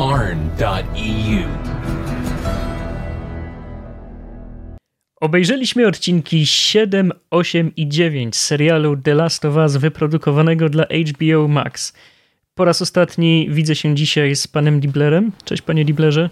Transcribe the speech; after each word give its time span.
arn.eu. 0.00 1.48
Obejrzeliśmy 5.20 5.86
odcinki 5.86 6.46
7, 6.46 7.12
8 7.30 7.72
i 7.76 7.88
9 7.88 8.36
serialu 8.36 8.96
The 8.96 9.14
Last 9.14 9.44
of 9.44 9.56
Us 9.56 9.76
wyprodukowanego 9.76 10.68
dla 10.68 10.84
HBO 10.84 11.48
Max. 11.48 11.92
Po 12.54 12.64
raz 12.64 12.82
ostatni 12.82 13.48
widzę 13.50 13.74
się 13.74 13.94
dzisiaj 13.94 14.36
z 14.36 14.46
panem 14.46 14.80
Diblerem. 14.80 15.32
Cześć 15.44 15.62
panie 15.62 15.84
Diblerze. 15.84 16.30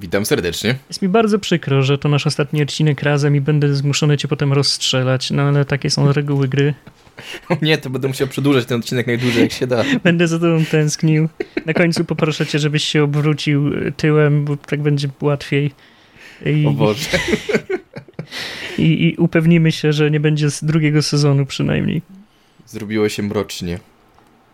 Witam 0.00 0.26
serdecznie. 0.26 0.74
Jest 0.88 1.02
mi 1.02 1.08
bardzo 1.08 1.38
przykro, 1.38 1.82
że 1.82 1.98
to 1.98 2.08
nasz 2.08 2.26
ostatni 2.26 2.62
odcinek 2.62 3.02
razem 3.02 3.36
i 3.36 3.40
będę 3.40 3.74
zmuszony 3.74 4.16
cię 4.16 4.28
potem 4.28 4.52
rozstrzelać, 4.52 5.30
no 5.30 5.42
ale 5.42 5.64
takie 5.64 5.90
są 5.90 6.12
reguły 6.12 6.48
gry. 6.48 6.74
Nie, 7.62 7.78
to 7.78 7.90
będę 7.90 8.08
musiał 8.08 8.28
przedłużać 8.28 8.66
ten 8.66 8.80
odcinek 8.80 9.06
najdłużej 9.06 9.42
jak 9.42 9.52
się 9.52 9.66
da. 9.66 9.84
Będę 10.04 10.28
za 10.28 10.38
tobą 10.38 10.64
tęsknił. 10.64 11.28
Na 11.66 11.74
końcu 11.74 12.04
poproszę 12.04 12.46
cię, 12.46 12.58
żebyś 12.58 12.84
się 12.84 13.02
obrócił 13.02 13.70
tyłem, 13.96 14.44
bo 14.44 14.56
tak 14.56 14.82
będzie 14.82 15.08
łatwiej. 15.20 15.70
I, 16.46 16.66
o 16.66 16.70
Boże. 16.70 17.08
I, 18.78 19.06
I 19.08 19.16
upewnimy 19.16 19.72
się, 19.72 19.92
że 19.92 20.10
nie 20.10 20.20
będzie 20.20 20.50
z 20.50 20.64
drugiego 20.64 21.02
sezonu 21.02 21.46
przynajmniej. 21.46 22.02
Zrobiło 22.66 23.08
się 23.08 23.22
mrocznie. 23.22 23.78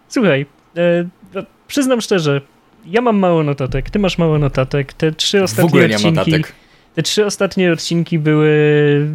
Słuchaj, 0.08 0.46
e, 0.76 1.08
no, 1.34 1.42
przyznam 1.68 2.00
szczerze, 2.00 2.40
ja 2.86 3.00
mam 3.00 3.18
mało 3.18 3.42
notatek, 3.42 3.90
ty 3.90 3.98
masz 3.98 4.18
mało 4.18 4.38
notatek. 4.38 4.92
Te 4.92 5.12
trzy 5.12 5.42
ostatnie 5.42 5.86
odcinki. 5.86 6.44
Te 6.94 7.02
trzy 7.02 7.26
ostatnie 7.26 7.72
odcinki 7.72 8.18
były 8.18 9.08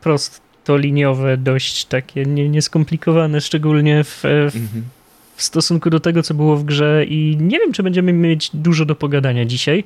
prostoliniowe, 0.00 1.36
dość 1.36 1.84
takie 1.84 2.24
nie, 2.24 2.48
nieskomplikowane, 2.48 3.40
szczególnie 3.40 4.04
w, 4.04 4.20
w, 4.22 4.56
mhm. 4.56 4.84
w 5.36 5.42
stosunku 5.42 5.90
do 5.90 6.00
tego, 6.00 6.22
co 6.22 6.34
było 6.34 6.56
w 6.56 6.64
grze 6.64 7.04
i 7.04 7.36
nie 7.40 7.58
wiem, 7.58 7.72
czy 7.72 7.82
będziemy 7.82 8.12
mieć 8.12 8.50
dużo 8.54 8.84
do 8.84 8.94
pogadania 8.94 9.44
dzisiaj, 9.44 9.84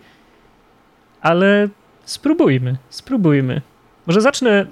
ale 1.21 1.69
spróbujmy, 2.05 2.77
spróbujmy. 2.91 3.63
Może 4.07 4.21
zacznę 4.21 4.67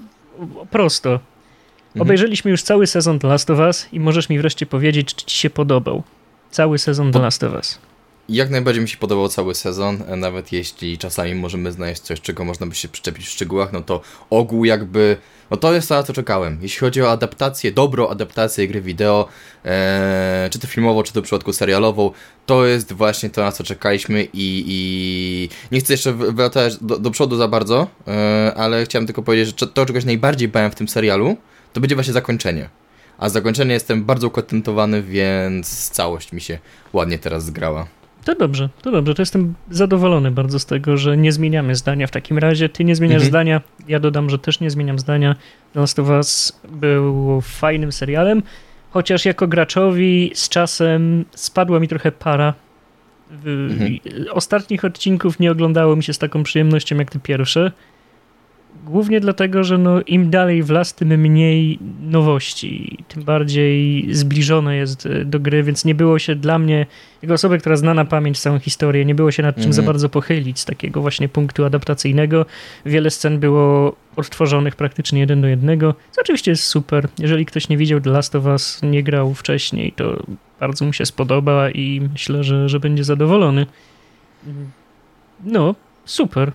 prosto. 0.71 1.11
Mhm. 1.11 2.03
Obejrzeliśmy 2.03 2.51
już 2.51 2.63
cały 2.63 2.87
sezon 2.87 3.19
The 3.19 3.29
Last 3.29 3.51
of 3.51 3.59
Us 3.59 3.89
i 3.93 4.01
możesz 4.01 4.29
mi 4.29 4.39
wreszcie 4.39 4.67
powiedzieć, 4.67 5.15
czy 5.15 5.27
ci 5.27 5.39
się 5.39 5.51
podobał 5.51 6.03
cały 6.51 6.79
sezon 6.79 7.13
The 7.13 7.19
Last 7.19 7.45
of 7.45 7.55
Us. 7.55 7.90
Jak 8.31 8.51
najbardziej 8.51 8.83
mi 8.83 8.89
się 8.89 8.97
podobał 8.97 9.29
cały 9.29 9.55
sezon, 9.55 10.03
e, 10.09 10.17
nawet 10.17 10.53
jeśli 10.53 10.99
czasami 10.99 11.35
możemy 11.35 11.73
znaleźć 11.73 12.01
coś, 12.01 12.21
czego 12.21 12.45
można 12.45 12.67
by 12.67 12.75
się 12.75 12.89
przyczepić 12.89 13.27
w 13.27 13.31
szczegółach, 13.31 13.73
no 13.73 13.81
to 13.81 14.01
ogół 14.31 14.65
jakby, 14.65 15.17
no 15.51 15.57
to 15.57 15.75
jest 15.75 15.89
to, 15.89 15.95
na 15.95 16.03
co 16.03 16.13
czekałem. 16.13 16.59
Jeśli 16.63 16.81
chodzi 16.81 17.03
o 17.03 17.11
adaptację, 17.11 17.73
dobrą 17.73 18.09
adaptację 18.09 18.69
gry 18.69 18.81
wideo, 18.81 19.29
e, 19.65 20.49
czy 20.53 20.59
to 20.59 20.67
filmowo, 20.67 21.03
czy 21.03 21.13
to 21.13 21.21
w 21.21 21.25
przypadku 21.25 21.53
serialową, 21.53 22.11
to 22.47 22.67
jest 22.67 22.93
właśnie 22.93 23.31
to, 23.31 23.41
na 23.41 23.53
co 23.53 23.65
czekaliśmy 23.65 24.25
i, 24.25 24.65
i 24.67 25.49
nie 25.73 25.81
chcę 25.81 25.93
jeszcze 25.93 26.13
wracać 26.13 26.77
do, 26.81 26.99
do 26.99 27.11
przodu 27.11 27.37
za 27.37 27.49
bardzo, 27.49 27.87
e, 28.09 28.53
ale 28.57 28.85
chciałem 28.85 29.07
tylko 29.07 29.23
powiedzieć, 29.23 29.61
że 29.61 29.67
to, 29.67 29.87
czegoś 29.87 30.05
najbardziej 30.05 30.49
bałem 30.49 30.71
w 30.71 30.75
tym 30.75 30.89
serialu, 30.89 31.37
to 31.73 31.81
będzie 31.81 31.95
właśnie 31.95 32.13
zakończenie. 32.13 32.69
A 33.19 33.29
zakończenie 33.29 33.75
jestem 33.75 34.05
bardzo 34.05 34.27
ukontentowany, 34.27 35.03
więc 35.03 35.91
całość 35.91 36.33
mi 36.33 36.41
się 36.41 36.59
ładnie 36.93 37.19
teraz 37.19 37.45
zgrała. 37.45 38.00
To 38.25 38.35
dobrze, 38.35 38.69
to 38.83 38.91
dobrze. 38.91 39.15
To 39.15 39.23
jestem 39.23 39.55
zadowolony 39.71 40.31
bardzo 40.31 40.59
z 40.59 40.67
tego, 40.67 40.97
że 40.97 41.17
nie 41.17 41.33
zmieniamy 41.33 41.75
zdania 41.75 42.07
w 42.07 42.11
takim 42.11 42.39
razie. 42.39 42.69
Ty 42.69 42.85
nie 42.85 42.97
zmieniasz 42.97 43.15
mhm. 43.15 43.29
zdania, 43.31 43.61
ja 43.89 44.01
dodam, 44.01 44.31
że 44.31 44.39
też 44.39 44.61
nie 44.61 44.71
zmieniam 44.71 44.99
zdania. 44.99 45.37
The 45.73 45.81
Last 45.81 45.99
of 45.99 46.09
Us 46.09 46.61
był 46.69 47.41
fajnym 47.41 47.93
serialem, 47.93 48.43
chociaż 48.91 49.25
jako 49.25 49.49
graczowi 49.49 50.31
z 50.35 50.49
czasem 50.49 51.25
spadła 51.31 51.81
mi 51.81 51.89
trochę 51.89 52.13
para. 52.13 52.55
Mhm. 53.31 53.99
Ostatnich 54.33 54.85
odcinków 54.85 55.41
nie 55.41 55.51
oglądało 55.51 55.97
mi 55.97 56.03
się 56.03 56.13
z 56.13 56.19
taką 56.19 56.43
przyjemnością 56.43 56.97
jak 56.97 57.11
te 57.11 57.19
pierwsze. 57.19 57.73
Głównie 58.85 59.21
dlatego, 59.21 59.65
że 59.65 59.79
no, 59.79 60.03
im 60.03 60.31
dalej 60.31 60.63
w 60.63 60.71
las, 60.71 60.95
tym 60.95 61.09
mniej 61.09 61.79
nowości, 62.01 62.99
tym 63.09 63.23
bardziej 63.23 64.07
zbliżone 64.15 64.77
jest 64.77 65.07
e, 65.07 65.25
do 65.25 65.41
gry, 65.41 65.63
więc 65.63 65.85
nie 65.85 65.95
było 65.95 66.19
się 66.19 66.35
dla 66.35 66.59
mnie, 66.59 66.87
jako 67.23 67.35
osoby, 67.35 67.59
która 67.59 67.77
zna 67.77 67.95
na 67.95 68.05
pamięć 68.05 68.41
całą 68.41 68.59
historię, 68.59 69.05
nie 69.05 69.15
było 69.15 69.31
się 69.31 69.43
nad 69.43 69.55
czym 69.55 69.63
mm 69.63 69.73
-hmm. 69.73 69.77
za 69.77 69.83
bardzo 69.83 70.09
pochylić 70.09 70.59
z 70.59 70.65
takiego 70.65 71.01
właśnie 71.01 71.29
punktu 71.29 71.65
adaptacyjnego. 71.65 72.47
Wiele 72.87 73.11
scen 73.11 73.39
było 73.39 73.97
odtworzonych 74.17 74.77
praktycznie 74.77 75.21
jeden 75.21 75.41
do 75.41 75.49
jednego, 75.49 75.95
co 76.11 76.21
oczywiście 76.21 76.51
jest 76.51 76.65
super. 76.65 77.09
Jeżeli 77.19 77.47
ktoś 77.47 77.69
nie 77.69 77.77
widział 77.77 78.01
The 78.01 78.11
Last 78.11 78.37
of 78.37 78.45
Us, 78.45 78.81
nie 78.83 79.03
grał 79.03 79.35
wcześniej, 79.35 79.93
to 79.93 80.23
bardzo 80.61 80.85
mu 80.85 80.93
się 80.93 81.07
spodoba 81.07 81.71
i 81.71 82.01
myślę, 82.13 82.45
że, 82.45 82.69
że 82.69 82.81
będzie 82.81 83.05
zadowolony. 83.05 83.67
No, 85.45 85.75
super. 86.05 86.53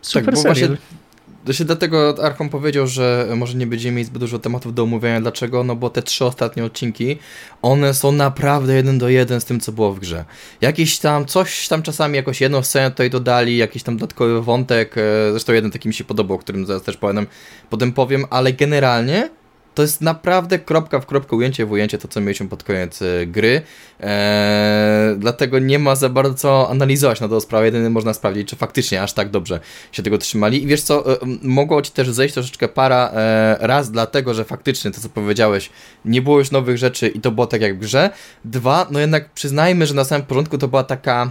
Super 0.00 0.34
tak, 0.34 0.38
serial. 0.38 0.68
Właśnie 0.68 0.97
to 1.44 1.52
się 1.52 1.64
dlatego 1.64 2.24
Archon 2.24 2.48
powiedział, 2.48 2.86
że 2.86 3.28
może 3.36 3.54
nie 3.54 3.66
będziemy 3.66 3.96
mieć 3.96 4.06
zbyt 4.06 4.20
dużo 4.20 4.38
tematów 4.38 4.74
do 4.74 4.82
omówienia. 4.82 5.20
Dlaczego? 5.20 5.64
No 5.64 5.76
bo 5.76 5.90
te 5.90 6.02
trzy 6.02 6.24
ostatnie 6.24 6.64
odcinki, 6.64 7.18
one 7.62 7.94
są 7.94 8.12
naprawdę 8.12 8.74
jeden 8.74 8.98
do 8.98 9.08
jeden 9.08 9.40
z 9.40 9.44
tym, 9.44 9.60
co 9.60 9.72
było 9.72 9.92
w 9.92 10.00
grze. 10.00 10.24
Jakiś 10.60 10.98
tam, 10.98 11.26
coś 11.26 11.68
tam 11.68 11.82
czasami, 11.82 12.16
jakoś 12.16 12.40
jedną 12.40 12.62
scenę 12.62 12.90
tutaj 12.90 13.10
dodali, 13.10 13.56
jakiś 13.56 13.82
tam 13.82 13.96
dodatkowy 13.96 14.42
wątek, 14.42 14.98
e, 14.98 15.02
zresztą 15.30 15.52
jeden 15.52 15.70
taki 15.70 15.88
mi 15.88 15.94
się 15.94 16.04
podobał, 16.04 16.36
o 16.36 16.40
którym 16.40 16.66
zaraz 16.66 16.82
też 16.82 16.96
powiem, 16.96 17.26
potem 17.70 17.92
powiem, 17.92 18.24
ale 18.30 18.52
generalnie 18.52 19.30
to 19.78 19.82
jest 19.82 20.00
naprawdę 20.00 20.58
kropka 20.58 21.00
w 21.00 21.06
kropkę, 21.06 21.36
ujęcie 21.36 21.66
w 21.66 21.72
ujęcie 21.72 21.98
to, 21.98 22.08
co 22.08 22.20
mieliśmy 22.20 22.48
pod 22.48 22.64
koniec 22.64 23.02
e, 23.02 23.26
gry. 23.26 23.62
Eee, 24.00 25.16
dlatego 25.18 25.58
nie 25.58 25.78
ma 25.78 25.96
za 25.96 26.08
bardzo 26.08 26.34
co 26.34 26.70
analizować 26.70 27.20
na 27.20 27.28
to 27.28 27.40
sprawę. 27.40 27.64
Jedynie 27.64 27.90
można 27.90 28.14
sprawdzić, 28.14 28.48
czy 28.48 28.56
faktycznie 28.56 29.02
aż 29.02 29.12
tak 29.12 29.30
dobrze 29.30 29.60
się 29.92 30.02
tego 30.02 30.18
trzymali. 30.18 30.62
I 30.62 30.66
wiesz 30.66 30.82
co, 30.82 31.12
e, 31.12 31.16
mogło 31.42 31.82
ci 31.82 31.92
też 31.92 32.10
zejść 32.10 32.34
troszeczkę 32.34 32.68
para 32.68 33.10
e, 33.10 33.56
raz, 33.60 33.90
dlatego, 33.90 34.34
że 34.34 34.44
faktycznie 34.44 34.90
to, 34.90 35.00
co 35.00 35.08
powiedziałeś, 35.08 35.70
nie 36.04 36.22
było 36.22 36.38
już 36.38 36.50
nowych 36.50 36.78
rzeczy 36.78 37.08
i 37.08 37.20
to 37.20 37.30
było 37.30 37.46
tak 37.46 37.60
jak 37.60 37.76
w 37.76 37.78
grze. 37.78 38.10
Dwa, 38.44 38.86
no 38.90 39.00
jednak 39.00 39.30
przyznajmy, 39.30 39.86
że 39.86 39.94
na 39.94 40.04
samym 40.04 40.26
początku 40.26 40.58
to 40.58 40.68
była 40.68 40.84
taka 40.84 41.30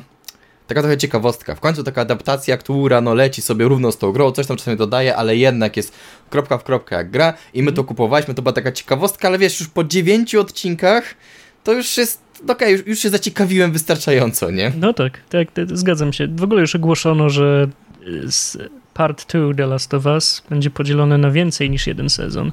taka 0.67 0.81
trochę 0.81 0.97
ciekawostka. 0.97 1.55
W 1.55 1.59
końcu 1.59 1.83
taka 1.83 2.01
adaptacja, 2.01 2.57
która 2.57 3.01
no 3.01 3.13
leci 3.13 3.41
sobie 3.41 3.65
równo 3.65 3.91
z 3.91 3.97
tą 3.97 4.11
grą, 4.11 4.31
coś 4.31 4.47
tam 4.47 4.57
czasami 4.57 4.77
dodaje, 4.77 5.15
ale 5.15 5.35
jednak 5.35 5.77
jest 5.77 5.93
kropka 6.29 6.57
w 6.57 6.63
kropkę 6.63 6.95
jak 6.95 7.11
gra 7.11 7.33
i 7.53 7.63
my 7.63 7.71
to 7.71 7.83
kupowaliśmy, 7.83 8.33
to 8.33 8.41
była 8.41 8.53
taka 8.53 8.71
ciekawostka, 8.71 9.27
ale 9.27 9.37
wiesz, 9.37 9.59
już 9.59 9.69
po 9.69 9.83
dziewięciu 9.83 10.41
odcinkach 10.41 11.15
to 11.63 11.73
już 11.73 11.97
jest 11.97 12.21
okej, 12.43 12.53
okay, 12.53 12.71
już, 12.71 12.87
już 12.87 12.99
się 12.99 13.09
zaciekawiłem 13.09 13.71
wystarczająco, 13.71 14.51
nie? 14.51 14.71
No 14.79 14.93
tak, 14.93 15.19
tak, 15.29 15.47
zgadzam 15.73 16.13
się. 16.13 16.27
W 16.27 16.43
ogóle 16.43 16.61
już 16.61 16.75
ogłoszono, 16.75 17.29
że 17.29 17.67
part 18.93 19.33
2 19.33 19.53
The 19.53 19.65
Last 19.65 19.93
of 19.93 20.05
Us 20.05 20.43
będzie 20.49 20.69
podzielone 20.69 21.17
na 21.17 21.31
więcej 21.31 21.69
niż 21.69 21.87
jeden 21.87 22.09
sezon. 22.09 22.51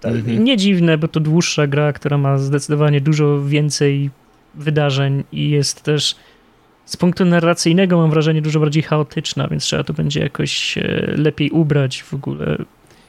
Tak, 0.00 0.14
mhm. 0.14 0.44
Nie 0.44 0.56
dziwne, 0.56 0.98
bo 0.98 1.08
to 1.08 1.20
dłuższa 1.20 1.66
gra, 1.66 1.92
która 1.92 2.18
ma 2.18 2.38
zdecydowanie 2.38 3.00
dużo 3.00 3.44
więcej 3.44 4.10
wydarzeń 4.54 5.24
i 5.32 5.50
jest 5.50 5.82
też 5.82 6.16
z 6.86 6.96
punktu 6.96 7.24
narracyjnego 7.24 7.96
mam 7.96 8.10
wrażenie 8.10 8.42
dużo 8.42 8.60
bardziej 8.60 8.82
chaotyczna, 8.82 9.48
więc 9.48 9.64
trzeba 9.64 9.84
to 9.84 9.92
będzie 9.92 10.20
jakoś 10.20 10.78
e, 10.78 10.82
lepiej 11.16 11.50
ubrać 11.50 12.02
w 12.02 12.14
ogóle. 12.14 12.56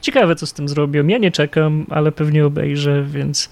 Ciekawe, 0.02 0.36
co 0.36 0.46
z 0.46 0.54
tym 0.54 0.70
zrobią. 0.70 1.08
Ja 1.08 1.18
nie 1.18 1.32
czekam, 1.32 1.86
ale 1.90 2.12
pewnie 2.12 2.46
obejrzę, 2.46 3.04
więc 3.04 3.50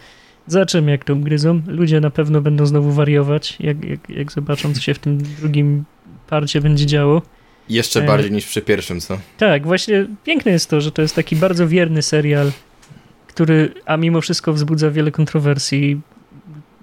zobaczymy, 0.47 0.91
jak 0.91 1.03
to 1.03 1.15
gryzą. 1.15 1.61
Ludzie 1.67 2.01
na 2.01 2.09
pewno 2.09 2.41
będą 2.41 2.65
znowu 2.65 2.91
wariować, 2.91 3.57
jak, 3.59 3.85
jak, 3.85 4.09
jak 4.09 4.31
zobaczą, 4.31 4.73
co 4.73 4.81
się 4.81 4.93
w 4.93 4.99
tym 4.99 5.17
drugim 5.17 5.83
parcie 6.29 6.61
będzie 6.61 6.85
działo. 6.85 7.21
Jeszcze 7.69 8.03
e... 8.03 8.07
bardziej 8.07 8.31
niż 8.31 8.45
przy 8.45 8.61
pierwszym, 8.61 8.99
co? 8.99 9.19
Tak, 9.37 9.63
właśnie 9.63 10.05
piękne 10.23 10.51
jest 10.51 10.69
to, 10.69 10.81
że 10.81 10.91
to 10.91 11.01
jest 11.01 11.15
taki 11.15 11.35
bardzo 11.35 11.67
wierny 11.67 12.01
serial, 12.01 12.51
który, 13.27 13.73
a 13.85 13.97
mimo 13.97 14.21
wszystko 14.21 14.53
wzbudza 14.53 14.91
wiele 14.91 15.11
kontrowersji 15.11 16.01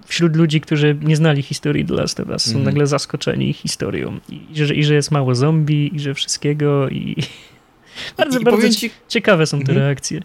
wśród 0.05 0.35
ludzi, 0.35 0.61
którzy 0.61 0.97
nie 1.01 1.15
znali 1.15 1.41
historii 1.41 1.85
The 1.85 1.93
Last 1.93 2.19
of 2.19 2.29
Us, 2.29 2.45
są 2.45 2.51
mm. 2.51 2.63
nagle 2.63 2.87
zaskoczeni 2.87 3.53
historią 3.53 4.19
I, 4.29 4.41
że, 4.53 4.75
i 4.75 4.83
że 4.83 4.93
jest 4.93 5.11
mało 5.11 5.35
zombie 5.35 5.95
i 5.95 5.99
że 5.99 6.13
wszystkiego 6.13 6.89
i 6.89 7.15
bardzo, 8.17 8.39
I, 8.39 8.43
bardzo 8.43 8.69
ci... 8.69 8.91
ciekawe 9.07 9.45
są 9.45 9.59
te 9.59 9.71
mm. 9.71 9.83
reakcje. 9.83 10.21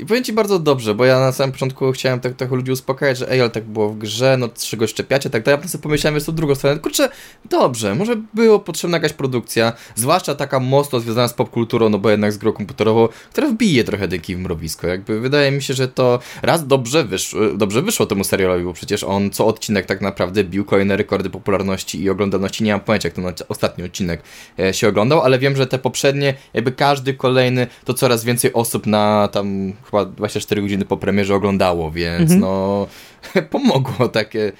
I 0.00 0.06
powiem 0.06 0.24
ci 0.24 0.32
bardzo 0.32 0.58
dobrze, 0.58 0.94
bo 0.94 1.04
ja 1.04 1.20
na 1.20 1.32
samym 1.32 1.52
początku 1.52 1.92
chciałem 1.92 2.20
tak 2.20 2.34
trochę 2.34 2.56
ludzi 2.56 2.72
uspokajać, 2.72 3.18
że 3.18 3.30
ej, 3.30 3.40
ale 3.40 3.50
tak 3.50 3.64
było 3.64 3.88
w 3.88 3.98
grze, 3.98 4.36
no 4.38 4.48
czego 4.48 4.86
szczepiacie, 4.86 5.30
tak 5.30 5.42
dalej. 5.42 5.60
Ja 5.62 5.68
sobie 5.68 5.82
pomyślałem, 5.82 6.20
że 6.20 6.26
to 6.26 6.32
drugą 6.32 6.54
stronę. 6.54 6.78
Kurczę, 6.78 7.08
dobrze, 7.50 7.94
może 7.94 8.16
było 8.34 8.58
potrzebna 8.58 8.96
jakaś 8.96 9.12
produkcja, 9.12 9.72
zwłaszcza 9.94 10.34
taka 10.34 10.60
mocno 10.60 11.00
związana 11.00 11.28
z 11.28 11.34
popkulturą, 11.34 11.88
no 11.88 11.98
bo 11.98 12.10
jednak 12.10 12.32
z 12.32 12.38
grą 12.38 12.52
komputerową, 12.52 13.08
która 13.30 13.48
wbije 13.48 13.84
trochę 13.84 14.08
dyki 14.08 14.36
w 14.36 14.38
mrowisko. 14.38 14.86
Jakby 14.86 15.20
wydaje 15.20 15.50
mi 15.50 15.62
się, 15.62 15.74
że 15.74 15.88
to 15.88 16.18
raz 16.42 16.66
dobrze 16.66 17.04
wyszło, 17.04 17.40
dobrze 17.54 17.82
wyszło 17.82 18.06
temu 18.06 18.24
serialowi, 18.24 18.64
bo 18.64 18.72
przecież 18.72 19.04
on 19.04 19.30
co 19.30 19.46
odcinek 19.46 19.86
tak 19.86 20.00
naprawdę 20.00 20.44
bił 20.44 20.64
kolejne 20.64 20.96
rekordy 20.96 21.30
popularności 21.30 22.02
i 22.02 22.10
oglądalności. 22.10 22.64
Nie 22.64 22.72
mam 22.72 22.80
pojęcia, 22.80 23.06
jak 23.06 23.14
ten 23.14 23.24
ostatni 23.48 23.84
odcinek 23.84 24.22
e, 24.58 24.74
się 24.74 24.88
oglądał, 24.88 25.20
ale 25.20 25.38
wiem, 25.38 25.56
że 25.56 25.66
te 25.66 25.78
poprzednie, 25.78 26.34
jakby 26.54 26.72
każdy 26.72 27.14
kolejny, 27.14 27.66
to 27.84 27.94
coraz 27.94 28.24
więcej 28.24 28.52
osób 28.52 28.86
na 28.86 29.28
tam 29.32 29.72
chyba 29.90 30.04
24 30.04 30.62
godziny 30.62 30.84
po 30.84 30.96
premierze 30.96 31.34
oglądało, 31.34 31.90
więc 31.90 32.20
mhm. 32.20 32.40
no 32.40 32.86
pomogło 33.50 34.08
takie, 34.08 34.52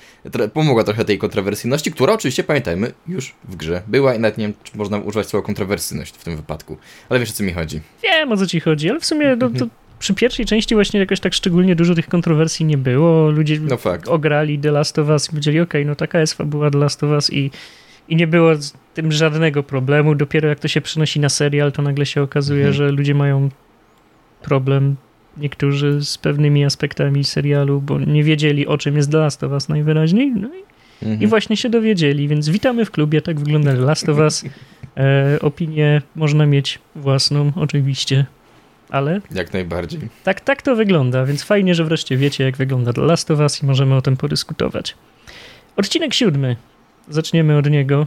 pomogła 0.55 0.85
trochę 0.85 1.05
tej 1.05 1.19
kontrowersyjności, 1.19 1.93
która 1.93 2.13
oczywiście, 2.13 2.45
pamiętajmy, 2.45 2.93
już 3.09 3.35
w 3.45 3.57
grze 3.57 3.83
była 3.87 4.15
i 4.15 4.19
nawet 4.19 4.39
nie 4.39 4.47
wiem, 4.47 4.55
czy 4.65 4.79
można 4.79 4.99
używać 4.99 5.27
słowa 5.27 5.47
kontrowersyjność 5.47 6.17
w 6.17 6.25
tym 6.25 6.37
wypadku, 6.37 6.77
ale 7.09 7.21
wiesz 7.21 7.31
o 7.31 7.33
co 7.33 7.45
mi 7.45 7.53
chodzi. 7.53 7.81
Wiem 8.03 8.33
o 8.33 8.37
co 8.37 8.47
ci 8.47 8.61
chodzi, 8.61 8.91
ale 8.91 9.01
w 9.01 9.07
sumie 9.07 9.37
no, 9.37 9.51
to 9.51 9.67
przy 10.01 10.15
pierwszej 10.15 10.47
części 10.47 10.75
właśnie 10.75 11.01
jakoś 11.01 11.21
tak 11.21 11.35
szczególnie 11.35 11.77
dużo 11.77 11.95
tych 11.95 12.09
kontrowersji 12.09 12.67
nie 12.67 12.79
było. 12.79 13.31
Ludzie 13.31 13.61
no 13.61 13.79
ograli 14.07 14.59
The 14.59 14.71
Last 14.71 14.99
of 14.99 15.09
Us 15.09 15.27
i 15.27 15.31
powiedzieli, 15.31 15.61
okej, 15.61 15.83
okay, 15.83 15.89
no 15.91 15.95
taka 15.95 16.21
jest 16.21 16.35
fabuła 16.35 16.71
The 16.71 16.79
Last 16.79 17.05
of 17.05 17.11
Us 17.11 17.33
i, 17.33 17.51
i 18.09 18.17
nie 18.17 18.27
było 18.27 18.57
z 18.57 18.73
tym 18.95 19.13
żadnego 19.13 19.63
problemu. 19.63 20.15
Dopiero 20.15 20.49
jak 20.49 20.61
to 20.61 20.69
się 20.69 20.81
przenosi 20.81 21.21
na 21.21 21.29
serial, 21.29 21.73
to 21.73 21.83
nagle 21.83 22.07
się 22.07 22.23
okazuje, 22.23 22.67
mhm. 22.67 22.75
że 22.75 22.93
ludzie 22.93 23.15
mają 23.15 23.49
problem 24.43 24.97
niektórzy 25.37 26.05
z 26.05 26.19
pewnymi 26.19 26.65
aspektami 26.65 27.25
serialu, 27.25 27.81
bo 27.81 27.99
nie 27.99 28.25
wiedzieli 28.25 28.67
o 28.67 28.79
czym 28.79 28.97
jest 28.97 29.11
The 29.11 29.19
Last 29.19 29.45
of 29.45 29.53
Us 29.53 29.69
najwyraźniej. 29.69 30.33
No 30.37 30.49
i, 30.49 30.63
mhm. 31.03 31.23
i 31.23 31.27
właśnie 31.27 31.57
się 31.57 31.71
dowiedzieli, 31.71 32.29
więc 32.29 32.49
witamy 32.49 32.85
w 32.85 32.91
klubie, 32.91 33.23
tak 33.23 33.41
wygląda 33.41 33.73
The 33.73 33.81
Last 33.81 34.09
of 34.09 34.19
Us. 34.19 34.45
E, 34.97 35.39
opinię 35.41 36.03
można 36.17 36.47
mieć 36.47 36.79
własną, 36.95 37.53
oczywiście 37.57 38.27
ale... 38.91 39.21
Jak 39.31 39.53
najbardziej. 39.53 40.01
Tak, 40.25 40.41
tak 40.41 40.63
to 40.63 40.77
wygląda, 40.77 41.25
więc 41.25 41.43
fajnie, 41.43 41.75
że 41.75 41.85
wreszcie 41.85 42.17
wiecie, 42.17 42.45
jak 42.45 42.57
wygląda 42.57 42.93
The 42.93 43.01
Last 43.01 43.31
of 43.31 43.39
Us 43.39 43.63
i 43.63 43.67
możemy 43.67 43.95
o 43.95 44.03
tym 44.03 44.17
podyskutować. 44.17 44.95
Odcinek 45.77 46.15
siódmy. 46.15 46.57
Zaczniemy 47.09 47.57
od 47.57 47.71
niego. 47.71 48.07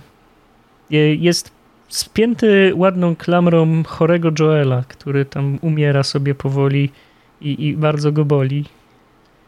Jest 1.20 1.52
spięty 1.90 2.72
ładną 2.75 3.16
klamrą 3.16 3.84
chorego 3.84 4.31
Joela, 4.40 4.84
który 4.88 5.25
tam 5.25 5.60
umiera 5.62 6.04
sobie 6.04 6.36
powoli 6.36 6.90
i, 7.44 7.68
i 7.68 7.78
bardzo 7.78 8.12
go 8.12 8.25
boli. 8.25 8.66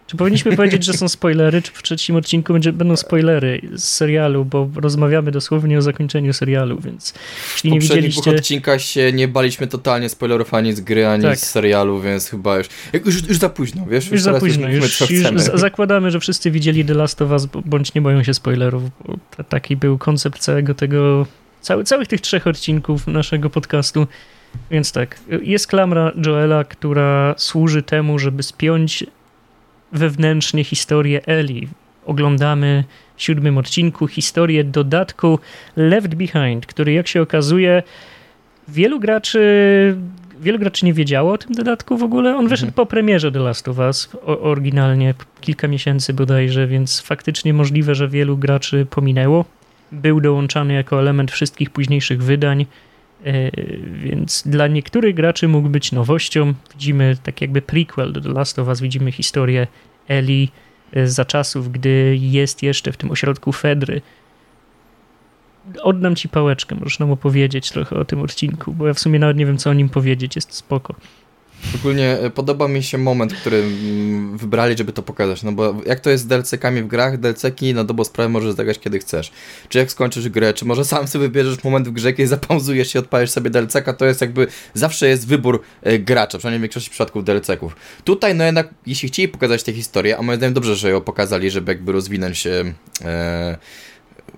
Czy 0.07 0.18
powinniśmy 0.18 0.56
powiedzieć, 0.56 0.86
że 0.86 0.94
są 0.94 1.09
spoilery, 1.09 1.62
czy 1.62 1.71
w 1.71 1.83
trzecim 1.83 2.15
odcinku 2.15 2.53
będzie, 2.53 2.74
będą 2.74 2.95
spoilery 2.95 3.62
z 3.74 3.83
serialu, 3.83 4.45
bo 4.45 4.69
rozmawiamy 4.75 5.31
dosłownie 5.31 5.77
o 5.77 5.81
zakończeniu 5.81 6.33
serialu, 6.33 6.80
więc 6.80 7.13
jeśli 7.53 7.71
nie 7.71 7.80
widzieliście... 7.80 8.31
W 8.31 8.36
odcinkach 8.36 8.81
się 8.81 9.13
nie 9.13 9.27
baliśmy 9.27 9.68
totalnie 9.68 10.09
spoilerów 10.09 10.53
ani 10.53 10.74
z 10.74 10.81
gry, 10.81 11.07
ani 11.07 11.24
tak. 11.24 11.39
z 11.39 11.50
serialu, 11.50 12.01
więc 12.01 12.30
chyba 12.30 12.57
już, 12.57 12.68
już, 13.06 13.27
już 13.27 13.38
za 13.38 13.50
późno, 13.50 13.86
wiesz? 13.86 14.03
Już, 14.06 14.12
już 14.12 14.21
za 14.21 14.33
późno, 14.39 14.69
już, 14.69 15.01
już, 15.01 15.09
już 15.31 15.41
zakładamy, 15.53 16.12
że 16.12 16.19
wszyscy 16.19 16.51
widzieli 16.51 16.86
The 16.86 16.94
Last 16.94 17.21
of 17.21 17.31
Us, 17.31 17.48
bądź 17.65 17.94
nie 17.94 18.01
boją 18.01 18.24
się 18.24 18.33
spoilerów, 18.33 18.83
bo 19.06 19.44
taki 19.50 19.75
był 19.75 19.98
koncept 19.98 20.39
całego 20.39 20.74
tego, 20.74 21.27
cały, 21.62 21.83
całych 21.83 22.07
tych 22.07 22.21
trzech 22.21 22.48
odcinków 22.48 23.07
naszego 23.07 23.50
podcastu. 23.50 24.07
Więc 24.72 24.92
tak, 24.92 25.19
jest 25.42 25.68
klamra 25.68 26.12
Joela, 26.25 26.63
która 26.63 27.36
służy 27.38 27.84
temu, 27.84 28.19
żeby 28.19 28.44
spiąć 28.44 29.04
wewnętrznie 29.92 30.63
historię 30.63 31.22
Eli. 31.25 31.68
Oglądamy 32.06 32.84
w 33.16 33.24
siódmym 33.24 33.57
odcinku 33.57 34.07
historię 34.07 34.63
dodatku 34.63 35.40
Left 35.75 36.16
Behind, 36.16 36.66
który 36.66 36.94
jak 36.94 37.07
się 37.07 37.22
okazuje 37.22 37.84
wielu 38.68 39.00
graczy 39.00 39.40
wielu 40.42 40.60
graczy 40.60 40.86
nie 40.86 40.94
wiedziało 40.94 41.34
o 41.34 41.38
tym 41.38 41.56
dodatku 41.56 41.98
w 41.98 42.04
ogóle. 42.04 42.38
On 42.38 42.48
wyszedł 42.48 42.69
mhm. 42.69 42.74
po 42.74 42.86
premierze 42.86 43.31
The 43.31 43.40
Last 43.40 43.68
of 43.68 43.78
Us, 43.78 44.10
oryginalnie 44.25 45.13
kilka 45.42 45.68
miesięcy 45.68 46.13
bodajże, 46.13 46.68
więc 46.68 47.01
faktycznie 47.01 47.54
możliwe, 47.54 47.96
że 47.96 48.08
wielu 48.08 48.38
graczy 48.38 48.88
pominęło. 48.90 49.46
Był 49.92 50.22
dołączany 50.22 50.74
jako 50.74 51.00
element 51.00 51.31
wszystkich 51.31 51.69
późniejszych 51.69 52.24
wydań. 52.24 52.66
E, 53.25 53.51
więc 53.81 54.44
dla 54.45 54.68
niektórych 54.68 55.16
graczy 55.16 55.48
mógł 55.48 55.69
być 55.69 55.92
nowością. 55.92 56.54
Widzimy 56.74 57.18
tak 57.24 57.42
jakby 57.42 57.62
prequel 57.62 58.13
do 58.13 58.22
The 58.22 58.30
Last 58.30 58.60
of 58.60 58.68
Us, 58.68 58.81
widzimy 58.81 59.12
historię 59.12 59.68
Eli 60.07 60.51
e, 60.94 61.07
za 61.07 61.25
czasów, 61.25 61.72
gdy 61.72 62.18
jest 62.19 62.63
jeszcze 62.63 62.92
w 62.92 62.98
tym 62.98 63.12
ośrodku 63.12 63.51
Fedry. 63.51 64.01
Oddam 65.81 66.16
ci 66.16 66.30
pałeczkę, 66.30 66.75
możesz 66.75 67.00
nam 67.00 67.12
opowiedzieć 67.12 67.72
trochę 67.72 67.95
o 67.95 68.06
tym 68.06 68.22
odcinku, 68.22 68.74
bo 68.74 68.88
ja 68.88 68.94
w 68.94 69.00
sumie 69.00 69.19
nawet 69.19 69.38
nie 69.38 69.45
wiem, 69.45 69.57
co 69.57 69.69
o 69.69 69.74
nim 69.74 69.89
powiedzieć, 69.89 70.36
jest 70.36 70.54
spoko. 70.54 70.95
Ogólnie 71.75 72.19
e, 72.19 72.29
podoba 72.29 72.67
mi 72.67 72.83
się 72.83 72.97
moment, 72.97 73.33
który 73.33 73.57
mm, 73.57 74.38
wybrali, 74.38 74.77
żeby 74.77 74.94
to 74.94 75.03
pokazać, 75.03 75.44
no 75.44 75.51
bo 75.51 75.75
jak 75.85 76.00
to 76.00 76.09
jest 76.09 76.23
z 76.23 76.27
DLC-kami 76.27 76.81
w 76.81 76.88
grach, 76.88 77.17
DLC-ki 77.17 77.73
na 77.73 77.83
dobrą 77.83 78.06
sprawę 78.06 78.29
możesz 78.29 78.56
zagrać 78.56 78.79
kiedy 78.79 79.00
chcesz. 79.00 79.31
Czy 79.69 79.77
jak 79.77 79.91
skończysz 79.91 80.29
grę, 80.29 80.53
czy 80.53 80.65
może 80.65 80.85
sam 80.85 81.07
sobie 81.07 81.27
wybierzesz 81.27 81.63
moment 81.63 81.88
w 81.88 81.91
grze, 81.91 82.13
kiedy 82.13 82.27
zapauzujesz 82.27 82.94
się, 82.94 83.00
odpalisz 83.00 83.29
sobie 83.29 83.50
DLC-ka, 83.50 83.94
to 83.94 84.06
jest 84.06 84.21
jakby, 84.21 84.47
zawsze 84.73 85.07
jest 85.07 85.27
wybór 85.27 85.62
e, 85.81 86.00
gracza, 86.00 86.38
przynajmniej 86.38 86.59
w 86.59 86.62
większości 86.62 86.89
przypadków 86.89 87.23
DLC-ków. 87.23 87.75
Tutaj 88.03 88.35
no 88.35 88.44
jednak, 88.44 88.69
jeśli 88.88 89.09
chcieli 89.09 89.27
pokazać 89.27 89.63
tę 89.63 89.73
historię, 89.73 90.17
a 90.17 90.21
moim 90.21 90.38
zdaniem 90.38 90.53
dobrze, 90.53 90.75
że 90.75 90.89
ją 90.89 91.01
pokazali, 91.01 91.51
żeby 91.51 91.71
jakby 91.71 91.91
rozwinąć 91.91 92.38
się... 92.38 92.73
E, 93.01 93.57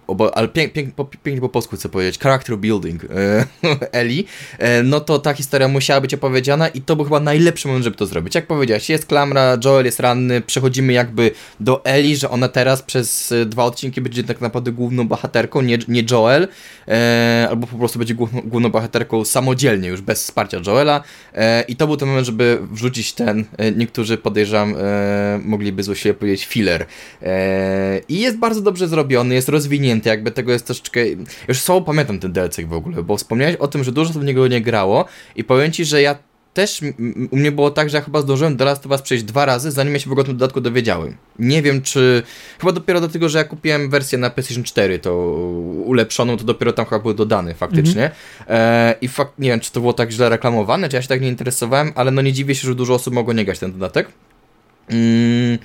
obo, 0.08 0.38
ale 0.38 0.48
pięk, 0.48 0.74
pięk, 0.74 0.96
po, 0.96 1.06
pięknie 1.06 1.42
po 1.42 1.50
polsku 1.50 1.76
chcę 1.76 1.90
powiedzieć, 1.90 2.20
character 2.20 2.58
building 2.58 3.04
e, 3.04 3.46
Eli, 4.00 4.26
e, 4.58 4.84
no 4.84 5.00
to 5.00 5.20
ta 5.20 5.34
historia 5.34 5.68
musiała 5.68 6.02
być 6.02 6.14
opowiedziana 6.14 6.68
i 6.68 6.82
to 6.82 6.96
był 6.96 7.06
chyba 7.06 7.20
najlepszy 7.20 7.68
moment, 7.68 7.84
żeby 7.84 7.98
to 7.98 8.06
zrobić. 8.06 8.36
Jak 8.36 8.48
powiedziałeś, 8.48 8.90
jest 8.90 9.06
klamra, 9.06 9.58
Joel 9.66 9.86
jest 9.86 10.00
ranny, 10.00 10.42
przechodzimy 10.42 10.94
jakby 10.94 11.32
do 11.60 11.86
Eli, 11.86 12.16
że 12.18 12.30
ona 12.30 12.48
teraz 12.48 12.82
przez 12.82 13.32
e, 13.32 13.46
dwa 13.46 13.64
odcinki 13.64 14.02
będzie 14.02 14.24
tak 14.24 14.42
naprawdę 14.42 14.72
główną 14.72 15.08
bohaterką, 15.08 15.62
nie, 15.62 15.78
nie 15.88 16.04
Joel, 16.12 16.48
albo 17.50 17.68
po 17.68 17.78
prostu 17.78 18.00
będzie 18.00 18.16
główną, 18.16 18.42
główną 18.42 18.70
bohaterką 18.70 19.26
samodzielnie, 19.26 19.88
już 19.88 20.02
bez 20.02 20.24
wsparcia 20.24 20.62
Joela 20.68 21.04
i 21.68 21.76
to 21.76 21.88
był 21.88 21.98
ten 21.98 22.08
moment, 22.08 22.26
żeby 22.26 22.60
wrzucić 22.72 23.14
ten, 23.14 23.46
niektórzy 23.76 24.18
podejrzewam, 24.18 24.76
mogliby 25.44 25.84
złośliwie 25.84 26.14
powiedzieć 26.14 26.46
filler. 26.46 26.86
I 28.10 28.20
jest 28.20 28.38
bardzo 28.38 28.62
dobrze 28.62 28.88
zrobiony, 28.88 29.36
jest 29.36 29.50
rozwinięty, 29.50 29.97
jakby 30.06 30.32
tego 30.32 30.52
jest 30.52 30.66
troszeczkę... 30.66 31.00
Już 31.48 31.62
słabo 31.62 31.82
pamiętam 31.82 32.20
ten 32.20 32.32
DLC 32.32 32.60
w 32.68 32.74
ogóle, 32.74 33.04
bo 33.04 33.18
wspomniałeś 33.18 33.56
o 33.56 33.68
tym, 33.68 33.84
że 33.84 33.92
dużo 33.92 34.10
osób 34.10 34.22
w 34.22 34.26
niego 34.26 34.48
nie 34.48 34.62
grało 34.62 35.06
i 35.36 35.44
powiem 35.44 35.72
Ci, 35.72 35.86
że 35.86 36.02
ja 36.02 36.16
też 36.58 36.82
u 37.32 37.38
mnie 37.38 37.52
było 37.52 37.72
tak, 37.72 37.90
że 37.90 37.98
ja 37.98 38.04
chyba 38.04 38.22
zdążyłem 38.22 38.58
do 38.58 38.66
Last 38.66 38.86
of 38.86 38.92
Us 38.92 39.02
przejść 39.02 39.24
dwa 39.24 39.46
razy, 39.46 39.72
zanim 39.72 39.94
ja 39.94 40.00
się 40.00 40.10
w 40.10 40.12
ogóle 40.12 40.24
o 40.24 40.26
tym 40.26 40.38
dodatku 40.38 40.62
dowiedziałem. 40.62 41.18
Nie 41.40 41.62
wiem, 41.62 41.82
czy... 41.82 42.24
Chyba 42.60 42.72
dopiero 42.72 43.00
dlatego, 43.00 43.30
że 43.30 43.38
ja 43.38 43.44
kupiłem 43.44 43.90
wersję 43.90 44.18
na 44.18 44.30
PlayStation 44.30 44.64
4, 44.64 45.00
to 45.00 45.16
ulepszoną, 45.86 46.38
to 46.38 46.44
dopiero 46.44 46.74
tam 46.74 46.86
chyba 46.86 47.00
były 47.00 47.14
dodane 47.14 47.54
faktycznie. 47.54 48.02
Mm 48.02 48.12
-hmm. 48.12 48.46
e, 48.48 48.96
I 49.02 49.08
fakt, 49.08 49.40
nie 49.40 49.50
wiem, 49.50 49.60
czy 49.60 49.72
to 49.72 49.80
było 49.80 49.94
tak 49.94 50.12
źle 50.12 50.30
reklamowane, 50.30 50.90
czy 50.90 50.96
ja 50.96 51.02
się 51.02 51.08
tak 51.08 51.22
nie 51.22 51.28
interesowałem, 51.28 51.92
ale 51.96 52.12
no 52.12 52.22
nie 52.22 52.34
dziwię 52.34 52.56
się, 52.56 52.68
że 52.68 52.76
dużo 52.76 52.94
osób 52.94 53.14
mogło 53.14 53.34
nie 53.34 53.46
grać 53.46 53.60
ten 53.60 53.72
dodatek. 53.72 54.08
Mm. 54.90 55.58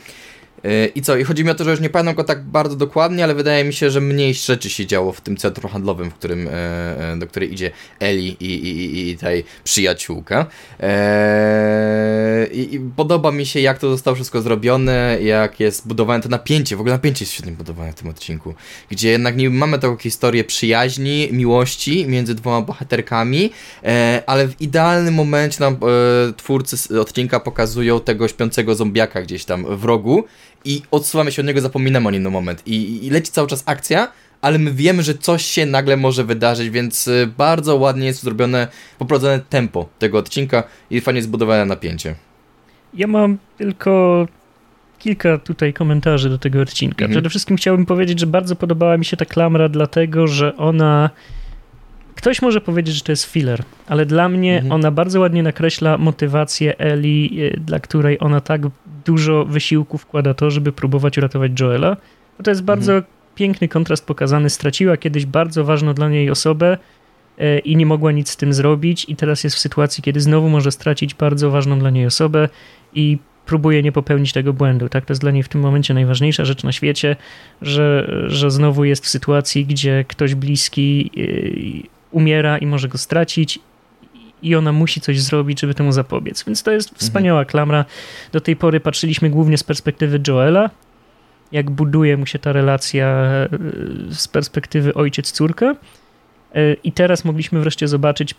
I 0.94 1.02
co? 1.02 1.16
I 1.16 1.24
chodzi 1.24 1.44
mi 1.44 1.50
o 1.50 1.54
to, 1.54 1.64
że 1.64 1.70
już 1.70 1.80
nie 1.80 1.90
pamiętam 1.90 2.14
go 2.14 2.24
tak 2.24 2.44
bardzo 2.44 2.76
dokładnie, 2.76 3.24
ale 3.24 3.34
wydaje 3.34 3.64
mi 3.64 3.72
się, 3.72 3.90
że 3.90 4.00
mniej 4.00 4.34
rzeczy 4.34 4.70
się 4.70 4.86
działo 4.86 5.12
w 5.12 5.20
tym 5.20 5.36
centrum 5.36 5.72
handlowym, 5.72 6.10
w 6.10 6.14
którym, 6.14 6.48
e, 6.48 6.52
e, 7.12 7.16
do 7.16 7.26
której 7.26 7.52
idzie 7.52 7.70
Eli 8.00 8.36
i, 8.40 8.44
i, 8.44 8.68
i, 8.68 9.10
i 9.10 9.16
tej 9.16 9.44
przyjaciółka. 9.64 10.46
E, 10.80 12.46
I, 12.52 12.74
I, 12.74 12.80
podoba 12.96 13.32
mi 13.32 13.46
się, 13.46 13.60
jak 13.60 13.78
to 13.78 13.90
zostało 13.90 14.14
wszystko 14.14 14.42
zrobione, 14.42 15.18
jak 15.22 15.60
jest 15.60 15.88
budowane 15.88 16.22
to 16.22 16.28
napięcie. 16.28 16.76
W 16.76 16.80
ogóle 16.80 16.94
napięcie 16.94 17.24
jest 17.24 17.32
świetnie 17.32 17.52
budowane 17.52 17.92
w 17.92 17.94
tym 17.94 18.08
odcinku, 18.08 18.54
gdzie 18.90 19.10
jednak 19.10 19.36
nie 19.36 19.50
mamy 19.50 19.78
taką 19.78 19.96
historię 19.96 20.44
przyjaźni, 20.44 21.28
miłości 21.32 22.06
między 22.06 22.34
dwoma 22.34 22.60
bohaterkami, 22.60 23.50
ale 24.26 24.48
w 24.48 24.60
idealnym 24.60 25.14
momencie 25.14 25.56
nam 25.60 25.76
twórcy 26.36 27.00
odcinka 27.00 27.40
pokazują 27.40 28.00
tego 28.00 28.28
śpiącego 28.28 28.74
zombiaka 28.74 29.22
gdzieś 29.22 29.44
tam 29.44 29.76
w 29.76 29.84
rogu 29.84 30.24
i 30.64 30.82
odsuwamy 30.90 31.32
się 31.32 31.42
od 31.42 31.48
niego, 31.48 31.60
zapominamy 31.60 32.08
o 32.08 32.10
nim 32.10 32.22
na 32.22 32.30
moment. 32.30 32.62
I, 32.66 33.06
I 33.06 33.10
leci 33.10 33.32
cały 33.32 33.48
czas 33.48 33.62
akcja, 33.66 34.08
ale 34.40 34.58
my 34.58 34.72
wiemy, 34.72 35.02
że 35.02 35.14
coś 35.14 35.44
się 35.44 35.66
nagle 35.66 35.96
może 35.96 36.24
wydarzyć, 36.24 36.70
więc 36.70 37.08
y, 37.08 37.32
bardzo 37.38 37.76
ładnie 37.76 38.06
jest 38.06 38.22
zrobione, 38.22 38.68
poprowadzone 38.98 39.40
tempo 39.40 39.88
tego 39.98 40.18
odcinka 40.18 40.62
i 40.90 41.00
fajnie 41.00 41.22
zbudowane 41.22 41.64
napięcie. 41.64 42.14
Ja 42.94 43.06
mam 43.06 43.38
tylko 43.58 44.26
kilka 44.98 45.38
tutaj 45.38 45.72
komentarzy 45.72 46.28
do 46.28 46.38
tego 46.38 46.60
odcinka. 46.60 47.04
Mhm. 47.04 47.10
Przede 47.10 47.30
wszystkim 47.30 47.56
chciałbym 47.56 47.86
powiedzieć, 47.86 48.20
że 48.20 48.26
bardzo 48.26 48.56
podobała 48.56 48.96
mi 48.96 49.04
się 49.04 49.16
ta 49.16 49.24
klamra, 49.24 49.68
dlatego 49.68 50.26
że 50.26 50.56
ona 50.56 51.10
Ktoś 52.22 52.42
może 52.42 52.60
powiedzieć, 52.60 52.94
że 52.94 53.00
to 53.00 53.12
jest 53.12 53.24
filler, 53.24 53.62
ale 53.86 54.06
dla 54.06 54.28
mnie 54.28 54.54
mhm. 54.54 54.72
ona 54.72 54.90
bardzo 54.90 55.20
ładnie 55.20 55.42
nakreśla 55.42 55.98
motywację 55.98 56.78
Eli, 56.78 57.30
y, 57.40 57.60
dla 57.60 57.80
której 57.80 58.16
ona 58.20 58.40
tak 58.40 58.62
dużo 59.04 59.44
wysiłku 59.44 59.98
wkłada 59.98 60.34
to, 60.34 60.50
żeby 60.50 60.72
próbować 60.72 61.18
uratować 61.18 61.60
Joela. 61.60 61.96
Bo 62.38 62.44
to 62.44 62.50
jest 62.50 62.62
bardzo 62.62 62.92
mhm. 62.92 63.12
piękny 63.34 63.68
kontrast 63.68 64.06
pokazany. 64.06 64.50
Straciła 64.50 64.96
kiedyś 64.96 65.26
bardzo 65.26 65.64
ważną 65.64 65.94
dla 65.94 66.08
niej 66.08 66.30
osobę 66.30 66.78
y, 67.40 67.58
i 67.58 67.76
nie 67.76 67.86
mogła 67.86 68.12
nic 68.12 68.30
z 68.30 68.36
tym 68.36 68.52
zrobić, 68.52 69.04
i 69.08 69.16
teraz 69.16 69.44
jest 69.44 69.56
w 69.56 69.58
sytuacji, 69.58 70.02
kiedy 70.02 70.20
znowu 70.20 70.48
może 70.48 70.72
stracić 70.72 71.14
bardzo 71.14 71.50
ważną 71.50 71.78
dla 71.78 71.90
niej 71.90 72.06
osobę 72.06 72.48
i 72.94 73.18
próbuje 73.46 73.82
nie 73.82 73.92
popełnić 73.92 74.32
tego 74.32 74.52
błędu. 74.52 74.88
Tak? 74.88 75.04
To 75.04 75.12
jest 75.12 75.20
dla 75.20 75.30
niej 75.30 75.42
w 75.42 75.48
tym 75.48 75.60
momencie 75.60 75.94
najważniejsza 75.94 76.44
rzecz 76.44 76.64
na 76.64 76.72
świecie, 76.72 77.16
że, 77.62 78.10
że 78.26 78.50
znowu 78.50 78.84
jest 78.84 79.04
w 79.04 79.08
sytuacji, 79.08 79.66
gdzie 79.66 80.04
ktoś 80.08 80.34
bliski 80.34 81.10
y, 81.18 82.01
umiera 82.12 82.58
i 82.58 82.66
może 82.66 82.88
go 82.88 82.98
stracić 82.98 83.58
i 84.42 84.54
ona 84.54 84.72
musi 84.72 85.00
coś 85.00 85.20
zrobić, 85.20 85.60
żeby 85.60 85.74
temu 85.74 85.92
zapobiec. 85.92 86.44
Więc 86.44 86.62
to 86.62 86.70
jest 86.70 86.88
mhm. 86.88 87.00
wspaniała 87.00 87.44
klamra. 87.44 87.84
Do 88.32 88.40
tej 88.40 88.56
pory 88.56 88.80
patrzyliśmy 88.80 89.30
głównie 89.30 89.58
z 89.58 89.64
perspektywy 89.64 90.20
Joela, 90.28 90.70
jak 91.52 91.70
buduje 91.70 92.16
mu 92.16 92.26
się 92.26 92.38
ta 92.38 92.52
relacja 92.52 93.06
e, 93.06 93.48
z 94.10 94.28
perspektywy 94.28 94.94
ojciec-córka. 94.94 95.76
E, 96.54 96.74
I 96.74 96.92
teraz 96.92 97.24
mogliśmy 97.24 97.60
wreszcie 97.60 97.88
zobaczyć 97.88 98.34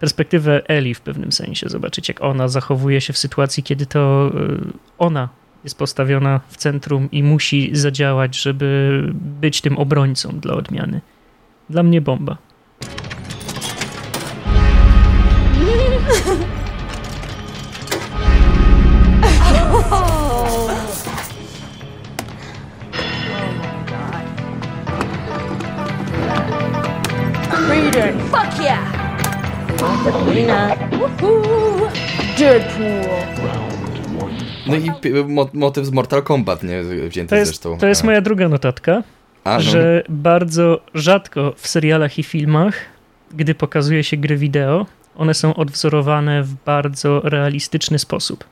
perspektywę 0.00 0.62
Eli 0.68 0.94
w 0.94 1.00
pewnym 1.00 1.32
sensie, 1.32 1.68
zobaczyć 1.68 2.08
jak 2.08 2.20
ona 2.20 2.48
zachowuje 2.48 3.00
się 3.00 3.12
w 3.12 3.18
sytuacji, 3.18 3.62
kiedy 3.62 3.86
to 3.86 4.32
ona 4.98 5.28
jest 5.64 5.78
postawiona 5.78 6.40
w 6.48 6.56
centrum 6.56 7.08
i 7.12 7.22
musi 7.22 7.70
zadziałać, 7.72 8.36
żeby 8.36 9.02
być 9.40 9.60
tym 9.60 9.78
obrońcą 9.78 10.40
dla 10.40 10.54
odmiany. 10.54 11.00
Dla 11.70 11.82
mnie 11.82 12.00
bomba. 12.00 12.49
No 34.66 34.76
i 34.76 34.90
motyw 35.52 35.86
z 35.86 35.90
Mortal 35.90 36.22
Kombat, 36.22 36.62
nie? 36.62 36.82
Wzięty 36.82 37.30
to 37.30 37.36
jest, 37.36 37.50
zresztą. 37.50 37.78
To 37.78 37.86
jest 37.86 38.04
moja 38.04 38.20
druga 38.20 38.48
notatka, 38.48 39.02
A, 39.44 39.54
no. 39.54 39.60
że 39.60 40.02
bardzo 40.08 40.80
rzadko 40.94 41.54
w 41.56 41.68
serialach 41.68 42.18
i 42.18 42.22
filmach, 42.22 42.74
gdy 43.34 43.54
pokazuje 43.54 44.04
się 44.04 44.16
gry 44.16 44.36
wideo, 44.36 44.86
one 45.16 45.34
są 45.34 45.54
odwzorowane 45.54 46.42
w 46.42 46.54
bardzo 46.66 47.20
realistyczny 47.20 47.98
sposób. 47.98 48.44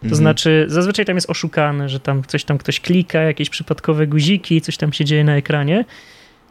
To 0.00 0.04
mhm. 0.04 0.16
znaczy, 0.16 0.64
zazwyczaj 0.68 1.04
tam 1.04 1.16
jest 1.16 1.30
oszukane, 1.30 1.88
że 1.88 2.00
tam 2.00 2.22
coś 2.26 2.44
tam 2.44 2.58
ktoś 2.58 2.80
klika, 2.80 3.20
jakieś 3.20 3.50
przypadkowe 3.50 4.06
guziki, 4.06 4.60
coś 4.60 4.76
tam 4.76 4.92
się 4.92 5.04
dzieje 5.04 5.24
na 5.24 5.36
ekranie. 5.36 5.84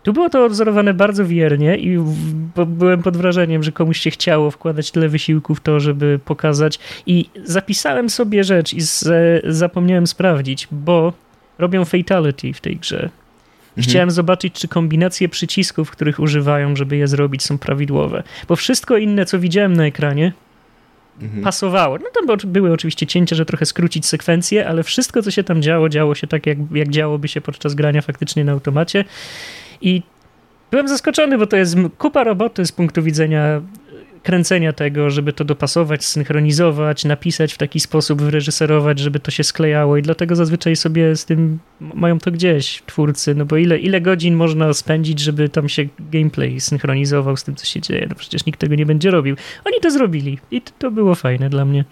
Tu 0.08 0.14
było 0.14 0.30
to 0.30 0.46
odwzorowane 0.46 0.94
bardzo 0.94 1.26
wiernie 1.26 1.78
i 1.78 1.98
byłem 2.68 3.04
pod 3.04 3.18
wrażeniem, 3.18 3.64
że 3.64 3.72
komuś 3.72 4.00
się 4.00 4.12
chciało 4.12 4.52
wkładać 4.52 4.92
tyle 4.92 5.10
wysiłku 5.10 5.56
w 5.56 5.62
to, 5.62 5.80
żeby 5.80 6.20
pokazać. 6.26 6.80
I 7.06 7.30
zapisałem 7.44 8.10
sobie 8.10 8.44
rzecz 8.44 8.74
i 8.74 8.80
zapomniałem 9.44 10.08
sprawdzić, 10.08 10.68
bo 10.72 11.14
robią 11.58 11.86
fatality 11.86 12.54
w 12.54 12.62
tej 12.62 12.76
grze. 12.76 12.98
Mhm. 12.98 13.12
Chciałem 13.80 14.12
zobaczyć, 14.12 14.54
czy 14.54 14.68
kombinacje 14.68 15.30
przycisków, 15.30 15.92
których 15.92 16.20
używają, 16.20 16.76
żeby 16.76 16.98
je 16.98 17.08
zrobić, 17.08 17.44
są 17.44 17.58
prawidłowe. 17.58 18.24
Bo 18.48 18.56
wszystko 18.56 18.98
inne, 18.98 19.26
co 19.26 19.40
widziałem 19.40 19.74
na 19.74 19.86
ekranie, 19.86 20.34
mhm. 21.22 21.44
pasowało. 21.44 21.98
No 21.98 22.06
to 22.38 22.48
były 22.48 22.74
oczywiście 22.74 23.08
cięcia, 23.08 23.36
że 23.36 23.46
trochę 23.46 23.66
skrócić 23.66 24.06
sekwencję, 24.06 24.68
ale 24.68 24.84
wszystko, 24.84 25.22
co 25.22 25.32
się 25.32 25.44
tam 25.44 25.62
działo, 25.62 25.90
działo 25.90 26.16
się 26.16 26.28
tak, 26.28 26.46
jak, 26.46 26.58
jak 26.72 26.90
działoby 26.90 27.28
się 27.28 27.42
podczas 27.42 27.76
grania 27.76 28.02
faktycznie 28.02 28.44
na 28.44 28.52
automacie. 28.52 29.06
I 29.82 30.02
byłem 30.72 30.88
zaskoczony, 30.88 31.38
bo 31.38 31.48
to 31.48 31.58
jest 31.58 31.76
kupa 31.98 32.24
roboty 32.24 32.66
z 32.66 32.72
punktu 32.72 33.04
widzenia 33.04 33.62
kręcenia 34.24 34.74
tego, 34.74 35.10
żeby 35.10 35.34
to 35.34 35.46
dopasować, 35.46 36.06
synchronizować, 36.06 37.06
napisać 37.06 37.54
w 37.54 37.58
taki 37.58 37.80
sposób, 37.80 38.22
wyreżyserować, 38.22 39.00
żeby 39.00 39.20
to 39.20 39.32
się 39.32 39.44
sklejało 39.44 39.98
i 39.98 40.02
dlatego 40.02 40.36
zazwyczaj 40.36 40.76
sobie 40.76 41.16
z 41.16 41.26
tym 41.26 41.60
mają 41.80 42.20
to 42.20 42.32
gdzieś 42.32 42.84
twórcy, 42.86 43.36
no 43.36 43.46
bo 43.46 43.58
ile, 43.58 43.78
ile 43.78 44.02
godzin 44.02 44.36
można 44.36 44.74
spędzić, 44.74 45.20
żeby 45.20 45.50
tam 45.50 45.70
się 45.70 45.88
gameplay 46.00 46.60
synchronizował 46.60 47.38
z 47.38 47.44
tym, 47.44 47.56
co 47.56 47.66
się 47.66 47.82
dzieje, 47.82 48.08
no 48.10 48.16
przecież 48.16 48.46
nikt 48.46 48.60
tego 48.60 48.76
nie 48.76 48.86
będzie 48.86 49.12
robił. 49.12 49.36
Oni 49.66 49.80
to 49.82 49.92
zrobili 49.92 50.40
i 50.52 50.62
to 50.62 50.92
było 50.92 51.16
fajne 51.16 51.50
dla 51.50 51.66
mnie. 51.66 51.86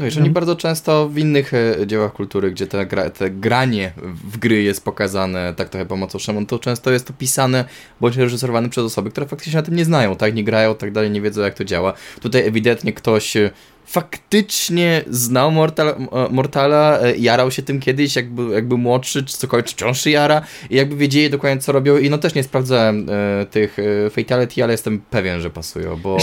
No 0.00 0.10
że 0.10 0.20
oni 0.20 0.30
bardzo 0.30 0.56
często 0.56 1.08
w 1.08 1.18
innych 1.18 1.54
e, 1.54 1.86
dziełach 1.86 2.12
kultury, 2.12 2.50
gdzie 2.50 2.66
te, 2.66 2.86
gra, 2.86 3.10
te 3.10 3.30
granie 3.30 3.92
w 4.24 4.38
gry 4.38 4.62
jest 4.62 4.84
pokazane 4.84 5.54
tak 5.56 5.68
trochę 5.68 5.86
pomocą 5.86 6.18
Szymon, 6.18 6.46
to 6.46 6.58
często 6.58 6.90
jest 6.90 7.06
to 7.06 7.12
pisane 7.12 7.64
bądź 8.00 8.16
reżyserowane 8.16 8.68
przez 8.68 8.84
osoby, 8.84 9.10
które 9.10 9.26
faktycznie 9.26 9.56
na 9.56 9.62
tym 9.62 9.76
nie 9.76 9.84
znają, 9.84 10.16
tak, 10.16 10.34
nie 10.34 10.44
grają, 10.44 10.74
tak 10.74 10.92
dalej, 10.92 11.10
nie 11.10 11.20
wiedzą 11.20 11.40
jak 11.40 11.54
to 11.54 11.64
działa. 11.64 11.92
Tutaj 12.20 12.46
ewidentnie 12.46 12.92
ktoś 12.92 13.36
e, 13.36 13.50
faktycznie 13.90 15.04
znał 15.10 15.52
Mortal, 15.52 15.88
e, 15.88 15.96
Mortala, 16.30 16.98
jarał 17.18 17.50
się 17.50 17.62
tym 17.62 17.80
kiedyś, 17.80 18.16
jakby, 18.16 18.54
jakby 18.54 18.76
młodszy, 18.76 19.24
czy 19.24 19.36
cokolwiek, 19.36 19.66
czy 19.66 19.74
wciąż 19.74 20.06
jara 20.06 20.42
i 20.70 20.76
jakby 20.76 20.96
wiedzieli 20.96 21.30
dokładnie 21.30 21.60
co 21.60 21.72
robią 21.72 21.98
i 21.98 22.10
no 22.10 22.18
też 22.18 22.34
nie 22.34 22.42
sprawdzałem 22.42 23.06
e, 23.10 23.46
tych 23.46 23.76
e, 23.78 24.10
Fatality, 24.10 24.64
ale 24.64 24.72
jestem 24.72 25.00
pewien, 25.10 25.40
że 25.40 25.50
pasują, 25.50 25.96
bo 25.96 26.18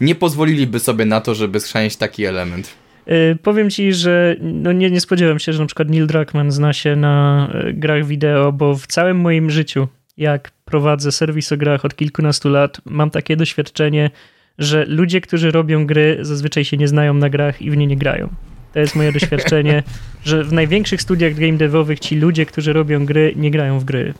nie 0.00 0.14
pozwoliliby 0.14 0.80
sobie 0.80 1.04
na 1.04 1.20
to, 1.20 1.34
żeby 1.34 1.60
schrzanić 1.60 1.96
taki 1.96 2.24
element. 2.24 2.85
Y, 3.10 3.38
powiem 3.42 3.70
ci, 3.70 3.92
że 3.92 4.36
no 4.40 4.72
nie, 4.72 4.90
nie 4.90 5.00
spodziewam 5.00 5.38
się, 5.38 5.52
że 5.52 5.60
na 5.60 5.66
przykład 5.66 5.90
Neil 5.90 6.06
Druckmann 6.06 6.50
zna 6.50 6.72
się 6.72 6.96
na 6.96 7.48
y, 7.68 7.72
grach 7.72 8.06
wideo, 8.06 8.52
bo 8.52 8.74
w 8.74 8.86
całym 8.86 9.16
moim 9.16 9.50
życiu, 9.50 9.88
jak 10.16 10.50
prowadzę 10.64 11.12
serwis 11.12 11.52
o 11.52 11.56
grach 11.56 11.84
od 11.84 11.96
kilkunastu 11.96 12.48
lat, 12.48 12.80
mam 12.84 13.10
takie 13.10 13.36
doświadczenie, 13.36 14.10
że 14.58 14.84
ludzie, 14.84 15.20
którzy 15.20 15.50
robią 15.50 15.86
gry, 15.86 16.18
zazwyczaj 16.20 16.64
się 16.64 16.76
nie 16.76 16.88
znają 16.88 17.14
na 17.14 17.30
grach 17.30 17.62
i 17.62 17.70
w 17.70 17.76
nie 17.76 17.86
nie 17.86 17.96
grają. 17.96 18.28
To 18.72 18.80
jest 18.80 18.96
moje 18.96 19.12
doświadczenie, 19.12 19.82
że 20.24 20.44
w 20.44 20.52
największych 20.52 21.02
studiach 21.02 21.34
game 21.34 21.52
devowych 21.52 22.00
ci 22.00 22.16
ludzie, 22.16 22.46
którzy 22.46 22.72
robią 22.72 23.06
gry, 23.06 23.32
nie 23.36 23.50
grają 23.50 23.78
w 23.78 23.84
gry. 23.84 24.14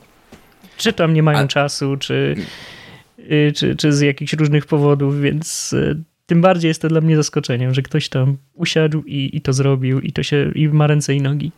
Czy 0.77 0.93
tam 0.93 1.13
nie 1.13 1.23
mają 1.23 1.39
A... 1.39 1.47
czasu, 1.47 1.97
czy, 1.97 2.35
y, 3.19 3.51
czy, 3.55 3.75
czy 3.75 3.93
z 3.93 4.01
jakichś 4.01 4.33
różnych 4.33 4.65
powodów, 4.65 5.21
więc 5.21 5.75
tym 6.27 6.41
bardziej 6.41 6.69
jest 6.69 6.81
to 6.81 6.87
dla 6.87 7.01
mnie 7.01 7.15
zaskoczeniem, 7.15 7.73
że 7.73 7.81
ktoś 7.81 8.09
tam 8.09 8.37
usiadł 8.53 9.03
i, 9.05 9.29
i 9.33 9.41
to 9.41 9.53
zrobił 9.53 9.99
i 9.99 10.11
to 10.11 10.23
się 10.23 10.51
i 10.55 10.67
ma 10.67 10.87
ręce 10.87 11.15
i 11.15 11.21
nogi. 11.21 11.51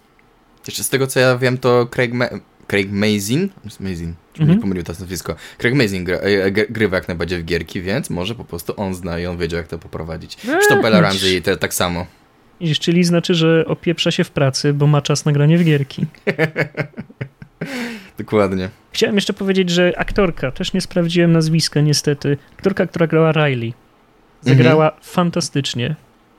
Jeszcze 0.67 0.83
z 0.83 0.89
tego 0.89 1.07
co 1.07 1.19
ja 1.19 1.37
wiem, 1.37 1.57
to 1.57 1.87
Craig, 1.91 2.13
Ma 2.13 2.29
Craig 2.67 2.91
Mazin, 2.91 3.49
Mazin, 3.79 4.13
mhm. 4.39 4.49
nie 4.49 4.61
pomylił 4.61 4.83
to 4.83 4.93
nazwisko, 4.93 5.35
Craig 5.57 5.75
Mazin 5.75 6.03
gry, 6.03 6.19
e, 6.19 6.51
grywa 6.51 6.97
jak 6.97 7.07
najbardziej 7.07 7.39
w 7.39 7.45
gierki, 7.45 7.81
więc 7.81 8.09
może 8.09 8.35
po 8.35 8.45
prostu 8.45 8.73
on 8.77 8.95
zna 8.95 9.19
i 9.19 9.25
on 9.25 9.37
wiedział 9.37 9.57
jak 9.57 9.67
to 9.67 9.79
poprowadzić. 9.79 10.37
Zresztą 10.43 10.81
Bella 10.81 11.01
Ramsey 11.01 11.41
te, 11.41 11.57
tak 11.57 11.73
samo. 11.73 12.05
Iż, 12.59 12.79
czyli 12.79 13.03
znaczy, 13.03 13.35
że 13.35 13.65
opieprza 13.67 14.11
się 14.11 14.23
w 14.23 14.31
pracy, 14.31 14.73
bo 14.73 14.87
ma 14.87 15.01
czas 15.01 15.25
na 15.25 15.31
granie 15.31 15.57
w 15.57 15.63
gierki. 15.63 16.05
Dokładnie. 18.17 18.69
Chciałem 18.91 19.15
jeszcze 19.15 19.33
powiedzieć, 19.33 19.69
że 19.69 19.93
aktorka, 19.97 20.51
też 20.51 20.73
nie 20.73 20.81
sprawdziłem 20.81 21.31
nazwiska 21.31 21.81
niestety, 21.81 22.37
aktorka, 22.55 22.87
która 22.87 23.07
grała 23.07 23.31
Riley, 23.31 23.73
Zagrała 24.41 24.85
mhm. 24.85 25.03
fantastycznie. 25.03 25.95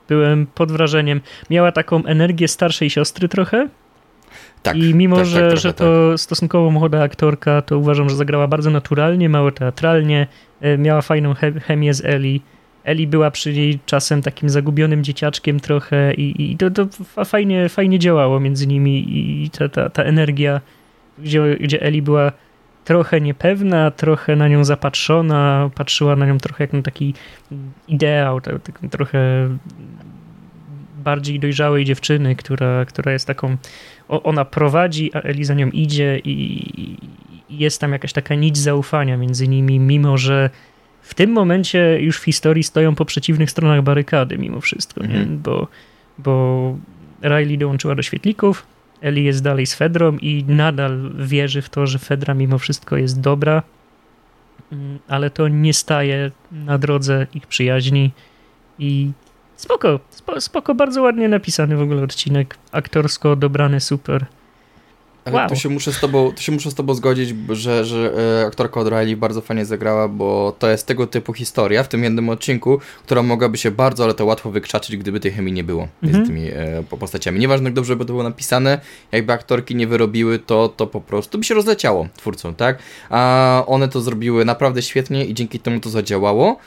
Byłem 0.07 0.47
pod 0.47 0.71
wrażeniem. 0.71 1.21
Miała 1.49 1.71
taką 1.71 2.05
energię 2.05 2.47
starszej 2.47 2.89
siostry 2.89 3.29
trochę. 3.29 3.67
Tak, 4.63 4.77
I 4.77 4.95
mimo, 4.95 5.15
tak, 5.15 5.25
że, 5.25 5.49
tak, 5.49 5.59
że 5.59 5.73
to 5.73 6.09
tak. 6.11 6.19
stosunkowo 6.19 6.71
młoda 6.71 7.03
aktorka, 7.03 7.61
to 7.61 7.77
uważam, 7.77 8.09
że 8.09 8.15
zagrała 8.15 8.47
bardzo 8.47 8.69
naturalnie, 8.69 9.29
mało 9.29 9.51
teatralnie. 9.51 10.27
E, 10.61 10.77
miała 10.77 11.01
fajną 11.01 11.33
chemię 11.63 11.93
z 11.93 12.05
Eli. 12.05 12.41
Eli 12.83 13.07
była 13.07 13.31
przy 13.31 13.53
niej 13.53 13.79
czasem 13.85 14.21
takim 14.21 14.49
zagubionym 14.49 15.03
dzieciaczkiem 15.03 15.59
trochę 15.59 16.13
i, 16.13 16.51
i 16.51 16.57
to, 16.57 16.71
to 16.71 16.87
fajnie, 17.25 17.69
fajnie 17.69 17.99
działało 17.99 18.39
między 18.39 18.67
nimi 18.67 19.05
i 19.43 19.49
ta, 19.49 19.69
ta, 19.69 19.89
ta 19.89 20.03
energia, 20.03 20.61
gdzie, 21.19 21.55
gdzie 21.59 21.81
Eli 21.81 22.01
była 22.01 22.31
trochę 22.91 23.21
niepewna, 23.21 23.91
trochę 23.91 24.35
na 24.35 24.47
nią 24.47 24.63
zapatrzona, 24.63 25.69
patrzyła 25.75 26.15
na 26.15 26.25
nią 26.25 26.37
trochę 26.37 26.63
jak 26.63 26.73
na 26.73 26.81
taki 26.81 27.13
ideał, 27.87 28.41
tak, 28.41 28.61
tak, 28.61 28.79
trochę 28.91 29.49
bardziej 31.03 31.39
dojrzałej 31.39 31.85
dziewczyny, 31.85 32.35
która, 32.35 32.85
która 32.85 33.11
jest 33.11 33.27
taką, 33.27 33.57
ona 34.07 34.45
prowadzi, 34.45 35.11
a 35.13 35.19
Eli 35.19 35.43
za 35.43 35.53
nią 35.53 35.67
idzie 35.67 36.19
i, 36.23 36.97
jest 37.49 37.81
tam 37.81 37.91
jakaś 37.91 38.13
taka 38.13 38.35
nić 38.35 38.57
zaufania 38.57 39.17
między 39.17 39.47
nimi, 39.47 39.79
mimo 39.79 40.17
że 40.17 40.49
w 41.01 41.13
tym 41.13 41.31
momencie 41.31 41.97
już 42.01 42.19
w 42.19 42.23
historii 42.23 42.63
stoją 42.63 42.95
po 42.95 43.05
przeciwnych 43.05 43.51
stronach 43.51 43.81
barykady 43.81 44.37
mimo 44.37 44.61
wszystko, 44.61 45.01
mhm. 45.01 45.41
bo, 45.41 45.67
bo 46.17 46.75
Riley 47.23 47.57
dołączyła 47.57 47.95
do 47.95 48.01
świetlików, 48.01 48.65
Eli 49.01 49.23
jest 49.23 49.43
dalej 49.43 49.65
z 49.65 49.75
Fedrą 49.75 50.17
i 50.17 50.43
nadal 50.47 51.11
wierzy 51.15 51.61
w 51.61 51.69
to, 51.69 51.87
że 51.87 51.99
Fedra 51.99 52.33
mimo 52.33 52.57
wszystko 52.57 52.97
jest 52.97 53.21
dobra, 53.21 53.63
mm, 54.71 54.99
ale 55.07 55.29
to 55.29 55.47
nie 55.47 55.73
staje 55.73 56.31
na 56.51 56.77
drodze 56.77 57.27
ich 57.33 57.47
przyjaźni 57.47 58.11
i 58.79 59.11
spoko, 59.55 59.99
spoko, 60.39 60.75
bardzo 60.75 61.01
ładnie 61.01 61.29
napisany 61.29 61.77
w 61.77 61.81
ogóle 61.81 62.03
odcinek, 62.03 62.57
aktorsko 62.71 63.35
dobrany 63.35 63.79
super. 63.79 64.25
Ale 65.25 65.35
wow. 65.35 65.49
to, 65.49 65.55
się 65.55 65.69
muszę 65.69 65.93
z 65.93 65.99
tobą, 65.99 66.31
to 66.31 66.41
się 66.41 66.51
muszę 66.51 66.71
z 66.71 66.75
tobą 66.75 66.93
zgodzić, 66.93 67.35
że, 67.49 67.85
że 67.85 68.13
e, 68.41 68.47
aktorka 68.47 68.79
od 68.79 68.87
Riley 68.87 69.15
bardzo 69.15 69.41
fajnie 69.41 69.65
zagrała, 69.65 70.07
bo 70.07 70.55
to 70.59 70.69
jest 70.69 70.87
tego 70.87 71.07
typu 71.07 71.33
historia 71.33 71.83
w 71.83 71.87
tym 71.87 72.03
jednym 72.03 72.29
odcinku, 72.29 72.79
która 73.03 73.23
mogłaby 73.23 73.57
się 73.57 73.71
bardzo, 73.71 74.03
ale 74.03 74.13
to 74.13 74.25
łatwo 74.25 74.51
wykrzaczyć, 74.51 74.97
gdyby 74.97 75.19
tej 75.19 75.31
chemii 75.31 75.53
nie 75.53 75.63
było 75.63 75.87
mhm. 76.03 76.25
z 76.25 76.27
tymi 76.27 76.47
e, 76.47 76.83
postaciami. 76.99 77.39
Nieważne 77.39 77.65
jak 77.65 77.73
dobrze 77.73 77.95
by 77.95 78.05
to 78.05 78.13
było 78.13 78.23
napisane, 78.23 78.81
jakby 79.11 79.33
aktorki 79.33 79.75
nie 79.75 79.87
wyrobiły, 79.87 80.39
to, 80.39 80.69
to 80.69 80.87
po 80.87 81.01
prostu 81.01 81.37
by 81.37 81.43
się 81.43 81.53
rozleciało 81.53 82.07
twórcom, 82.17 82.55
tak? 82.55 82.79
A 83.09 83.63
one 83.67 83.87
to 83.87 84.01
zrobiły 84.01 84.45
naprawdę 84.45 84.81
świetnie 84.81 85.25
i 85.25 85.33
dzięki 85.33 85.59
temu 85.59 85.79
to 85.79 85.89
zadziałało. 85.89 86.57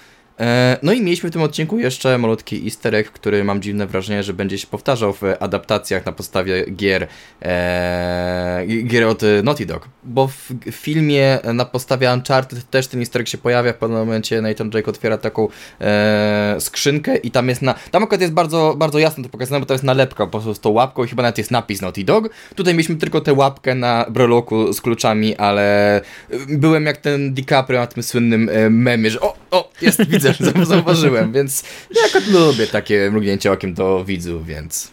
E, 0.41 0.79
no 0.83 0.93
i 0.93 1.03
mieliśmy 1.03 1.31
w 1.31 1.33
tym 1.33 1.43
odcinku 1.43 1.79
jeszcze 1.79 2.19
malutki 2.19 2.65
easter 2.65 2.95
egg, 2.95 3.11
który 3.11 3.45
mam 3.45 3.63
dziwne 3.63 3.87
wrażenie, 3.87 4.23
że 4.23 4.33
będzie 4.33 4.59
się 4.59 4.67
powtarzał 4.67 5.13
w 5.13 5.23
adaptacjach 5.41 6.07
na 6.07 6.13
podstawie 6.13 6.65
gier, 6.71 7.07
e, 7.43 8.65
gier 8.67 9.05
od 9.05 9.23
Naughty 9.45 9.67
Dog. 9.67 9.89
Bo 10.05 10.27
w 10.27 10.53
filmie 10.71 11.39
na 11.55 11.65
podstawie 11.65 12.13
Uncharted 12.13 12.71
też 12.71 12.87
ten 12.87 13.01
easter 13.01 13.21
egg 13.23 13.29
się 13.29 13.39
pojawia. 13.39 13.73
W 13.73 13.77
pewnym 13.77 13.99
momencie 13.99 14.43
Nathan 14.43 14.71
Drake 14.71 14.91
otwiera 14.91 15.19
taką 15.19 15.49
e, 15.81 16.57
skrzynkę 16.59 17.17
i 17.17 17.31
tam 17.31 17.49
jest 17.49 17.63
na... 17.63 17.75
Tam 17.91 18.03
akurat 18.03 18.21
jest 18.21 18.33
bardzo, 18.33 18.75
bardzo 18.79 18.99
jasno 18.99 19.25
to 19.25 19.31
pokazane, 19.31 19.61
bo 19.61 19.67
to 19.67 19.75
jest 19.75 19.85
nalepka 19.85 20.27
po 20.27 20.31
prostu 20.31 20.55
z 20.55 20.61
tą 20.61 20.71
łapką 20.71 21.05
i 21.05 21.09
chyba 21.09 21.23
nawet 21.23 21.39
jest 21.39 21.51
napis 21.51 21.81
Naughty 21.81 22.05
Dog. 22.05 22.29
Tutaj 22.55 22.75
mieliśmy 22.75 22.97
tylko 22.97 23.21
tę 23.21 23.33
łapkę 23.33 23.75
na 23.75 24.07
broloku 24.11 24.73
z 24.73 24.81
kluczami, 24.81 25.37
ale 25.37 26.01
byłem 26.49 26.87
jak 26.87 26.97
ten 26.97 27.35
DiCaprio 27.35 27.81
na 27.81 27.87
tym 27.87 28.03
słynnym 28.03 28.51
e, 28.53 28.71
memie, 28.71 29.11
że 29.11 29.21
o, 29.21 29.44
o, 29.55 29.73
jest, 29.83 30.09
widzę 30.09 30.35
zauważyłem, 30.63 31.33
więc 31.33 31.65
ja 31.91 32.21
lubię 32.33 32.67
takie 32.67 33.11
mrugnięcie 33.11 33.53
okiem 33.53 33.75
do 33.75 34.05
widzów, 34.05 34.47
więc 34.47 34.93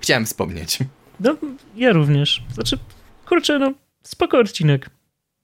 chciałem 0.00 0.26
wspomnieć. 0.26 0.78
No, 1.20 1.36
ja 1.76 1.92
również. 1.92 2.42
Znaczy, 2.54 2.78
kurczę, 3.26 3.58
no, 3.58 3.72
spoko 4.02 4.38
odcinek. 4.38 4.90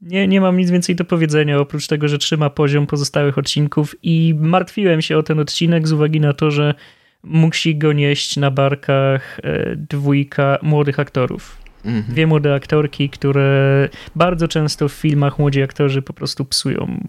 Nie, 0.01 0.29
nie 0.29 0.41
mam 0.41 0.57
nic 0.57 0.71
więcej 0.71 0.97
do 0.97 1.05
powiedzenia, 1.05 1.59
oprócz 1.59 1.87
tego, 1.87 2.09
że 2.09 2.19
trzyma 2.19 2.51
poziom 2.51 2.87
pozostałych 2.87 3.39
odcinków 3.39 3.95
i 4.03 4.35
martwiłem 4.39 5.03
się 5.03 5.19
o 5.19 5.23
ten 5.23 5.39
odcinek 5.39 5.89
z 5.89 5.93
uwagi 5.93 6.21
na 6.21 6.33
to, 6.33 6.51
że 6.51 6.75
musi 7.23 7.77
go 7.77 7.93
nieść 7.93 8.37
na 8.37 8.51
barkach 8.51 9.41
e, 9.43 9.77
dwójka 9.77 10.59
młodych 10.63 11.01
aktorów. 11.01 11.59
Mhm. 11.85 12.05
Dwie 12.15 12.27
młode 12.27 12.55
aktorki, 12.55 13.11
które 13.11 13.89
bardzo 14.15 14.49
często 14.49 14.89
w 14.89 14.93
filmach 14.93 15.39
młodzi 15.39 15.63
aktorzy 15.63 16.03
po 16.03 16.13
prostu 16.13 16.45
psują 16.45 17.01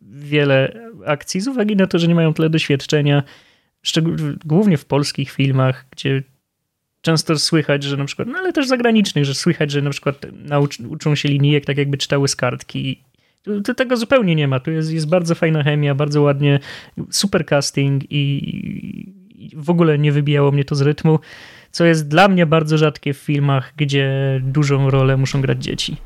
wiele 0.00 0.85
akcji 1.06 1.40
z 1.40 1.48
uwagi 1.48 1.76
na 1.76 1.86
to, 1.86 1.98
że 1.98 2.08
nie 2.08 2.14
mają 2.14 2.34
tyle 2.34 2.50
doświadczenia, 2.50 3.22
głównie 4.44 4.76
w 4.76 4.84
polskich 4.84 5.30
filmach, 5.30 5.86
gdzie 5.90 6.22
często 7.00 7.38
słychać, 7.38 7.82
że 7.82 7.96
na 7.96 8.04
przykład, 8.04 8.28
no 8.28 8.38
ale 8.38 8.52
też 8.52 8.66
zagranicznych, 8.66 9.24
że 9.24 9.34
słychać, 9.34 9.70
że 9.70 9.82
na 9.82 9.90
przykład 9.90 10.26
uczą 10.88 11.14
się 11.14 11.28
linijek 11.28 11.64
tak 11.64 11.76
jakby 11.78 11.98
czytały 11.98 12.28
z 12.28 12.36
kartki. 12.36 13.02
Tu 13.64 13.74
tego 13.74 13.96
zupełnie 13.96 14.34
nie 14.34 14.48
ma. 14.48 14.60
Tu 14.60 14.70
jest, 14.70 14.92
jest 14.92 15.08
bardzo 15.08 15.34
fajna 15.34 15.62
chemia, 15.62 15.94
bardzo 15.94 16.22
ładnie, 16.22 16.60
super 17.10 17.46
casting 17.46 18.12
i, 18.12 18.16
i 19.34 19.56
w 19.56 19.70
ogóle 19.70 19.98
nie 19.98 20.12
wybijało 20.12 20.52
mnie 20.52 20.64
to 20.64 20.74
z 20.74 20.80
rytmu, 20.80 21.18
co 21.70 21.84
jest 21.84 22.08
dla 22.08 22.28
mnie 22.28 22.46
bardzo 22.46 22.78
rzadkie 22.78 23.14
w 23.14 23.18
filmach, 23.18 23.72
gdzie 23.76 24.10
dużą 24.44 24.90
rolę 24.90 25.16
muszą 25.16 25.40
grać 25.40 25.64
dzieci 25.64 25.96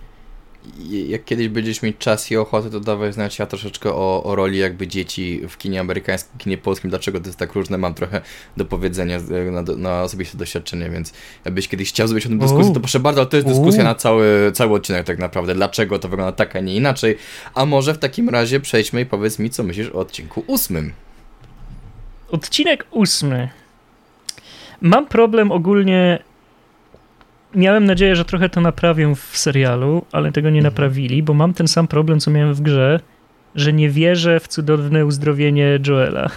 jak 0.88 1.25
kiedyś 1.25 1.49
będziesz 1.49 1.83
mieć 1.83 1.97
czas 1.99 2.31
i 2.31 2.37
ochotę, 2.37 2.71
to 2.71 2.81
dawaj 2.81 3.12
znać 3.12 3.38
ja 3.38 3.47
troszeczkę 3.47 3.90
o, 3.95 4.23
o 4.25 4.35
roli 4.35 4.59
jakby 4.59 4.87
dzieci 4.87 5.40
w 5.49 5.59
kinie 5.59 5.81
amerykańskim, 5.81 6.38
kinie 6.38 6.59
polskim, 6.59 6.90
dlaczego 6.90 7.21
to 7.21 7.26
jest 7.26 7.38
tak 7.38 7.52
różne, 7.52 7.79
mam 7.79 7.95
trochę 7.95 8.21
do 8.57 8.64
powiedzenia 8.64 9.19
na, 9.50 9.62
na 9.76 10.02
osobiste 10.02 10.38
doświadczenie, 10.38 10.90
więc 10.90 11.12
jakbyś 11.45 11.69
kiedyś 11.69 11.88
chciał 11.88 12.09
zrobić 12.09 12.26
o 12.26 12.29
tym 12.29 12.38
dyskusję, 12.38 12.75
to 12.75 12.81
proszę 12.81 13.00
bardzo, 13.00 13.21
ale 13.21 13.31
to 13.31 13.37
jest 13.37 13.49
dyskusja 13.49 13.85
na 13.85 13.95
cały, 13.95 14.52
cały 14.55 14.75
odcinek 14.75 15.07
tak 15.07 15.19
naprawdę, 15.19 15.55
dlaczego 15.55 15.99
to 15.99 16.09
wygląda 16.09 16.33
tak, 16.33 16.57
a 16.57 16.61
nie 16.61 16.76
inaczej, 16.76 17.17
a 17.55 17.67
może 17.67 17.95
w 17.95 17.99
takim 17.99 18.29
razie 18.29 18.61
przejdźmy 18.61 19.00
i 19.00 19.07
powiedz 19.07 19.38
mi, 19.38 19.50
co 19.50 19.62
myślisz 19.62 19.88
o 19.88 19.99
odcinku 19.99 20.45
ósmym. 20.47 20.93
Odcinek 22.31 22.87
ósmy. 22.90 23.49
Mam 24.81 25.07
problem 25.07 25.52
ogólnie 25.52 26.30
miałem 27.54 27.85
nadzieję, 27.85 28.16
że 28.16 28.25
trochę 28.25 28.49
to 28.49 28.61
naprawię 28.61 29.14
w 29.14 29.37
serialu, 29.38 30.04
ale 30.12 30.33
tego 30.33 30.50
nie 30.50 30.59
mhm. 30.59 30.73
naprawili, 30.73 31.23
bo 31.23 31.35
mam 31.35 31.54
ten 31.54 31.69
sam 31.69 31.88
problem, 31.88 32.21
co 32.21 32.30
miałem 32.30 32.54
w 32.54 32.61
grze, 32.61 33.00
że 33.54 33.73
nie 33.73 33.90
wierzę 33.90 34.40
w 34.40 34.49
cudowne 34.49 35.07
uzdrowienie 35.07 35.78
Joela. 35.87 36.30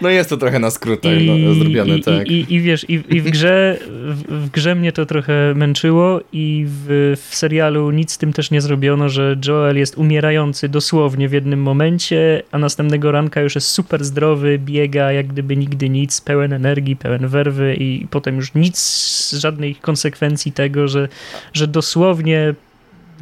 No 0.00 0.08
jest 0.08 0.30
to 0.30 0.36
trochę 0.36 0.58
na 0.58 0.70
skrót 0.70 1.04
I, 1.04 1.44
no, 1.44 1.54
zrobione, 1.54 1.96
i, 1.96 2.02
tak. 2.02 2.28
I, 2.28 2.32
i, 2.32 2.54
i 2.54 2.60
wiesz, 2.60 2.90
i, 2.90 2.94
i 3.08 3.20
w, 3.20 3.30
grze, 3.30 3.78
w, 3.88 4.44
w, 4.46 4.50
grze 4.50 4.74
mnie 4.74 4.92
to 4.92 5.06
trochę 5.06 5.54
męczyło 5.54 6.20
i 6.32 6.64
w, 6.66 7.14
w 7.28 7.34
serialu 7.34 7.90
nic 7.90 8.12
z 8.12 8.18
tym 8.18 8.32
też 8.32 8.50
nie 8.50 8.60
zrobiono, 8.60 9.08
że 9.08 9.36
Joel 9.46 9.76
jest 9.76 9.98
umierający 9.98 10.68
dosłownie 10.68 11.28
w 11.28 11.32
jednym 11.32 11.62
momencie, 11.62 12.42
a 12.52 12.58
następnego 12.58 13.12
ranka 13.12 13.40
już 13.40 13.54
jest 13.54 13.66
super 13.66 14.04
zdrowy, 14.04 14.58
biega 14.58 15.12
jak 15.12 15.26
gdyby 15.26 15.56
nigdy 15.56 15.88
nic, 15.88 16.20
pełen 16.20 16.52
energii, 16.52 16.96
pełen 16.96 17.28
werwy 17.28 17.74
i 17.74 18.06
potem 18.10 18.36
już 18.36 18.54
nic, 18.54 19.30
żadnych 19.38 19.80
konsekwencji 19.80 20.52
tego, 20.52 20.88
że, 20.88 21.08
że 21.52 21.66
dosłownie 21.66 22.54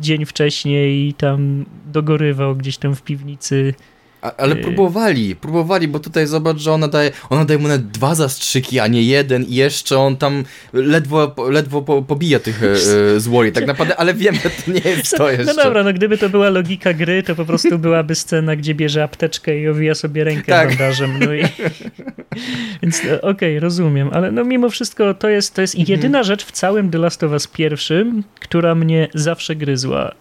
dzień 0.00 0.26
wcześniej 0.26 1.14
tam 1.14 1.64
dogorywał 1.86 2.56
gdzieś 2.56 2.76
tam 2.76 2.94
w 2.94 3.02
piwnicy 3.02 3.74
a, 4.22 4.36
ale 4.36 4.54
y- 4.54 4.62
próbowali, 4.62 5.36
próbowali, 5.36 5.88
bo 5.88 5.98
tutaj 5.98 6.26
zobacz, 6.26 6.58
że 6.58 6.72
ona 6.72 6.88
daje, 6.88 7.10
ona 7.30 7.44
daje 7.44 7.58
mu 7.58 7.68
nawet 7.68 7.88
dwa 7.88 8.14
zastrzyki, 8.14 8.80
a 8.80 8.86
nie 8.86 9.02
jeden 9.02 9.44
i 9.44 9.54
jeszcze 9.54 9.98
on 9.98 10.16
tam 10.16 10.44
ledwo, 10.72 11.34
ledwo 11.50 11.82
po, 11.82 12.02
pobija 12.02 12.38
tych 12.38 12.62
e, 12.62 12.76
z 13.20 13.28
Wally, 13.28 13.52
tak 13.52 13.66
naprawdę, 13.66 13.96
ale 13.96 14.14
wiem, 14.14 14.34
że 14.34 14.50
to 14.50 14.70
nie 14.70 14.90
jest 14.90 15.16
to 15.16 15.24
no 15.24 15.30
jeszcze. 15.30 15.54
No 15.54 15.64
dobra, 15.64 15.82
no 15.82 15.92
gdyby 15.92 16.18
to 16.18 16.28
była 16.28 16.50
logika 16.50 16.92
gry, 16.92 17.22
to 17.22 17.34
po 17.34 17.44
prostu 17.44 17.78
byłaby 17.78 18.14
scena, 18.14 18.56
gdzie 18.56 18.74
bierze 18.74 19.04
apteczkę 19.04 19.60
i 19.60 19.68
owija 19.68 19.94
sobie 19.94 20.24
rękę 20.24 20.52
tak. 20.52 20.68
bandażem, 20.68 21.18
no 21.18 21.34
i... 21.34 21.42
Więc 22.82 23.04
e, 23.04 23.22
okej, 23.22 23.56
okay, 23.56 23.60
rozumiem, 23.60 24.10
ale 24.12 24.32
no 24.32 24.44
mimo 24.44 24.70
wszystko 24.70 25.14
to 25.14 25.28
jest, 25.28 25.54
to 25.54 25.60
jest 25.60 25.74
mhm. 25.74 25.90
jedyna 25.90 26.22
rzecz 26.22 26.44
w 26.44 26.52
całym 26.52 26.90
The 26.90 26.98
Last 26.98 27.24
of 27.24 27.32
Us 27.32 27.46
pierwszym, 27.46 28.24
która 28.40 28.74
mnie 28.74 29.08
zawsze 29.14 29.56
gryzła 29.56 30.14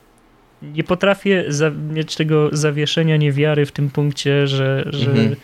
nie 0.61 0.83
potrafię 0.83 1.45
mieć 1.93 2.15
tego 2.15 2.49
zawieszenia 2.51 3.17
niewiary 3.17 3.65
w 3.65 3.71
tym 3.71 3.89
punkcie, 3.89 4.47
że, 4.47 4.83
że, 4.89 5.11
mhm. 5.11 5.35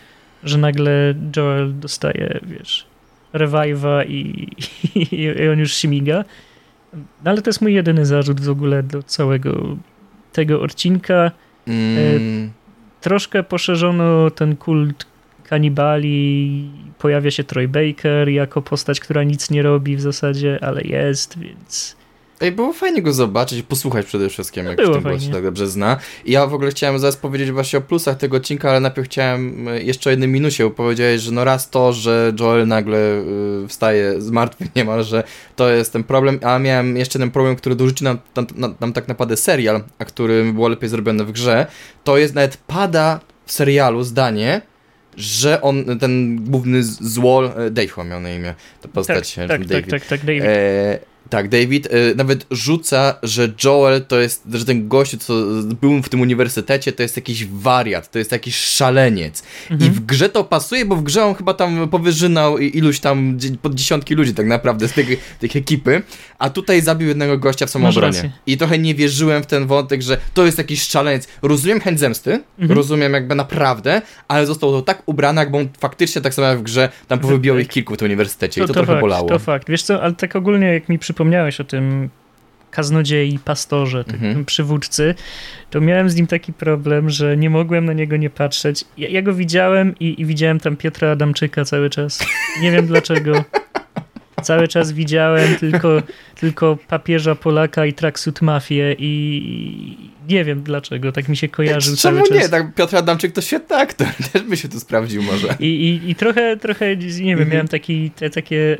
że 0.44 0.58
nagle 0.58 1.14
Joel 1.36 1.78
dostaje, 1.78 2.40
wiesz, 2.42 2.86
revive'a 3.34 4.06
i, 4.08 4.48
i, 4.94 5.14
i, 5.14 5.48
on 5.48 5.58
już 5.58 5.74
śmiga. 5.74 6.24
No, 6.94 7.30
ale 7.30 7.42
to 7.42 7.48
jest 7.48 7.60
mój 7.60 7.74
jedyny 7.74 8.06
zarzut 8.06 8.40
w 8.40 8.50
ogóle 8.50 8.82
do 8.82 9.02
całego 9.02 9.76
tego 10.32 10.60
odcinka. 10.60 11.30
Mm. 11.66 12.50
troszkę 13.00 13.42
poszerzono 13.42 14.30
ten 14.30 14.56
kult 14.56 15.06
kanibali. 15.44 16.70
Pojawia 16.98 17.30
się 17.30 17.44
Troy 17.44 17.68
Baker 17.68 18.28
jako 18.28 18.62
postać, 18.62 19.00
która 19.00 19.22
nic 19.22 19.50
nie 19.50 19.62
robi 19.62 19.96
w 19.96 20.00
zasadzie, 20.00 20.58
ale 20.62 20.82
jest, 20.82 21.38
więc 21.38 21.96
Ej, 22.40 22.52
było 22.52 22.72
fajnie 22.72 23.02
go 23.02 23.12
zobaczyć, 23.12 23.62
posłuchać 23.62 24.06
przede 24.06 24.28
wszystkim, 24.28 24.66
jak 24.66 24.76
było 24.76 25.00
w 25.00 25.02
tym 25.02 25.32
tak 25.32 25.42
dobrze 25.42 25.68
zna. 25.68 25.96
I 26.24 26.32
ja 26.32 26.46
w 26.46 26.54
ogóle 26.54 26.70
chciałem 26.70 26.98
zaraz 26.98 27.16
powiedzieć 27.16 27.50
właśnie 27.50 27.78
o 27.78 27.82
plusach 27.82 28.16
tego 28.16 28.36
odcinka, 28.36 28.70
ale 28.70 28.80
najpierw 28.80 29.08
chciałem 29.08 29.68
e, 29.68 29.82
jeszcze 29.82 30.10
o 30.10 30.12
jednym 30.12 30.32
minusie, 30.32 30.64
bo 30.64 30.70
powiedziałeś, 30.70 31.20
że 31.20 31.32
no 31.32 31.44
raz 31.44 31.70
to, 31.70 31.92
że 31.92 32.32
Joel 32.40 32.66
nagle 32.66 32.98
y, 32.98 33.68
wstaje 33.68 34.20
z 34.20 34.30
martwy 34.30 34.68
niemalże, 34.76 35.24
to 35.56 35.70
jest 35.70 35.92
ten 35.92 36.04
problem, 36.04 36.38
a 36.42 36.58
miałem 36.58 36.96
jeszcze 36.96 37.18
jeden 37.18 37.30
problem, 37.30 37.56
który 37.56 37.74
dorzuci 37.74 38.04
nam, 38.04 38.18
nam, 38.56 38.74
nam 38.80 38.92
tak 38.92 39.08
naprawdę 39.08 39.36
serial, 39.36 39.84
a 39.98 40.04
który 40.04 40.52
było 40.52 40.68
lepiej 40.68 40.88
zrobione 40.88 41.24
w 41.24 41.32
grze, 41.32 41.66
to 42.04 42.18
jest 42.18 42.34
nawet 42.34 42.56
pada 42.56 43.20
w 43.46 43.52
serialu 43.52 44.02
zdanie, 44.02 44.60
że 45.16 45.62
on, 45.62 45.98
ten 45.98 46.44
główny 46.44 46.82
złol, 46.82 47.50
e, 47.56 47.70
Dave 47.70 48.04
miał 48.04 48.20
na 48.20 48.30
imię, 48.30 48.54
to 48.80 48.88
postać, 48.88 49.34
tak, 49.34 49.48
tak, 49.48 49.66
David. 49.66 49.90
Tak, 49.90 50.00
tak, 50.00 50.08
tak, 50.08 50.20
David. 50.20 50.42
E, 50.44 51.13
tak, 51.30 51.48
David 51.48 51.86
y, 51.86 52.14
nawet 52.16 52.46
rzuca, 52.50 53.14
że 53.22 53.48
Joel 53.64 54.04
to 54.04 54.20
jest, 54.20 54.42
że 54.52 54.64
ten 54.64 54.88
gość, 54.88 55.16
co 55.16 55.34
był 55.80 56.02
w 56.02 56.08
tym 56.08 56.20
uniwersytecie, 56.20 56.92
to 56.92 57.02
jest 57.02 57.16
jakiś 57.16 57.44
wariat, 57.46 58.10
to 58.10 58.18
jest 58.18 58.32
jakiś 58.32 58.56
szaleniec. 58.56 59.42
Mhm. 59.70 59.90
I 59.90 59.94
w 59.94 60.00
grze 60.00 60.28
to 60.28 60.44
pasuje, 60.44 60.84
bo 60.84 60.96
w 60.96 61.02
grze 61.02 61.24
on 61.24 61.34
chyba 61.34 61.54
tam 61.54 61.88
powyżynał 61.88 62.58
iluś 62.58 63.00
tam 63.00 63.38
pod 63.62 63.74
dziesiątki 63.74 64.14
ludzi 64.14 64.34
tak 64.34 64.46
naprawdę 64.46 64.88
z 64.88 64.92
tej, 64.92 65.18
tej 65.38 65.50
ekipy, 65.54 66.02
a 66.38 66.50
tutaj 66.50 66.82
zabił 66.82 67.08
jednego 67.08 67.38
gościa 67.38 67.66
w 67.66 67.70
samoobronie. 67.70 68.32
I 68.46 68.56
trochę 68.56 68.78
nie 68.78 68.94
wierzyłem 68.94 69.42
w 69.42 69.46
ten 69.46 69.66
wątek, 69.66 70.02
że 70.02 70.18
to 70.34 70.46
jest 70.46 70.58
jakiś 70.58 70.82
szaleniec. 70.82 71.28
Rozumiem 71.42 71.80
chęć 71.80 72.00
zemsty, 72.00 72.40
mhm. 72.58 72.78
rozumiem 72.78 73.12
jakby 73.12 73.34
naprawdę, 73.34 74.02
ale 74.28 74.46
został 74.46 74.70
to 74.70 74.82
tak 74.82 75.02
ubrany, 75.06 75.40
jakby 75.40 75.58
on 75.58 75.68
faktycznie 75.78 76.22
tak 76.22 76.34
samo 76.34 76.48
jak 76.48 76.58
w 76.58 76.62
grze 76.62 76.88
tam 77.08 77.18
powybijał 77.18 77.58
ich 77.58 77.68
kilku 77.68 77.94
w 77.94 77.96
tym 77.96 78.06
uniwersytecie 78.06 78.60
to, 78.60 78.64
i 78.64 78.68
to, 78.68 78.74
to 78.74 78.80
trochę 78.80 78.92
fakt, 78.92 79.00
bolało. 79.00 79.28
To 79.28 79.38
fakt. 79.38 79.68
Wiesz 79.68 79.82
co, 79.82 80.02
ale 80.02 80.12
tak 80.12 80.36
ogólnie 80.36 80.66
jak 80.66 80.88
mi 80.88 80.98
przypomina 80.98 81.13
wspomniałeś 81.14 81.60
o 81.60 81.64
tym 81.64 82.10
kaznodziei, 82.70 83.38
pastorze, 83.38 84.04
tym 84.04 84.14
mhm. 84.14 84.44
przywódcy, 84.44 85.14
to 85.70 85.80
miałem 85.80 86.10
z 86.10 86.16
nim 86.16 86.26
taki 86.26 86.52
problem, 86.52 87.10
że 87.10 87.36
nie 87.36 87.50
mogłem 87.50 87.84
na 87.84 87.92
niego 87.92 88.16
nie 88.16 88.30
patrzeć. 88.30 88.84
Ja, 88.98 89.08
ja 89.08 89.22
go 89.22 89.34
widziałem 89.34 89.94
i, 90.00 90.20
i, 90.20 90.26
widziałem 90.26 90.60
tam 90.60 90.76
Piotra 90.76 91.10
Adamczyka 91.10 91.64
cały 91.64 91.90
czas. 91.90 92.26
Nie 92.62 92.70
wiem 92.70 92.86
dlaczego. 92.86 93.32
Cały 94.42 94.68
czas 94.68 94.92
widziałem 94.92 95.56
tylko, 95.56 96.02
tylko 96.40 96.78
papieża 96.88 97.34
Polaka 97.34 97.86
i 97.86 97.92
traksut 97.92 98.42
mafię 98.42 98.96
i 98.98 100.10
nie 100.28 100.44
wiem 100.44 100.62
dlaczego, 100.62 101.12
tak 101.12 101.28
mi 101.28 101.36
się 101.36 101.48
kojarzył 101.48 101.96
Czemu 101.96 102.16
cały 102.16 102.28
czas. 102.28 102.38
nie? 102.38 102.48
Tak, 102.48 102.74
Piotr 102.74 102.96
Adamczyk 102.96 103.32
to 103.32 103.40
świetny 103.40 103.76
aktor, 103.76 104.08
też 104.32 104.42
by 104.42 104.56
się 104.56 104.68
tu 104.68 104.80
sprawdził 104.80 105.22
może. 105.22 105.56
I, 105.60 105.66
i, 105.66 106.10
i 106.10 106.14
trochę, 106.14 106.56
trochę, 106.56 106.96
nie 106.96 107.06
wiem, 107.06 107.30
mhm. 107.30 107.50
miałem 107.50 107.68
taki, 107.68 108.10
te, 108.10 108.30
takie 108.30 108.78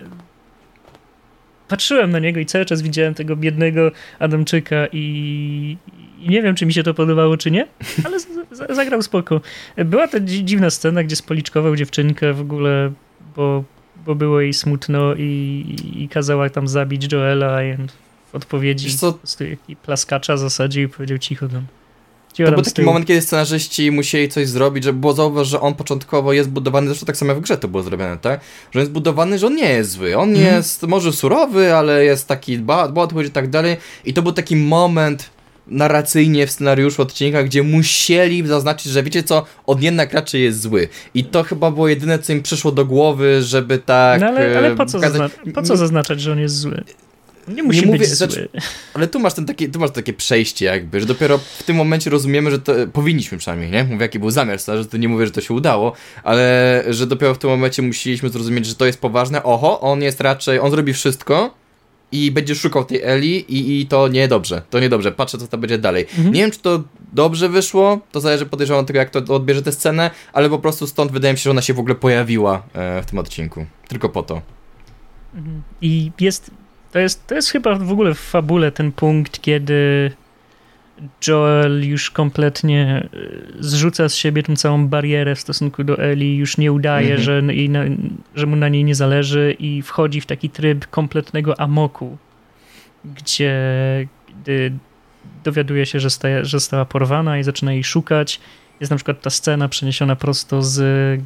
patrzyłem 1.68 2.10
na 2.10 2.18
niego 2.18 2.40
i 2.40 2.46
cały 2.46 2.64
czas 2.64 2.82
widziałem 2.82 3.14
tego 3.14 3.36
biednego 3.36 3.90
Adamczyka 4.18 4.86
i, 4.92 5.76
i 6.20 6.28
nie 6.28 6.42
wiem, 6.42 6.54
czy 6.54 6.66
mi 6.66 6.72
się 6.72 6.82
to 6.82 6.94
podobało, 6.94 7.36
czy 7.36 7.50
nie, 7.50 7.66
ale 8.06 8.18
zagrał 8.74 9.02
spoko. 9.02 9.40
Była 9.76 10.08
ta 10.08 10.20
dziwna 10.20 10.70
scena, 10.70 11.04
gdzie 11.04 11.16
spoliczkował 11.16 11.76
dziewczynkę 11.76 12.32
w 12.32 12.40
ogóle, 12.40 12.92
bo, 13.36 13.64
bo 14.06 14.14
było 14.14 14.40
jej 14.40 14.52
smutno 14.52 15.14
i, 15.14 15.76
i 15.96 16.08
kazała 16.08 16.50
tam 16.50 16.68
zabić 16.68 17.12
Joela 17.12 17.64
i 17.64 17.76
w 18.32 18.34
odpowiedzi 18.34 18.88
i 19.68 19.76
plaskacza 19.76 20.36
zasadził 20.36 20.82
i 20.82 20.88
powiedział 20.88 21.18
cicho 21.18 21.48
tam. 21.48 21.66
To 22.36 22.52
był 22.52 22.62
taki 22.62 22.82
moment, 22.82 23.06
kiedy 23.06 23.20
scenarzyści 23.20 23.90
musieli 23.90 24.28
coś 24.28 24.48
zrobić, 24.48 24.84
żeby 24.84 24.98
było 24.98 25.12
zauważyć, 25.12 25.50
że 25.50 25.60
on 25.60 25.74
początkowo 25.74 26.32
jest 26.32 26.50
budowany, 26.50 26.86
zresztą 26.86 27.06
tak 27.06 27.16
samo 27.16 27.32
jak 27.32 27.38
w 27.38 27.42
grze 27.42 27.58
to 27.58 27.68
było 27.68 27.82
zrobione, 27.82 28.18
tak? 28.18 28.40
Że 28.70 28.80
jest 28.80 28.92
budowany, 28.92 29.38
że 29.38 29.46
on 29.46 29.54
nie 29.54 29.68
jest 29.68 29.90
zły. 29.90 30.16
On 30.16 30.30
mm. 30.30 30.42
jest 30.42 30.82
może 30.82 31.12
surowy, 31.12 31.74
ale 31.74 32.04
jest 32.04 32.28
taki 32.28 32.58
dba 32.58 32.92
o 32.94 33.22
i 33.22 33.30
tak 33.30 33.50
dalej. 33.50 33.76
I 34.04 34.14
to 34.14 34.22
był 34.22 34.32
taki 34.32 34.56
moment 34.56 35.30
narracyjnie 35.66 36.46
w 36.46 36.50
scenariuszu 36.50 37.02
odcinka, 37.02 37.42
gdzie 37.42 37.62
musieli 37.62 38.46
zaznaczyć, 38.46 38.92
że 38.92 39.02
wiecie 39.02 39.22
co, 39.22 39.44
on 39.66 39.82
jednak 39.82 40.12
raczej 40.12 40.42
jest 40.42 40.60
zły. 40.60 40.88
I 41.14 41.24
to 41.24 41.42
chyba 41.42 41.70
było 41.70 41.88
jedyne, 41.88 42.18
co 42.18 42.32
im 42.32 42.42
przyszło 42.42 42.72
do 42.72 42.84
głowy, 42.84 43.42
żeby 43.42 43.78
tak... 43.78 44.20
No 44.20 44.26
ale, 44.26 44.58
ale 44.58 44.76
po, 44.76 44.86
co 44.86 44.98
pokazać... 44.98 45.32
po 45.54 45.62
co 45.62 45.76
zaznaczać, 45.76 46.20
że 46.20 46.32
on 46.32 46.38
jest 46.38 46.56
zły? 46.56 46.84
Nie 47.48 47.62
musi 47.62 47.80
nie 47.80 47.86
mówię, 47.86 47.98
być 47.98 48.08
znaczy, 48.08 48.48
Ale 48.94 49.06
tu 49.06 49.20
masz, 49.20 49.34
ten 49.34 49.46
taki, 49.46 49.68
tu 49.70 49.78
masz 49.80 49.90
takie 49.90 50.12
przejście 50.12 50.66
jakby, 50.66 51.00
że 51.00 51.06
dopiero 51.06 51.38
w 51.38 51.62
tym 51.62 51.76
momencie 51.76 52.10
rozumiemy, 52.10 52.50
że 52.50 52.58
to, 52.58 52.72
powinniśmy 52.92 53.38
przynajmniej, 53.38 53.70
nie? 53.70 53.84
Mówię, 53.84 54.02
jaki 54.02 54.18
był 54.18 54.30
zamiar, 54.30 54.60
że 54.60 54.86
to 54.86 54.96
nie 54.96 55.08
mówię, 55.08 55.26
że 55.26 55.32
to 55.32 55.40
się 55.40 55.54
udało, 55.54 55.92
ale 56.22 56.84
że 56.88 57.06
dopiero 57.06 57.34
w 57.34 57.38
tym 57.38 57.50
momencie 57.50 57.82
musieliśmy 57.82 58.28
zrozumieć, 58.28 58.66
że 58.66 58.74
to 58.74 58.86
jest 58.86 59.00
poważne. 59.00 59.42
Oho, 59.42 59.80
on 59.80 60.02
jest 60.02 60.20
raczej, 60.20 60.58
on 60.58 60.70
zrobi 60.70 60.92
wszystko, 60.92 61.54
i 62.14 62.30
będzie 62.30 62.54
szukał 62.54 62.84
tej 62.84 63.02
Eli 63.02 63.36
i, 63.48 63.80
i 63.80 63.86
to 63.86 64.08
niedobrze, 64.08 64.62
to 64.70 64.80
niedobrze, 64.80 65.12
patrzę 65.12 65.38
co 65.38 65.46
to 65.46 65.58
będzie 65.58 65.78
dalej. 65.78 66.02
Mhm. 66.02 66.34
Nie 66.34 66.40
wiem, 66.40 66.50
czy 66.50 66.58
to 66.58 66.82
dobrze 67.12 67.48
wyszło, 67.48 68.00
to 68.12 68.20
zależy 68.20 68.46
podejrzewam 68.46 68.80
od 68.80 68.86
tego, 68.86 68.98
jak 68.98 69.10
to 69.10 69.34
odbierze 69.34 69.62
tę 69.62 69.72
scenę, 69.72 70.10
ale 70.32 70.50
po 70.50 70.58
prostu 70.58 70.86
stąd 70.86 71.12
wydaje 71.12 71.34
mi 71.34 71.38
się, 71.38 71.42
że 71.42 71.50
ona 71.50 71.62
się 71.62 71.74
w 71.74 71.78
ogóle 71.78 71.94
pojawiła 71.94 72.62
e, 72.72 73.02
w 73.02 73.06
tym 73.06 73.18
odcinku. 73.18 73.66
Tylko 73.88 74.08
po 74.08 74.22
to. 74.22 74.42
Mhm. 75.34 75.62
I 75.80 76.10
jest, 76.20 76.50
to 76.94 76.98
jest, 76.98 77.26
to 77.26 77.34
jest 77.34 77.50
chyba 77.50 77.74
w 77.74 77.92
ogóle 77.92 78.14
w 78.14 78.20
fabule 78.20 78.72
ten 78.72 78.92
punkt, 78.92 79.40
kiedy 79.40 80.10
Joel 81.26 81.88
już 81.88 82.10
kompletnie 82.10 83.08
e, 83.12 83.18
zrzuca 83.60 84.08
z 84.08 84.14
siebie 84.14 84.42
tą 84.42 84.56
całą 84.56 84.88
barierę 84.88 85.34
w 85.34 85.40
stosunku 85.40 85.84
do 85.84 85.98
Eli, 85.98 86.36
już 86.36 86.58
nie 86.58 86.72
udaje, 86.72 87.18
że, 87.18 87.42
na, 87.42 87.84
że 88.34 88.46
mu 88.46 88.56
na 88.56 88.68
niej 88.68 88.84
nie 88.84 88.94
zależy 88.94 89.56
i 89.58 89.82
wchodzi 89.82 90.20
w 90.20 90.26
taki 90.26 90.50
tryb 90.50 90.86
kompletnego 90.86 91.60
amoku, 91.60 92.16
gdzie 93.04 93.54
dowiaduje 95.44 95.86
się, 95.86 96.00
że, 96.00 96.10
staje, 96.10 96.44
że 96.44 96.58
została 96.58 96.84
porwana 96.84 97.38
i 97.38 97.42
zaczyna 97.42 97.72
jej 97.72 97.84
szukać. 97.84 98.40
Jest 98.80 98.90
na 98.90 98.96
przykład 98.96 99.20
ta 99.20 99.30
scena 99.30 99.68
przeniesiona 99.68 100.16
prosto 100.16 100.62
z 100.62 100.80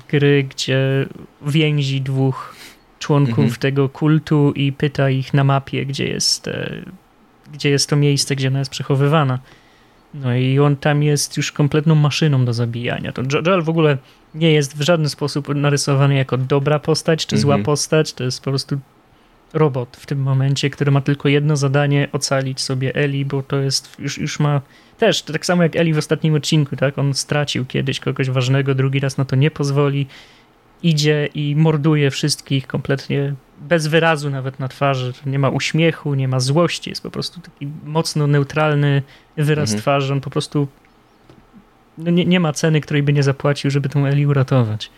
gry, 0.08 0.46
gdzie 0.50 1.06
więzi 1.46 2.00
dwóch 2.00 2.54
członków 2.98 3.38
mhm. 3.38 3.54
tego 3.54 3.88
kultu 3.88 4.52
i 4.52 4.72
pyta 4.72 5.10
ich 5.10 5.34
na 5.34 5.44
mapie, 5.44 5.86
gdzie 5.86 6.08
jest, 6.08 6.48
e, 6.48 6.82
gdzie 7.52 7.70
jest 7.70 7.90
to 7.90 7.96
miejsce, 7.96 8.36
gdzie 8.36 8.48
ona 8.48 8.58
jest 8.58 8.70
przechowywana. 8.70 9.38
No 10.14 10.34
i 10.34 10.58
on 10.58 10.76
tam 10.76 11.02
jest 11.02 11.36
już 11.36 11.52
kompletną 11.52 11.94
maszyną 11.94 12.44
do 12.44 12.52
zabijania. 12.52 13.12
To 13.12 13.22
Joel 13.46 13.62
w 13.62 13.68
ogóle 13.68 13.98
nie 14.34 14.52
jest 14.52 14.78
w 14.78 14.80
żaden 14.80 15.08
sposób 15.08 15.54
narysowany 15.54 16.14
jako 16.14 16.38
dobra 16.38 16.78
postać 16.78 17.26
czy 17.26 17.38
zła 17.38 17.56
-hmm. 17.56 17.62
postać. 17.62 18.12
To 18.12 18.24
jest 18.24 18.44
po 18.44 18.50
prostu 18.50 18.78
robot 19.52 19.96
w 20.00 20.06
tym 20.06 20.22
momencie, 20.22 20.70
który 20.70 20.90
ma 20.90 21.00
tylko 21.00 21.28
jedno 21.28 21.56
zadanie 21.56 22.08
ocalić 22.12 22.60
sobie 22.60 22.94
Eli, 22.94 23.24
bo 23.24 23.42
to 23.42 23.56
jest, 23.56 23.96
już, 23.98 24.18
już 24.18 24.40
ma 24.40 24.60
też, 24.98 25.22
tak 25.22 25.46
samo 25.46 25.62
jak 25.62 25.76
Eli 25.76 25.94
w 25.94 25.98
ostatnim 25.98 26.34
odcinku, 26.34 26.76
tak? 26.76 26.98
On 26.98 27.14
stracił 27.14 27.66
kiedyś 27.66 28.00
kogoś 28.00 28.30
ważnego, 28.30 28.74
drugi 28.74 29.00
raz 29.00 29.18
na 29.18 29.24
to 29.24 29.36
nie 29.36 29.50
pozwoli 29.50 30.06
idzie 30.82 31.28
i 31.34 31.56
morduje 31.56 32.10
wszystkich 32.10 32.66
kompletnie 32.66 33.34
bez 33.60 33.86
wyrazu 33.86 34.30
nawet 34.30 34.58
na 34.58 34.68
twarzy. 34.68 35.12
Nie 35.26 35.38
ma 35.38 35.48
uśmiechu, 35.48 36.14
nie 36.14 36.28
ma 36.28 36.40
złości, 36.40 36.90
jest 36.90 37.02
po 37.02 37.10
prostu 37.10 37.40
taki 37.40 37.68
mocno 37.84 38.26
neutralny 38.26 39.02
wyraz 39.36 39.70
mhm. 39.70 39.80
twarzy. 39.80 40.12
On 40.12 40.20
po 40.20 40.30
prostu 40.30 40.68
no 41.98 42.10
nie, 42.10 42.24
nie 42.24 42.40
ma 42.40 42.52
ceny, 42.52 42.80
której 42.80 43.02
by 43.02 43.12
nie 43.12 43.22
zapłacił, 43.22 43.70
żeby 43.70 43.88
tą 43.88 44.06
Eli 44.06 44.26
uratować. 44.26 44.90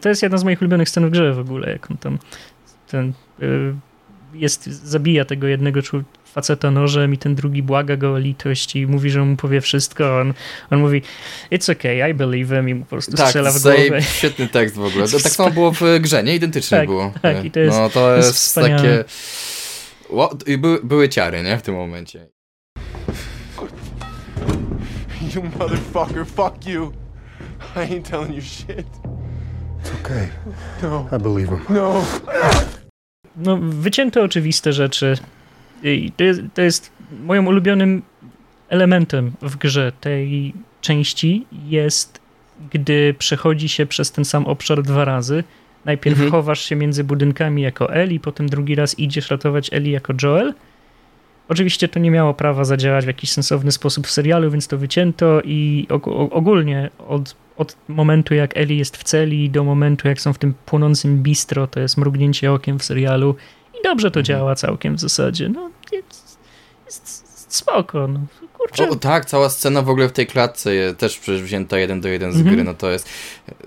To 0.00 0.08
jest 0.08 0.22
jedna 0.22 0.38
z 0.38 0.44
moich 0.44 0.60
ulubionych 0.60 0.88
scen 0.88 1.06
w 1.06 1.10
grze 1.10 1.32
w 1.32 1.38
ogóle, 1.38 1.72
jak 1.72 1.90
on 1.90 1.96
tam 1.96 2.18
ten, 2.88 3.12
y, 3.42 3.74
jest, 4.34 4.66
zabija 4.66 5.24
tego 5.24 5.46
jednego 5.46 5.82
faceta 6.32 6.70
nożem 6.70 7.14
i 7.14 7.18
ten 7.18 7.34
drugi 7.34 7.62
błaga 7.62 7.96
go 7.96 8.12
o 8.12 8.18
litość 8.18 8.76
i 8.76 8.86
mówi, 8.86 9.10
że 9.10 9.24
mu 9.24 9.36
powie 9.36 9.60
wszystko. 9.60 10.18
On, 10.20 10.34
on 10.70 10.80
mówi, 10.80 11.02
it's 11.52 11.72
okay, 11.72 12.10
I 12.10 12.14
believe 12.14 12.56
him 12.56 12.68
i 12.68 12.74
mu 12.74 12.84
po 12.84 12.90
prostu 12.90 13.16
tak, 13.16 13.26
strzela 13.26 13.52
w 13.52 13.62
głowę. 13.62 14.02
świetny 14.02 14.48
tekst 14.48 14.76
w 14.76 14.84
ogóle. 14.84 15.06
Tak 15.22 15.32
samo 15.32 15.50
było 15.50 15.72
w 15.72 15.80
grze, 16.00 16.24
nie? 16.24 16.34
Identycznie 16.34 16.78
tak, 16.78 16.86
było. 16.86 17.12
Tak, 17.22 17.44
i 17.44 17.50
to 17.50 17.60
jest 17.60 17.78
No 17.78 17.90
to 17.90 18.16
jest, 18.16 18.28
jest 18.28 18.54
takie... 18.54 19.04
I 20.46 20.58
były, 20.58 20.80
były 20.82 21.08
ciary, 21.08 21.42
nie? 21.42 21.58
W 21.58 21.62
tym 21.62 21.74
momencie. 21.74 22.26
You 25.34 25.42
motherfucker, 25.58 26.26
fuck 26.26 26.66
you. 26.66 26.92
I 27.76 27.78
ain't 27.78 28.10
telling 28.10 28.34
you 28.34 28.42
shit. 28.42 28.86
It's 29.82 29.90
okay. 30.02 30.28
No. 30.82 31.08
I 31.12 31.18
believe 31.22 31.48
him. 31.48 31.60
No. 31.68 32.04
No, 33.36 33.58
wycięte 33.62 34.22
oczywiste 34.22 34.72
rzeczy. 34.72 35.16
I 35.82 36.12
to 36.16 36.24
jest, 36.24 36.40
to 36.54 36.62
jest 36.62 36.92
moim 37.24 37.46
ulubionym 37.46 38.02
elementem 38.68 39.32
w 39.42 39.56
grze 39.56 39.92
tej 40.00 40.54
części 40.80 41.46
jest, 41.66 42.20
gdy 42.72 43.14
przechodzi 43.18 43.68
się 43.68 43.86
przez 43.86 44.12
ten 44.12 44.24
sam 44.24 44.46
obszar 44.46 44.82
dwa 44.82 45.04
razy. 45.04 45.44
Najpierw 45.84 46.16
mhm. 46.16 46.30
chowasz 46.30 46.60
się 46.60 46.76
między 46.76 47.04
budynkami 47.04 47.62
jako 47.62 47.94
Eli, 47.94 48.20
potem 48.20 48.48
drugi 48.48 48.74
raz 48.74 48.98
idziesz 48.98 49.30
ratować 49.30 49.72
Eli 49.72 49.90
jako 49.90 50.12
Joel. 50.22 50.54
Oczywiście 51.48 51.88
to 51.88 51.98
nie 51.98 52.10
miało 52.10 52.34
prawa 52.34 52.64
zadziałać 52.64 53.04
w 53.04 53.08
jakiś 53.08 53.32
sensowny 53.32 53.72
sposób 53.72 54.06
w 54.06 54.10
serialu, 54.10 54.50
więc 54.50 54.68
to 54.68 54.78
wycięto 54.78 55.40
i 55.44 55.86
ogólnie 56.30 56.90
od, 57.08 57.36
od 57.56 57.76
momentu 57.88 58.34
jak 58.34 58.56
Eli 58.56 58.78
jest 58.78 58.96
w 58.96 59.04
celi 59.04 59.50
do 59.50 59.64
momentu 59.64 60.08
jak 60.08 60.20
są 60.20 60.32
w 60.32 60.38
tym 60.38 60.54
płonącym 60.66 61.22
bistro, 61.22 61.66
to 61.66 61.80
jest 61.80 61.96
mrugnięcie 61.96 62.52
okiem 62.52 62.78
w 62.78 62.84
serialu 62.84 63.36
i 63.80 63.82
dobrze 63.84 64.10
to 64.10 64.20
mhm. 64.20 64.24
działa 64.24 64.54
całkiem 64.54 64.96
w 64.96 65.00
zasadzie. 65.00 65.48
No, 65.48 65.70
jest, 65.92 66.48
jest 66.86 67.26
spoko. 67.48 68.08
No. 68.08 68.20
Kurczę. 68.60 68.88
O, 68.88 68.96
tak, 68.96 69.24
cała 69.24 69.50
scena 69.50 69.82
w 69.82 69.88
ogóle 69.88 70.08
w 70.08 70.12
tej 70.12 70.26
klatce 70.26 70.74
jest 70.74 70.96
też 70.96 71.18
przecież 71.18 71.42
wzięta 71.42 71.78
jeden 71.78 72.00
do 72.00 72.08
jeden 72.08 72.32
z 72.32 72.36
mhm. 72.36 72.54
gry, 72.54 72.64
no 72.64 72.74
to 72.74 72.90
jest 72.90 73.08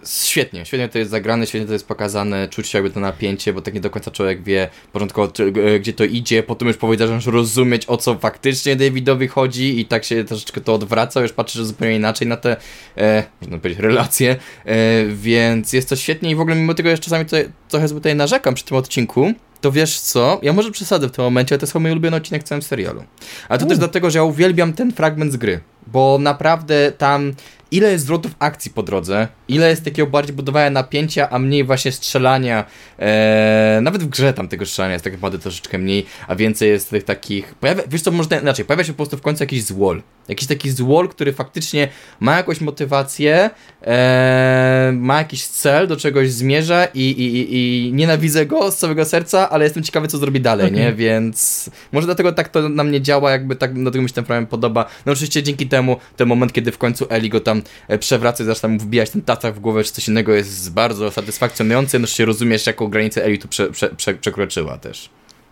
świetnie, 0.06 0.65
świetnie 0.65 0.89
to 0.89 0.99
jest 0.99 1.12
zagrane, 1.12 1.47
świetnie 1.47 1.67
to 1.67 1.73
jest 1.73 1.88
pokazane, 1.88 2.47
czuć 2.47 2.67
się 2.67 2.78
jakby 2.78 2.91
to 2.91 2.99
napięcie, 2.99 3.54
bo 3.54 3.62
tak 3.62 3.73
nie 3.73 3.80
do 3.80 3.89
końca 3.89 4.12
człowiek 4.12 4.43
wie 4.43 4.69
początkowo 4.91 5.32
gdzie 5.80 5.93
to 5.93 6.04
idzie, 6.04 6.43
potem 6.43 6.67
już 6.67 6.78
powiedziałeś, 6.78 7.23
że 7.23 7.32
rozumieć 7.32 7.86
o 7.89 7.97
co 7.97 8.15
faktycznie 8.15 8.76
Davidowi 8.76 9.28
chodzi 9.28 9.80
i 9.80 9.86
tak 9.86 10.04
się 10.04 10.23
troszeczkę 10.23 10.62
to 10.62 10.73
odwraca, 10.73 11.21
już 11.21 11.34
patrzysz 11.34 11.63
zupełnie 11.63 11.95
inaczej 11.95 12.28
na 12.28 12.38
te, 12.38 12.58
e, 12.97 13.23
można 13.41 13.58
powiedzieć, 13.58 13.80
relacje, 13.80 14.36
e, 14.65 15.06
więc 15.06 15.73
jest 15.73 15.89
to 15.89 15.95
świetnie 15.95 16.32
i 16.32 16.36
w 16.36 16.41
ogóle 16.41 16.56
mimo 16.56 16.73
tego 16.73 16.89
jeszcze 16.89 17.04
czasami 17.04 17.26
tutaj, 17.26 17.49
trochę 17.69 17.89
tutaj 17.89 18.15
narzekam 18.15 18.54
przy 18.54 18.65
tym 18.65 18.78
odcinku, 18.78 19.34
to 19.63 19.71
wiesz 19.71 19.99
co, 19.99 20.39
ja 20.41 20.54
może 20.54 20.71
przesadzę 20.71 21.08
w 21.08 21.12
tym 21.12 21.26
momencie, 21.26 21.56
ale 21.56 21.60
to 21.60 21.63
jest 21.63 21.76
mój 21.76 21.91
ulubiony 21.91 22.17
odcinek 22.17 22.43
w 22.43 22.45
całym 22.45 22.62
serialu. 22.62 23.04
Ale 23.49 23.60
to 23.60 23.65
U. 23.65 23.69
też 23.69 23.78
dlatego, 23.78 24.10
że 24.10 24.19
ja 24.19 24.23
uwielbiam 24.23 24.73
ten 24.73 24.91
fragment 24.91 25.34
z 25.34 25.38
gry, 25.38 25.60
bo 25.88 26.17
naprawdę 26.21 26.91
tam 26.91 27.34
ile 27.73 27.91
jest 27.91 28.03
zwrotów 28.03 28.36
akcji 28.39 28.71
po 28.71 28.83
drodze, 28.83 29.27
ile 29.47 29.69
jest 29.69 29.86
takiego 29.86 30.09
bardziej 30.09 30.36
budowania 30.36 30.69
napięcia, 30.69 31.29
a 31.29 31.39
mniej 31.39 31.63
właśnie 31.63 31.91
strzelania. 31.91 32.65
Eee, 32.99 33.81
nawet 33.81 34.03
w 34.03 34.07
grze 34.07 34.33
tam 34.33 34.47
tego 34.47 34.65
strzelania 34.65 34.93
jest 34.93 35.03
tak 35.03 35.13
naprawdę 35.13 35.39
troszeczkę 35.39 35.77
mniej, 35.77 36.05
a 36.27 36.36
więcej 36.36 36.69
jest 36.69 36.89
tych 36.89 37.03
takich. 37.03 37.55
Pojawia, 37.55 37.83
wiesz 37.88 38.01
co, 38.01 38.12
może 38.12 38.29
inaczej, 38.41 38.65
pojawia 38.65 38.83
się 38.83 38.93
po 38.93 38.97
prostu 38.97 39.17
w 39.17 39.21
końcu 39.21 39.43
jakiś 39.43 39.63
złol. 39.63 40.01
Jakiś 40.29 40.47
taki 40.47 40.71
złol, 40.71 41.09
który 41.09 41.33
faktycznie 41.33 41.88
ma 42.19 42.38
jakąś 42.38 42.62
motywację, 42.62 43.49
eee, 43.81 44.93
ma 44.93 45.17
jakiś 45.17 45.45
cel, 45.45 45.88
do 45.88 45.97
czegoś 45.97 46.31
zmierza 46.31 46.86
i, 46.86 46.99
i, 46.99 47.55
i, 47.55 47.93
nienawidzę 47.93 48.45
go 48.45 48.71
z 48.71 48.77
całego 48.77 49.05
serca, 49.05 49.49
ale 49.49 49.63
jestem 49.63 49.83
ciekawy, 49.83 50.07
co 50.07 50.17
zrobi 50.17 50.41
dalej, 50.41 50.67
okay. 50.67 50.79
nie? 50.79 50.93
Więc 50.93 51.69
może 51.91 52.07
dlatego 52.07 52.31
tak 52.31 52.49
to 52.49 52.69
na 52.69 52.83
mnie 52.83 53.01
działa, 53.01 53.31
jakby 53.31 53.55
tak, 53.55 53.73
dlatego 53.73 54.01
mi 54.01 54.09
się 54.09 54.15
ten 54.15 54.25
fragment 54.25 54.49
podoba. 54.49 54.86
No 55.05 55.12
oczywiście 55.12 55.43
dzięki 55.43 55.67
temu, 55.67 55.97
ten 56.17 56.27
moment, 56.27 56.53
kiedy 56.53 56.71
w 56.71 56.77
końcu 56.77 57.05
Eli 57.09 57.29
go 57.29 57.39
tam 57.39 57.62
e, 57.88 57.97
przewraca 57.97 58.43
i 58.43 58.47
zaczyna 58.47 58.73
mu 58.73 58.80
wbijać 58.80 59.10
ten 59.10 59.21
tacach 59.21 59.56
w 59.56 59.60
głowę, 59.60 59.84
czy 59.84 59.91
coś 59.91 60.08
innego 60.08 60.34
jest 60.34 60.73
bardzo 60.73 61.12
satysfakcjonujące, 61.12 61.99
no 61.99 62.08
się 62.08 62.26
rozumiesz, 62.26 62.67
jaką 62.67 62.88
granicę 62.88 63.26
Eli 63.26 63.39
tu 63.39 63.47
prze, 63.47 63.71
prze, 63.71 63.89
prze, 63.89 64.13
przekroczyła 64.13 64.78
też. 64.78 65.10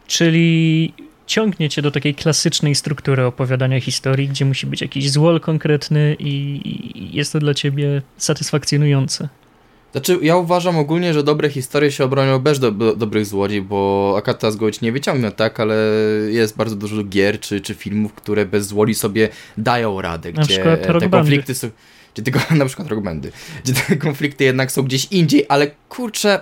Czyli 0.07 0.93
ciągnie 1.27 1.69
cię 1.69 1.81
do 1.81 1.91
takiej 1.91 2.15
klasycznej 2.15 2.75
struktury 2.75 3.25
opowiadania 3.25 3.81
historii, 3.81 4.27
gdzie 4.27 4.45
musi 4.45 4.67
być 4.67 4.81
jakiś 4.81 5.11
złol 5.11 5.39
konkretny 5.39 6.15
i 6.19 7.15
jest 7.15 7.33
to 7.33 7.39
dla 7.39 7.53
ciebie 7.53 8.01
satysfakcjonujące. 8.17 9.29
Znaczy, 9.91 10.19
ja 10.21 10.35
uważam 10.35 10.77
ogólnie, 10.77 11.13
że 11.13 11.23
dobre 11.23 11.49
historie 11.49 11.91
się 11.91 12.03
obronią 12.03 12.39
bez 12.39 12.59
do, 12.59 12.71
do, 12.71 12.95
dobrych 12.95 13.25
złodziej, 13.25 13.61
bo 13.61 14.13
Akata 14.17 14.51
zgodzić 14.51 14.81
nie 14.81 14.91
wyciągnę, 14.91 15.31
tak, 15.31 15.59
ale 15.59 15.75
jest 16.29 16.57
bardzo 16.57 16.75
dużo 16.75 17.03
gier 17.03 17.39
czy, 17.39 17.61
czy 17.61 17.73
filmów, 17.73 18.13
które 18.13 18.45
bez 18.45 18.67
złoli 18.67 18.95
sobie 18.95 19.29
dają 19.57 20.01
radę, 20.01 20.31
Na 20.31 20.41
gdzie 20.41 20.53
przykład 20.53 20.99
te 20.99 21.09
konflikty 21.09 21.55
są... 21.55 21.69
Gdzie 22.13 22.23
tylko, 22.23 22.39
na 22.55 22.65
przykład 22.65 22.87
Rockbandy, 22.87 23.31
gdzie 23.63 23.73
te 23.73 23.95
konflikty 23.95 24.43
jednak 24.43 24.71
są 24.71 24.83
gdzieś 24.83 25.05
indziej, 25.05 25.45
ale 25.49 25.71
kurczę, 25.89 26.41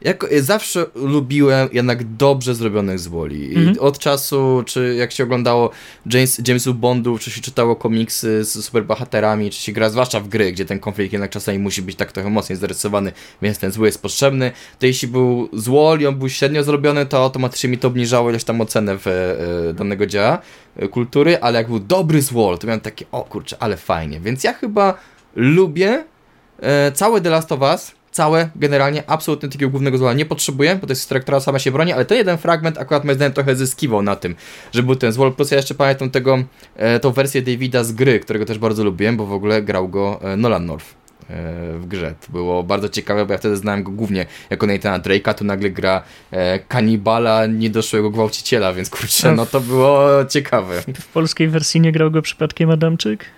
jak, 0.00 0.26
zawsze 0.40 0.86
lubiłem 0.94 1.68
jednak 1.72 2.16
dobrze 2.16 2.54
zrobionych 2.54 2.98
zwoli. 2.98 3.56
Mhm. 3.56 3.78
Od 3.80 3.98
czasu, 3.98 4.62
czy 4.66 4.94
jak 4.98 5.12
się 5.12 5.24
oglądało 5.24 5.70
James, 6.12 6.40
Jamesów 6.48 6.80
Bondów, 6.80 7.20
czy 7.20 7.30
się 7.30 7.40
czytało 7.40 7.76
komiksy 7.76 8.44
z 8.44 8.64
superbohaterami, 8.64 9.50
czy 9.50 9.60
się 9.60 9.72
gra 9.72 9.90
zwłaszcza 9.90 10.20
w 10.20 10.28
gry, 10.28 10.52
gdzie 10.52 10.64
ten 10.64 10.78
konflikt 10.78 11.12
jednak 11.12 11.30
czasami 11.30 11.58
musi 11.58 11.82
być 11.82 11.96
tak 11.96 12.12
trochę 12.12 12.30
mocniej 12.30 12.56
zarysowany, 12.58 13.12
więc 13.42 13.58
ten 13.58 13.72
zły 13.72 13.86
jest 13.86 14.02
potrzebny, 14.02 14.52
to 14.78 14.86
jeśli 14.86 15.08
był 15.08 15.48
złol 15.52 16.00
i 16.00 16.06
on 16.06 16.18
był 16.18 16.28
średnio 16.28 16.64
zrobiony, 16.64 17.06
to 17.06 17.18
automatycznie 17.22 17.70
mi 17.70 17.78
to 17.78 17.88
obniżało 17.88 18.30
ileś 18.30 18.44
tam 18.44 18.60
ocenę 18.60 18.98
w 18.98 19.06
e, 19.06 19.74
danego 19.74 20.06
dzieła 20.06 20.38
e, 20.76 20.88
kultury, 20.88 21.38
ale 21.40 21.58
jak 21.58 21.68
był 21.68 21.80
dobry 21.80 22.22
złol, 22.22 22.58
to 22.58 22.66
miałem 22.66 22.80
takie, 22.80 23.04
o 23.12 23.24
kurczę, 23.24 23.56
ale 23.60 23.76
fajnie. 23.76 24.20
Więc 24.20 24.44
ja 24.44 24.52
chyba 24.52 24.94
lubię 25.36 26.04
e, 26.60 26.92
całe 26.92 27.20
The 27.20 27.30
Last 27.30 27.52
of 27.52 27.60
Us, 27.60 27.97
całe, 28.18 28.50
generalnie, 28.56 29.10
absolutnie 29.10 29.48
takiego 29.48 29.70
głównego 29.70 29.98
zła 29.98 30.12
nie 30.12 30.26
potrzebuję, 30.26 30.76
bo 30.80 30.86
to 30.86 30.92
jest 30.92 31.02
historia, 31.02 31.22
która 31.22 31.40
sama 31.40 31.58
się 31.58 31.72
broni, 31.72 31.92
ale 31.92 32.04
ten 32.04 32.18
jeden 32.18 32.38
fragment 32.38 32.78
akurat 32.78 33.04
moim 33.04 33.16
zdaniem 33.16 33.32
trochę 33.32 33.56
zyskiwał 33.56 34.02
na 34.02 34.16
tym, 34.16 34.34
że 34.72 34.82
był 34.82 34.96
ten 34.96 35.12
złol, 35.12 35.32
plus 35.32 35.50
ja 35.50 35.56
jeszcze 35.56 35.74
pamiętam 35.74 36.10
tego, 36.10 36.38
e, 36.76 37.00
tą 37.00 37.12
wersję 37.12 37.42
Davida 37.42 37.84
z 37.84 37.92
gry, 37.92 38.20
którego 38.20 38.44
też 38.44 38.58
bardzo 38.58 38.84
lubiłem, 38.84 39.16
bo 39.16 39.26
w 39.26 39.32
ogóle 39.32 39.62
grał 39.62 39.88
go 39.88 40.20
e, 40.22 40.36
Nolan 40.36 40.66
North 40.66 40.86
e, 41.30 41.34
w 41.78 41.86
grze. 41.86 42.14
To 42.26 42.32
było 42.32 42.62
bardzo 42.62 42.88
ciekawe, 42.88 43.26
bo 43.26 43.32
ja 43.32 43.38
wtedy 43.38 43.56
znałem 43.56 43.82
go 43.82 43.92
głównie 43.92 44.26
jako 44.50 44.66
Nathana 44.66 44.98
Drake'a, 44.98 45.34
tu 45.34 45.44
nagle 45.44 45.70
gra 45.70 46.02
e, 46.30 46.58
kanibala, 46.58 47.46
niedoszłego 47.46 48.10
gwałciciela, 48.10 48.72
więc 48.72 48.90
kurczę, 48.90 49.32
no 49.32 49.46
to 49.46 49.60
było 49.60 50.24
ciekawe. 50.24 50.82
W 51.00 51.06
polskiej 51.06 51.48
wersji 51.48 51.80
nie 51.80 51.92
grał 51.92 52.10
go 52.10 52.22
przypadkiem 52.22 52.70
Adamczyk? 52.70 53.37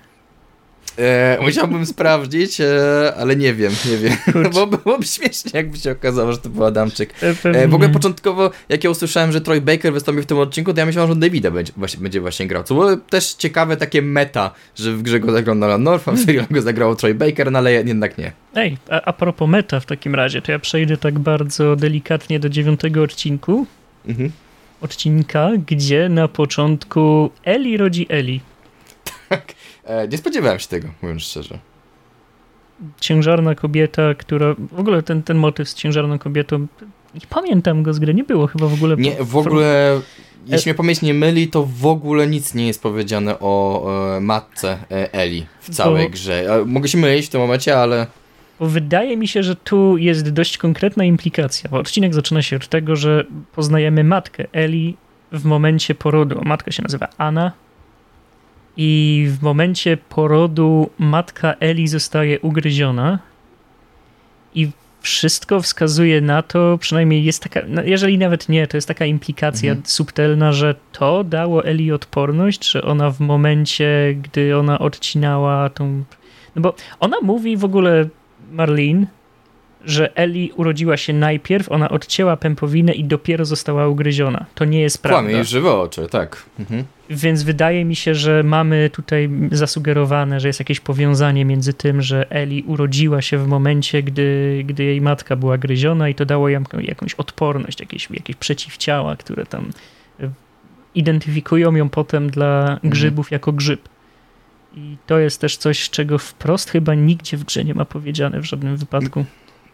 E, 1.01 1.39
musiałbym 1.43 1.87
sprawdzić, 1.87 2.61
e, 2.61 3.15
ale 3.19 3.37
nie 3.37 3.55
wiem, 3.55 3.73
nie 3.91 3.97
wiem. 3.97 4.13
Bo 4.55 4.67
byłoby 4.67 5.07
śmiesznie, 5.07 5.51
jakby 5.55 5.79
się 5.79 5.91
okazało, 5.91 6.33
że 6.33 6.39
to 6.39 6.49
był 6.49 6.65
Adamczyk. 6.65 7.15
E, 7.45 7.69
w 7.69 7.75
ogóle 7.75 7.89
początkowo, 7.89 8.51
jak 8.69 8.85
ja 8.85 8.91
usłyszałem, 8.91 9.33
że 9.33 9.41
Troy 9.41 9.61
Baker 9.61 9.93
wystąpił 9.93 10.23
w 10.23 10.27
tym 10.27 10.39
odcinku, 10.39 10.73
to 10.73 10.81
ja 10.81 10.87
myślałem, 10.87 11.11
że 11.11 11.17
Davida 11.17 11.51
będzie 11.51 11.73
właśnie, 11.77 12.03
będzie 12.03 12.21
właśnie 12.21 12.47
grał. 12.47 12.63
Co 12.63 12.75
było 12.75 12.97
też 12.97 13.35
ciekawe 13.35 13.77
takie 13.77 14.03
meta, 14.03 14.51
że 14.75 14.93
w 14.93 15.03
grze 15.03 15.21
go 15.21 15.33
zagrał 15.33 15.57
Nolan 15.57 15.83
North, 15.83 16.09
a 16.09 16.13
w 16.13 16.19
serialu 16.19 16.49
go 16.51 16.63
zagrał 16.63 16.97
Troy 16.97 17.15
Baker, 17.15 17.53
no 17.53 17.59
ale 17.59 17.73
jednak 17.73 18.19
nie. 18.19 18.33
Ej, 18.55 18.77
a, 18.91 19.01
a 19.01 19.13
propos 19.13 19.49
meta 19.49 19.81
w 19.81 19.87
takim 19.87 20.15
razie, 20.15 20.43
to 20.43 20.53
ja 20.53 20.59
przejdę 20.59 20.97
tak 20.97 21.19
bardzo 21.19 21.77
delikatnie 21.77 22.41
do 22.41 22.49
dziewiątego 22.49 23.03
odcinku. 23.03 23.67
Mhm. 24.07 24.31
Odcinka, 24.81 25.51
gdzie 25.67 26.09
na 26.09 26.29
początku 26.29 27.31
Eli 27.45 27.77
rodzi 27.77 28.07
Eli. 28.09 28.41
Tak. 29.29 29.55
E, 29.91 30.09
nie 30.09 30.19
spodziewałem 30.19 30.59
się 30.59 30.69
tego, 30.69 30.89
mówiąc 31.03 31.23
szczerze. 31.23 31.59
Ciężarna 33.01 33.55
kobieta, 33.55 34.15
która. 34.15 34.55
W 34.73 34.81
ogóle 34.81 35.03
ten, 35.03 35.23
ten 35.23 35.37
motyw 35.37 35.69
z 35.69 35.75
ciężarną 35.75 36.19
kobietą. 36.19 36.67
Nie 37.15 37.27
pamiętam 37.31 37.83
go 37.83 37.95
z 37.95 37.99
gry, 37.99 38.15
nie 38.15 38.25
było 38.25 38.47
chyba 38.47 38.67
w 38.67 38.75
ogóle. 38.75 38.97
Nie, 38.97 39.17
w 39.21 39.37
ogóle. 39.37 40.01
Jeśli 40.47 40.71
mnie 40.71 40.77
pamięć 40.77 41.03
nie 41.03 41.15
myli, 41.15 41.49
to 41.49 41.69
w 41.81 41.87
ogóle 41.87 42.27
nic 42.27 42.55
nie 42.55 42.67
jest 42.67 42.83
powiedziane 42.83 43.41
o 43.41 43.87
e, 44.17 44.21
matce 44.21 44.79
e, 44.91 45.13
Eli 45.13 45.47
w 45.61 45.75
całej 45.75 46.05
Bo... 46.05 46.11
grze. 46.11 46.55
E, 46.55 46.65
mogę 46.65 46.89
się 46.89 46.99
mylić 46.99 47.27
w 47.27 47.29
tym 47.29 47.41
momencie, 47.41 47.79
ale. 47.79 48.07
Bo 48.61 48.67
wydaje 48.67 49.17
mi 49.17 49.29
się, 49.29 49.43
że 49.43 49.57
tu 49.57 49.97
jest 49.97 50.31
dość 50.31 50.59
konkretna 50.59 51.05
implikacja. 51.05 51.71
Bo 51.71 51.79
odcinek 51.79 52.15
zaczyna 52.15 52.43
się 52.43 52.57
od 52.57 52.69
tego, 52.69 52.97
że 52.97 53.25
poznajemy 53.55 54.05
matkę 54.05 54.47
Eli 54.53 54.97
w 55.33 55.45
momencie 55.45 55.95
porodu. 55.95 56.41
Matka 56.45 56.73
się 56.73 56.83
nazywa 56.83 57.09
Anna, 57.19 57.53
i 58.83 59.27
w 59.29 59.43
momencie 59.43 59.97
porodu 59.97 60.91
matka 60.99 61.55
Eli 61.61 61.89
zostaje 61.89 62.41
ugryziona 62.41 63.19
i 64.55 64.71
wszystko 65.01 65.61
wskazuje 65.61 66.21
na 66.21 66.43
to, 66.43 66.79
przynajmniej 66.81 67.25
jest 67.25 67.43
taka, 67.43 67.61
no 67.69 67.83
jeżeli 67.83 68.19
nawet 68.19 68.49
nie, 68.49 68.67
to 68.67 68.77
jest 68.77 68.89
taka 68.89 69.05
implikacja 69.05 69.73
mhm. 69.73 69.87
subtelna, 69.87 70.53
że 70.53 70.75
to 70.93 71.25
dało 71.25 71.65
Eli 71.65 71.93
odporność, 71.93 72.71
że 72.71 72.83
ona 72.83 73.11
w 73.11 73.21
momencie, 73.21 74.15
gdy 74.23 74.57
ona 74.57 74.79
odcinała 74.79 75.69
tą. 75.69 76.05
No 76.57 76.63
bo 76.63 76.75
ona 77.01 77.17
mówi 77.23 77.57
w 77.57 77.65
ogóle, 77.65 78.09
Marlene, 78.53 79.07
że 79.85 80.17
Eli 80.17 80.53
urodziła 80.57 80.97
się 80.97 81.13
najpierw, 81.13 81.73
ona 81.73 81.89
odcięła 81.89 82.37
pępowinę 82.37 82.93
i 82.93 83.05
dopiero 83.05 83.45
została 83.45 83.89
ugryziona. 83.89 84.47
To 84.55 84.65
nie 84.65 84.81
jest 84.81 85.03
prawda. 85.03 85.31
Kłamie 85.31 85.45
żywe 85.45 85.73
oczy, 85.73 86.07
tak. 86.11 86.43
Mhm. 86.59 86.85
Więc 87.11 87.43
wydaje 87.43 87.85
mi 87.85 87.97
się, 87.97 88.15
że 88.15 88.43
mamy 88.43 88.91
tutaj 88.93 89.31
zasugerowane, 89.53 90.41
że 90.41 90.49
jest 90.49 90.61
jakieś 90.61 90.81
powiązanie 90.81 91.45
między 91.45 91.73
tym, 91.73 92.03
że 92.03 92.31
Eli 92.31 92.63
urodziła 92.63 93.23
się 93.23 93.39
w 93.39 93.47
momencie, 93.47 94.03
gdy, 94.03 94.63
gdy 94.67 94.85
jej 94.85 95.01
matka 95.01 95.37
była 95.37 95.59
gryziona 95.59 96.09
i 96.09 96.15
to 96.15 96.25
dało 96.25 96.49
jej 96.49 96.61
jakąś 96.81 97.15
odporność, 97.15 97.81
jakieś, 97.81 98.11
jakieś 98.11 98.37
przeciwciała, 98.37 99.17
które 99.17 99.47
tam 99.47 99.71
e, 100.21 100.31
identyfikują 100.95 101.77
ją 101.77 101.89
potem 101.89 102.31
dla 102.31 102.61
mhm. 102.61 102.91
grzybów 102.91 103.27
mhm. 103.27 103.35
jako 103.35 103.53
grzyb. 103.53 103.89
I 104.77 104.97
to 105.07 105.19
jest 105.19 105.41
też 105.41 105.57
coś, 105.57 105.91
czego 105.91 106.19
wprost 106.19 106.71
chyba 106.71 106.95
nigdzie 106.95 107.37
w 107.37 107.45
grze 107.45 107.65
nie 107.65 107.75
ma 107.75 107.85
powiedziane 107.85 108.41
w 108.41 108.45
żadnym 108.45 108.77
wypadku. 108.77 109.25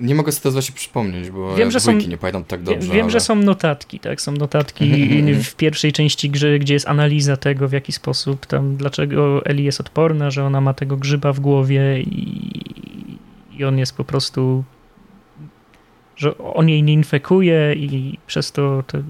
Nie 0.00 0.14
mogę 0.14 0.32
sobie 0.32 0.42
to 0.42 0.50
właśnie 0.50 0.74
przypomnieć, 0.74 1.30
bo 1.30 1.56
wiem, 1.56 1.70
że 1.70 1.80
są, 1.80 1.92
nie 1.92 2.18
pamiętam 2.18 2.44
tak 2.44 2.62
dobrze. 2.62 2.92
Wiem, 2.92 3.02
ale... 3.02 3.10
że 3.10 3.20
są 3.20 3.36
notatki, 3.36 4.00
tak? 4.00 4.20
Są 4.20 4.32
notatki 4.32 4.92
w 5.44 5.54
pierwszej 5.54 5.92
części 5.92 6.30
gry, 6.30 6.58
gdzie 6.58 6.74
jest 6.74 6.88
analiza 6.88 7.36
tego, 7.36 7.68
w 7.68 7.72
jaki 7.72 7.92
sposób 7.92 8.46
tam, 8.46 8.76
dlaczego 8.76 9.46
Eli 9.46 9.64
jest 9.64 9.80
odporna, 9.80 10.30
że 10.30 10.44
ona 10.44 10.60
ma 10.60 10.74
tego 10.74 10.96
grzyba 10.96 11.32
w 11.32 11.40
głowie 11.40 12.00
i, 12.00 12.64
i 13.58 13.64
on 13.64 13.78
jest 13.78 13.96
po 13.96 14.04
prostu 14.04 14.64
że 16.16 16.38
on 16.38 16.68
jej 16.68 16.82
nie 16.82 16.92
infekuje 16.92 17.74
i 17.74 18.18
przez 18.26 18.52
to 18.52 18.84
te, 18.86 19.02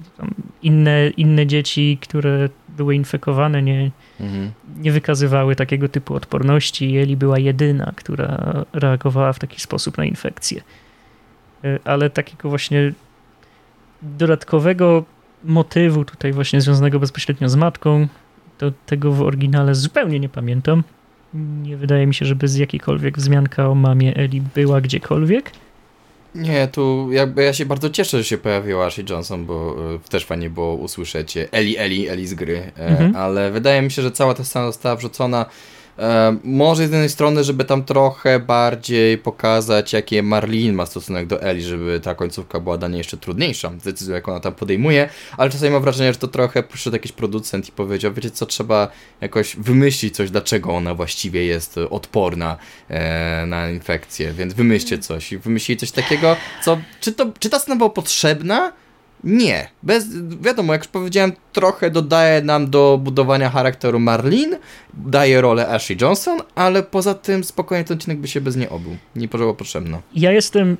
inne, 0.63 1.09
inne 1.17 1.47
dzieci, 1.47 1.99
które 2.01 2.49
były 2.77 2.95
infekowane, 2.95 3.63
nie, 3.63 3.91
mhm. 4.21 4.51
nie 4.77 4.93
wykazywały 4.93 5.57
takiego 5.57 5.89
typu 5.89 6.15
odporności. 6.15 6.97
Eli 6.97 7.17
była 7.17 7.39
jedyna, 7.39 7.93
która 7.97 8.65
reagowała 8.73 9.33
w 9.33 9.39
taki 9.39 9.61
sposób 9.61 9.99
na 9.99 10.05
infekcję. 10.05 10.63
E, 11.65 11.79
ale 11.85 12.11
takiego 12.11 12.49
właśnie 12.49 12.93
dodatkowego 14.03 15.05
motywu 15.45 16.05
tutaj 16.05 16.33
właśnie 16.33 16.61
związanego 16.61 17.01
bezpośrednio 17.01 17.49
z 17.49 17.57
matką, 17.57 18.09
to 18.59 18.73
tego 18.87 19.13
w 19.13 19.23
oryginale 19.23 19.75
zupełnie 19.75 20.21
nie 20.21 20.29
pamiętam. 20.29 20.85
Nie 21.63 21.77
wydaje 21.77 22.07
mi 22.07 22.15
się, 22.15 22.27
żeby 22.27 22.49
z 22.49 22.57
jakiejkolwiek 22.57 23.19
wzmianka 23.19 23.69
o 23.69 23.75
mamie 23.75 24.17
Eli 24.17 24.43
była 24.55 24.81
gdziekolwiek. 24.81 25.53
Nie, 26.37 26.69
tu 26.69 27.13
jakby 27.13 27.43
ja 27.43 27.53
się 27.53 27.67
bardzo 27.67 27.91
cieszę, 27.91 28.19
że 28.19 28.25
się 28.25 28.39
pojawiła 28.39 28.87
Ashley 28.87 29.07
Johnson, 29.11 29.47
bo 29.47 29.77
y, 29.95 30.09
też 30.09 30.25
fajnie 30.25 30.51
było 30.51 30.75
usłyszeć 30.75 31.39
Eli, 31.53 31.79
Eli, 31.79 32.09
Eli 32.09 32.27
z 32.27 32.35
gry, 32.35 32.73
e, 32.79 32.87
mhm. 32.87 33.17
ale 33.17 33.51
wydaje 33.51 33.83
mi 33.83 33.91
się, 33.91 34.03
że 34.03 34.11
cała 34.11 34.35
ta 34.35 34.45
scena 34.45 34.67
została 34.67 34.97
wrzucona 34.97 35.47
E, 35.47 35.76
może 36.45 36.89
z 36.89 36.91
jednej 36.91 37.09
strony, 37.09 37.45
żeby 37.45 37.65
tam 37.65 37.85
trochę 37.85 38.41
bardziej 38.41 39.19
pokazać, 39.19 39.93
jakie 39.93 40.23
Marlin 40.23 40.75
ma 40.75 40.87
stosunek 40.87 41.27
do 41.27 41.43
Eli, 41.43 41.63
żeby 41.63 42.01
ta 42.01 42.15
końcówka 42.15 42.61
była 42.61 42.79
dla 42.79 42.89
niej 42.89 42.99
jeszcze 42.99 43.17
trudniejsza, 43.17 43.71
decyzją, 43.85 44.15
jaką 44.15 44.33
ona 44.33 44.41
tam 44.41 44.55
podejmuje, 44.55 45.09
ale 45.37 45.51
czasami 45.51 45.73
mam 45.73 45.83
wrażenie, 45.83 46.13
że 46.13 46.19
to 46.19 46.29
trochę 46.29 46.63
przyszedł 46.63 46.97
jakiś 46.97 47.13
producent 47.13 47.69
i 47.69 47.73
powiedział, 47.73 48.13
wiecie 48.13 48.31
co, 48.31 48.47
trzeba 48.47 48.89
jakoś 49.21 49.57
wymyślić 49.57 50.17
coś, 50.17 50.31
dlaczego 50.31 50.75
ona 50.75 50.95
właściwie 50.95 51.47
jest 51.47 51.79
odporna 51.91 52.57
e, 52.89 53.47
na 53.47 53.71
infekcję, 53.71 54.33
więc 54.33 54.55
wymyślcie 54.55 54.99
coś 54.99 55.33
i 55.33 55.39
wymyślili 55.39 55.79
coś 55.79 55.91
takiego, 55.91 56.37
co, 56.65 56.79
czy, 57.01 57.13
to, 57.13 57.33
czy 57.39 57.51
ta 57.51 57.59
scena 57.59 57.77
była 57.77 57.91
potrzebna? 57.91 58.73
Nie. 59.25 59.69
Bez, 59.83 60.07
wiadomo, 60.41 60.73
jak 60.73 60.83
już 60.83 60.89
powiedziałem, 60.89 61.33
trochę 61.53 61.91
dodaje 61.91 62.43
nam 62.43 62.71
do 62.71 63.01
budowania 63.03 63.51
charakteru 63.51 63.99
Marlin, 63.99 64.57
daje 64.95 65.41
rolę 65.41 65.69
Ashley 65.69 65.99
Johnson, 66.01 66.39
ale 66.55 66.83
poza 66.83 67.15
tym 67.15 67.45
spokojnie 67.45 67.85
ten 67.85 67.97
odcinek 67.97 68.19
by 68.19 68.29
się 68.29 68.41
bez 68.41 68.57
niej 68.57 68.69
obył. 68.69 68.97
Nie 69.17 69.29
było 69.29 69.55
potrzebne. 69.55 70.01
Ja 70.15 70.33
jestem 70.33 70.77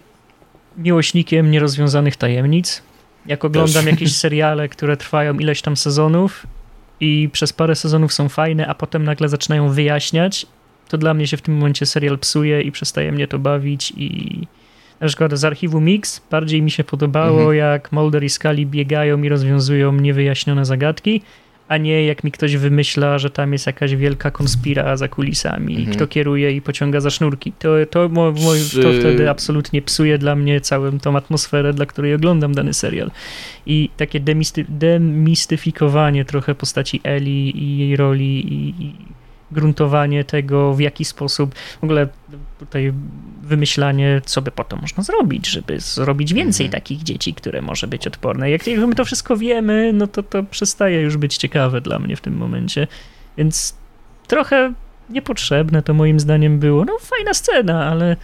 miłośnikiem 0.77 1.51
nierozwiązanych 1.51 2.17
tajemnic. 2.17 2.83
Jak 3.27 3.45
oglądam 3.45 3.85
Też. 3.85 3.93
jakieś 3.93 4.17
seriale, 4.27 4.69
które 4.69 4.97
trwają 4.97 5.39
ileś 5.39 5.63
tam 5.63 5.77
sezonów 5.77 6.47
i 7.01 7.29
przez 7.33 7.53
parę 7.53 7.75
sezonów 7.75 8.13
są 8.13 8.29
fajne, 8.29 8.67
a 8.67 8.75
potem 8.75 9.05
nagle 9.05 9.29
zaczynają 9.29 9.69
wyjaśniać, 9.69 10.47
to 10.89 10.99
dla 10.99 11.15
mnie 11.15 11.27
się 11.27 11.37
w 11.37 11.43
tym 11.43 11.55
momencie 11.55 11.87
serial 11.87 12.19
psuje 12.19 12.63
i 12.63 12.73
przestaje 12.73 13.13
mnie 13.13 13.29
to 13.29 13.39
bawić 13.39 13.93
i 13.97 14.47
na 15.01 15.07
przykład 15.07 15.33
z 15.33 15.45
archiwum 15.45 15.85
Mix 15.85 16.23
bardziej 16.31 16.63
mi 16.63 16.71
się 16.71 16.85
podobało, 16.85 17.39
mhm. 17.39 17.57
jak 17.57 17.93
Mulder 17.93 18.25
i 18.25 18.29
Scully 18.29 18.67
biegają 18.67 19.23
i 19.23 19.29
rozwiązują 19.29 19.93
niewyjaśnione 19.93 20.65
zagadki, 20.65 21.23
a 21.69 21.77
nie 21.77 22.07
jak 22.07 22.25
mi 22.25 22.33
ktoś 22.33 22.57
wymyśla, 22.57 23.19
że 23.19 23.31
tam 23.31 23.53
jest 23.53 23.67
jakaś 23.67 23.97
wielka 23.97 24.31
konspira 24.31 24.97
za 24.97 25.09
kulisami, 25.09 25.77
mhm. 25.77 25.97
kto 25.97 26.07
kieruje 26.07 26.53
i 26.53 26.63
pociąga 26.63 27.01
za 27.01 27.11
sznurki. 27.11 27.53
To, 27.53 27.69
to, 27.91 28.09
mo, 28.09 28.33
mo, 28.33 28.53
to 28.83 28.93
wtedy 29.01 29.31
absolutnie 29.31 29.83
psuje 29.83 30.19
dla 30.19 30.37
mnie 30.37 30.61
całą 30.61 30.99
tą 30.99 31.17
atmosferę, 31.17 31.73
dla 31.73 31.87
której 31.87 32.15
oglądam 32.15 32.55
dany 32.55 32.75
serial. 32.75 33.11
I 33.67 33.91
takie 33.97 34.21
demisty, 34.21 34.65
demistyfikowanie 34.69 36.25
trochę 36.25 36.55
postaci 36.55 37.01
Eli 37.05 37.63
i 37.65 37.79
jej 37.79 37.97
roli 37.97 38.53
i, 38.55 38.85
i 38.85 38.95
gruntowanie 39.51 40.25
tego, 40.25 40.75
w 40.75 40.81
jaki 40.81 41.05
sposób, 41.05 41.55
w 41.55 41.85
ogóle 41.85 42.09
tutaj 42.59 42.93
wymyślanie, 43.43 44.21
co 44.25 44.43
by 44.43 44.51
potem 44.51 44.79
można 44.81 45.03
zrobić, 45.03 45.47
żeby 45.47 45.81
zrobić 45.81 46.35
więcej 46.35 46.67
mhm. 46.67 46.83
takich 46.83 47.03
dzieci, 47.03 47.35
które 47.35 47.63
może 47.63 47.87
być 47.87 48.07
odporne. 48.07 48.51
Jak, 48.51 48.67
jak 48.67 48.81
my 48.81 48.95
to 48.95 49.05
wszystko 49.05 49.37
wiemy, 49.37 49.93
no 49.93 50.07
to 50.07 50.23
to 50.23 50.43
przestaje 50.43 51.01
już 51.01 51.17
być 51.17 51.37
ciekawe 51.37 51.81
dla 51.81 51.99
mnie 51.99 52.17
w 52.17 52.21
tym 52.21 52.37
momencie. 52.37 52.87
Więc 53.39 53.77
trochę 54.27 54.73
niepotrzebne 55.11 55.83
to 55.83 55.95
moim 55.95 56.21
zdaniem 56.21 56.59
było. 56.59 56.85
No 56.85 56.99
fajna 57.01 57.35
scena, 57.35 57.87
ale 57.87 58.17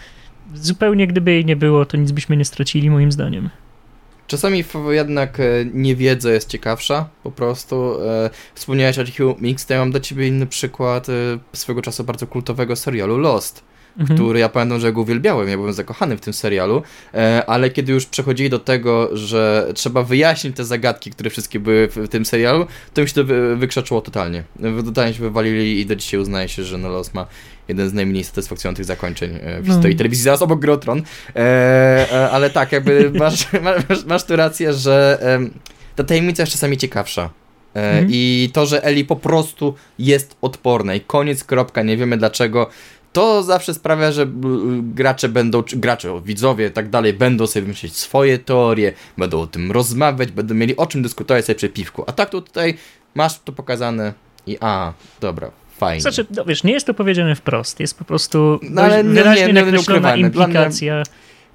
zupełnie 0.55 1.07
gdyby 1.07 1.31
jej 1.31 1.45
nie 1.45 1.57
było, 1.57 1.87
to 1.87 1.97
nic 1.97 2.13
byśmy 2.13 2.37
nie 2.37 2.45
stracili 2.45 2.91
moim 2.91 3.13
zdaniem. 3.13 3.51
Czasami 4.27 4.65
jednak 4.91 5.41
e, 5.41 5.45
niewiedza 5.75 6.33
jest 6.33 6.49
ciekawsza, 6.49 7.09
po 7.23 7.31
prostu. 7.31 8.03
E, 8.03 8.31
wspomniałeś 8.55 8.99
o 8.99 9.03
Hugh 9.05 9.41
Mix, 9.41 9.67
to 9.67 9.75
ja 9.75 9.81
mam 9.81 9.91
dla 9.91 10.01
ciebie 10.01 10.29
inny 10.29 10.47
przykład 10.47 11.09
e, 11.09 11.13
swego 11.53 11.83
czasu 11.83 12.05
bardzo 12.05 12.27
kultowego 12.27 12.77
serialu 12.77 13.19
Lost 13.19 13.72
mhm. 13.99 14.19
który 14.19 14.41
ja 14.41 14.49
pamiętam, 14.49 14.81
że 14.81 14.93
go 14.93 15.01
uwielbiałem, 15.01 15.49
ja 15.49 15.57
byłem 15.57 15.73
zakochany 15.73 16.17
w 16.17 16.21
tym 16.21 16.33
serialu, 16.33 16.83
e, 17.15 17.43
ale 17.47 17.71
kiedy 17.71 17.93
już 17.93 18.07
przechodzili 18.07 18.51
do 18.51 18.59
tego, 18.59 19.17
że 19.17 19.69
trzeba 19.75 20.03
wyjaśnić 20.03 20.57
te 20.57 20.65
zagadki, 20.65 21.11
które 21.11 21.31
wszystkie 21.31 21.61
były 21.61 21.89
w, 21.89 22.09
tym 22.09 22.25
serialu, 22.25 22.67
to 22.95 23.03
mi 23.03 23.09
się 23.09 23.15
to 23.15 23.25
wy, 23.25 23.57
wykrzaczyło 23.57 24.01
totalnie. 24.01 24.45
Totalnie 24.85 25.15
się 25.15 25.21
wywalili 25.21 25.81
i 25.81 25.87
do 25.87 25.97
dzisiaj 25.97 26.21
uznaje 26.21 26.49
się, 26.49 26.65
że 26.65 26.79
Los 26.79 27.15
ma 27.15 27.27
jeden 27.69 27.89
z 27.89 27.93
najmniej 27.93 28.25
satysfakcjonujących 28.25 28.85
zakończeń 28.85 29.39
e, 29.43 29.61
w 29.61 29.67
historii 29.67 29.95
no. 29.95 29.99
telewizji, 29.99 30.25
zaraz 30.25 30.43
obok 30.43 30.61
Grotron. 30.61 31.03
E, 31.37 31.41
e, 32.13 32.31
ale 32.31 32.51
tak, 32.51 32.73
jakby 32.73 33.11
masz, 33.19 33.47
masz, 33.63 34.05
masz 34.07 34.25
tu 34.25 34.37
rację, 34.37 34.73
że 34.73 35.19
e, 35.23 35.39
ta 35.97 36.05
tajemnica 36.05 36.43
jest 36.43 36.53
czasami 36.53 36.77
ciekawsza. 36.77 37.31
Mm. 37.75 38.07
I 38.11 38.51
to, 38.53 38.67
że 38.67 38.85
Eli 38.85 39.05
po 39.05 39.17
prostu 39.17 39.75
jest 39.99 40.37
odporna 40.43 40.95
i 40.95 41.01
koniec, 41.01 41.45
kropka, 41.45 41.83
nie 41.83 41.97
wiemy 41.97 42.17
dlaczego, 42.17 42.71
to 43.13 43.43
zawsze 43.43 43.75
sprawia, 43.75 44.13
że 44.13 44.27
gracze 44.83 45.29
będą, 45.29 45.63
czy 45.63 45.77
gracze, 45.77 46.21
widzowie 46.25 46.67
i 46.67 46.71
tak 46.71 46.91
dalej, 46.91 47.13
będą 47.13 47.47
sobie 47.47 47.63
wymyśleć 47.63 47.97
swoje 47.97 48.39
teorie, 48.39 48.93
będą 49.19 49.41
o 49.41 49.47
tym 49.47 49.73
rozmawiać, 49.73 50.33
będą 50.33 50.55
mieli 50.55 50.77
o 50.77 50.87
czym 50.87 51.03
dyskutować 51.03 51.45
sobie 51.45 51.57
przy 51.57 51.69
piwku. 51.69 52.05
A 52.07 52.13
tak 52.13 52.31
to 52.31 52.41
tutaj 52.41 52.75
masz 53.15 53.39
to 53.39 53.53
pokazane 53.53 54.15
i 54.47 54.57
a, 54.61 54.93
dobra, 55.21 55.51
fajnie. 55.79 56.01
Znaczy, 56.01 56.27
no 56.37 56.45
wiesz, 56.45 56.65
nie 56.65 56.73
jest 56.73 56.87
to 56.87 56.95
powiedziane 56.95 57.35
wprost, 57.35 57.81
jest 57.81 57.99
po 57.99 58.05
prostu 58.05 58.61
no, 58.71 58.83
ale 58.83 59.05
nie, 59.05 59.11
wyraźnie 59.11 59.47
nie, 59.47 59.53
nie, 59.53 59.63
nakreślona 59.63 60.17
implikacja. 60.17 61.03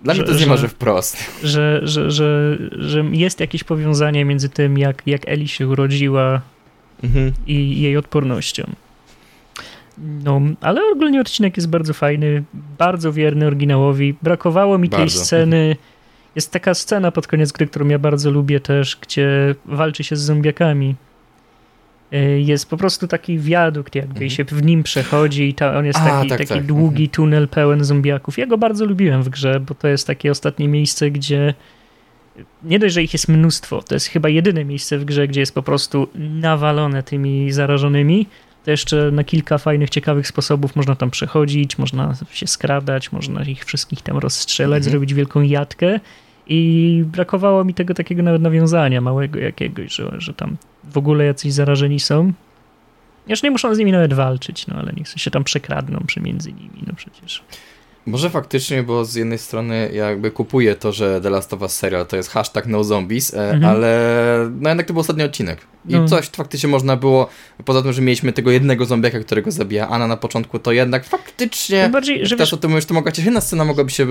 Dla 0.01 0.13
mnie, 0.13 0.23
to 0.23 0.29
jest 0.29 0.41
niemalże 0.41 0.67
wprost. 0.67 1.17
Że, 1.43 1.79
że, 1.83 2.11
że, 2.11 2.57
że 2.71 3.05
jest 3.11 3.39
jakieś 3.39 3.63
powiązanie 3.63 4.25
między 4.25 4.49
tym, 4.49 4.77
jak, 4.77 5.03
jak 5.05 5.29
Eli 5.29 5.47
się 5.47 5.67
urodziła 5.67 6.41
mhm. 7.03 7.33
i 7.47 7.81
jej 7.81 7.97
odpornością. 7.97 8.71
No, 9.97 10.41
ale 10.61 10.81
ogólnie 10.91 11.21
odcinek 11.21 11.57
jest 11.57 11.69
bardzo 11.69 11.93
fajny, 11.93 12.43
bardzo 12.77 13.13
wierny 13.13 13.47
oryginałowi. 13.47 14.15
Brakowało 14.21 14.77
mi 14.77 14.89
bardzo. 14.89 15.03
tej 15.03 15.09
sceny. 15.25 15.75
Jest 16.35 16.51
taka 16.51 16.73
scena 16.73 17.11
pod 17.11 17.27
koniec 17.27 17.51
gry, 17.51 17.67
którą 17.67 17.87
ja 17.87 17.99
bardzo 17.99 18.31
lubię 18.31 18.59
też, 18.59 18.97
gdzie 19.01 19.55
walczy 19.65 20.03
się 20.03 20.15
z 20.15 20.19
zombiakami. 20.19 20.95
E, 22.11 22.39
jest 22.39 22.69
po 22.69 22.77
prostu 22.77 23.07
taki 23.07 23.39
wiadukt, 23.39 23.95
jakby 23.95 24.11
mhm. 24.11 24.29
się 24.29 24.43
w 24.43 24.63
nim 24.63 24.83
przechodzi 24.83 25.49
i 25.49 25.53
ta, 25.53 25.77
on 25.77 25.85
jest 25.85 25.99
A, 25.99 26.05
taki, 26.05 26.29
tak, 26.29 26.37
taki 26.37 26.53
tak. 26.53 26.65
długi 26.65 27.03
mhm. 27.03 27.09
tunel 27.09 27.47
pełen 27.47 27.83
zombiaków. 27.83 28.37
Ja 28.37 28.45
go 28.45 28.57
bardzo 28.57 28.85
lubiłem 28.85 29.23
w 29.23 29.29
grze, 29.29 29.59
bo 29.59 29.75
to 29.75 29.87
jest 29.87 30.07
takie 30.07 30.31
ostatnie 30.31 30.67
miejsce, 30.67 31.11
gdzie 31.11 31.53
nie 32.63 32.79
dość, 32.79 32.93
że 32.93 33.03
ich 33.03 33.13
jest 33.13 33.27
mnóstwo, 33.27 33.83
to 33.83 33.95
jest 33.95 34.07
chyba 34.07 34.29
jedyne 34.29 34.65
miejsce 34.65 34.97
w 34.97 35.05
grze, 35.05 35.27
gdzie 35.27 35.39
jest 35.39 35.53
po 35.53 35.63
prostu 35.63 36.07
nawalone 36.15 37.03
tymi 37.03 37.51
zarażonymi, 37.51 38.27
to 38.67 38.71
jeszcze 38.71 39.11
na 39.11 39.23
kilka 39.23 39.57
fajnych, 39.57 39.89
ciekawych 39.89 40.27
sposobów 40.27 40.75
można 40.75 40.95
tam 40.95 41.11
przechodzić, 41.11 41.77
można 41.77 42.13
się 42.31 42.47
skradać, 42.47 43.11
można 43.11 43.43
ich 43.43 43.65
wszystkich 43.65 44.01
tam 44.01 44.17
rozstrzelać, 44.17 44.77
mhm. 44.77 44.91
zrobić 44.91 45.13
wielką 45.13 45.41
jatkę. 45.41 45.99
I 46.47 47.03
brakowało 47.05 47.63
mi 47.63 47.73
tego 47.73 47.93
takiego 47.93 48.23
nawet 48.23 48.41
nawiązania 48.41 49.01
małego 49.01 49.39
jakiegoś, 49.39 49.93
że, 49.93 50.11
że 50.17 50.33
tam 50.33 50.57
w 50.83 50.97
ogóle 50.97 51.25
jacyś 51.25 51.53
zarażeni 51.53 51.99
są. 51.99 52.33
Już 53.27 53.43
nie 53.43 53.51
muszą 53.51 53.75
z 53.75 53.77
nimi 53.77 53.91
nawet 53.91 54.13
walczyć, 54.13 54.67
no 54.67 54.75
ale 54.75 54.93
niech 54.97 55.07
się 55.07 55.31
tam 55.31 55.43
przekradną 55.43 55.99
przemiędzy 56.07 56.53
nimi, 56.53 56.83
no 56.87 56.93
przecież. 56.95 57.43
Może 58.07 58.29
faktycznie, 58.29 58.83
bo 58.83 59.05
z 59.05 59.15
jednej 59.15 59.37
strony 59.37 59.91
jakby 59.93 60.31
kupuję 60.31 60.75
to, 60.75 60.91
że 60.91 61.21
The 61.21 61.29
Last 61.29 61.53
of 61.53 61.61
Us 61.61 61.71
serial 61.71 62.05
to 62.05 62.15
jest 62.15 62.29
hashtag 62.29 62.67
no 62.67 62.83
zombies, 62.83 63.33
e, 63.33 63.51
mhm. 63.51 63.65
ale 63.65 64.49
no 64.59 64.69
jednak 64.69 64.85
to 64.85 64.93
był 64.93 65.01
ostatni 65.01 65.23
odcinek. 65.23 65.59
I 65.89 65.93
no. 65.93 66.07
coś 66.07 66.25
faktycznie 66.29 66.69
można 66.69 66.95
było, 66.95 67.29
poza 67.65 67.81
tym, 67.81 67.93
że 67.93 68.01
mieliśmy 68.01 68.33
tego 68.33 68.51
jednego 68.51 68.85
zombiaka, 68.85 69.19
którego 69.19 69.51
zabija 69.51 69.87
Anna 69.89 70.07
na 70.07 70.17
początku, 70.17 70.59
to 70.59 70.71
jednak 70.71 71.05
faktycznie, 71.05 71.89
bardziej, 71.89 72.25
że 72.25 72.35
też 72.35 72.47
wiesz, 72.47 72.53
o 72.53 72.57
tym 72.57 72.71
mówisz, 72.71 72.85
to 72.85 72.93
mogła 72.93 73.11
jedna 73.17 73.41
scena 73.41 73.65
mogłaby 73.65 73.91
się 73.91 74.03
y, 74.03 74.07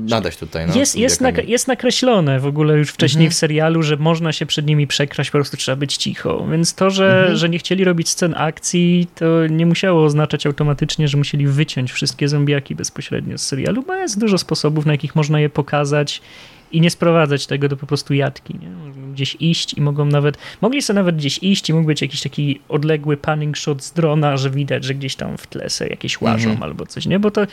nadać 0.00 0.36
tutaj. 0.36 0.66
No, 0.66 0.74
jest, 0.74 0.96
jest, 0.96 1.20
nak 1.20 1.48
jest 1.48 1.68
nakreślone 1.68 2.40
w 2.40 2.46
ogóle 2.46 2.78
już 2.78 2.90
wcześniej 2.90 3.24
mhm. 3.24 3.32
w 3.32 3.34
serialu, 3.34 3.82
że 3.82 3.96
można 3.96 4.32
się 4.32 4.46
przed 4.46 4.66
nimi 4.66 4.86
przekraść, 4.86 5.30
po 5.30 5.38
prostu 5.38 5.56
trzeba 5.56 5.76
być 5.76 5.96
cicho. 5.96 6.46
Więc 6.50 6.74
to, 6.74 6.90
że, 6.90 7.18
mhm. 7.18 7.36
że 7.36 7.48
nie 7.48 7.58
chcieli 7.58 7.84
robić 7.84 8.08
scen 8.08 8.34
akcji, 8.36 9.06
to 9.14 9.46
nie 9.46 9.66
musiało 9.66 10.04
oznaczać 10.04 10.46
automatycznie, 10.46 11.08
że 11.08 11.18
musieli 11.18 11.46
wyciąć 11.46 11.92
wszystkie 11.92 12.28
zombiaki 12.28 12.74
bezpośrednio 13.20 13.38
z 13.38 13.42
serialu, 13.42 13.82
bo 13.82 13.94
jest 13.94 14.20
dużo 14.20 14.38
sposobów, 14.38 14.86
na 14.86 14.92
jakich 14.92 15.16
można 15.16 15.40
je 15.40 15.48
pokazać 15.48 16.22
i 16.72 16.80
nie 16.80 16.90
sprowadzać 16.90 17.46
tego 17.46 17.68
do 17.68 17.76
po 17.76 17.86
prostu 17.86 18.14
jatki. 18.14 18.54
Nie? 18.62 18.70
Mogą 18.70 19.12
gdzieś 19.12 19.36
iść 19.40 19.74
i 19.74 19.80
mogą 19.80 20.04
nawet, 20.04 20.38
mogli 20.60 20.82
sobie 20.82 20.94
nawet 20.94 21.16
gdzieś 21.16 21.38
iść 21.42 21.68
i 21.68 21.74
mógł 21.74 21.86
być 21.86 22.02
jakiś 22.02 22.22
taki 22.22 22.60
odległy 22.68 23.16
panning 23.16 23.56
shot 23.56 23.82
z 23.82 23.92
drona, 23.92 24.36
że 24.36 24.50
widać, 24.50 24.84
że 24.84 24.94
gdzieś 24.94 25.16
tam 25.16 25.36
w 25.38 25.46
tle 25.46 25.70
sobie 25.70 25.90
jakieś 25.90 26.20
łażą 26.20 26.50
mhm. 26.50 26.62
albo 26.62 26.86
coś, 26.86 27.06
nie? 27.06 27.18
Bo 27.18 27.30
to 27.30 27.46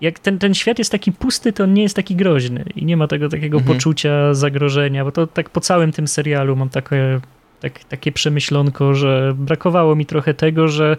jak 0.00 0.18
ten, 0.18 0.38
ten 0.38 0.54
świat 0.54 0.78
jest 0.78 0.92
taki 0.92 1.12
pusty, 1.12 1.52
to 1.52 1.64
on 1.64 1.74
nie 1.74 1.82
jest 1.82 1.96
taki 1.96 2.16
groźny 2.16 2.64
i 2.76 2.84
nie 2.84 2.96
ma 2.96 3.06
tego 3.06 3.28
takiego 3.28 3.58
mhm. 3.58 3.76
poczucia 3.76 4.34
zagrożenia, 4.34 5.04
bo 5.04 5.12
to 5.12 5.26
tak 5.26 5.50
po 5.50 5.60
całym 5.60 5.92
tym 5.92 6.08
serialu 6.08 6.56
mam 6.56 6.68
takie, 6.68 7.20
tak, 7.60 7.84
takie 7.84 8.12
przemyślonko, 8.12 8.94
że 8.94 9.34
brakowało 9.36 9.96
mi 9.96 10.06
trochę 10.06 10.34
tego, 10.34 10.68
że 10.68 10.96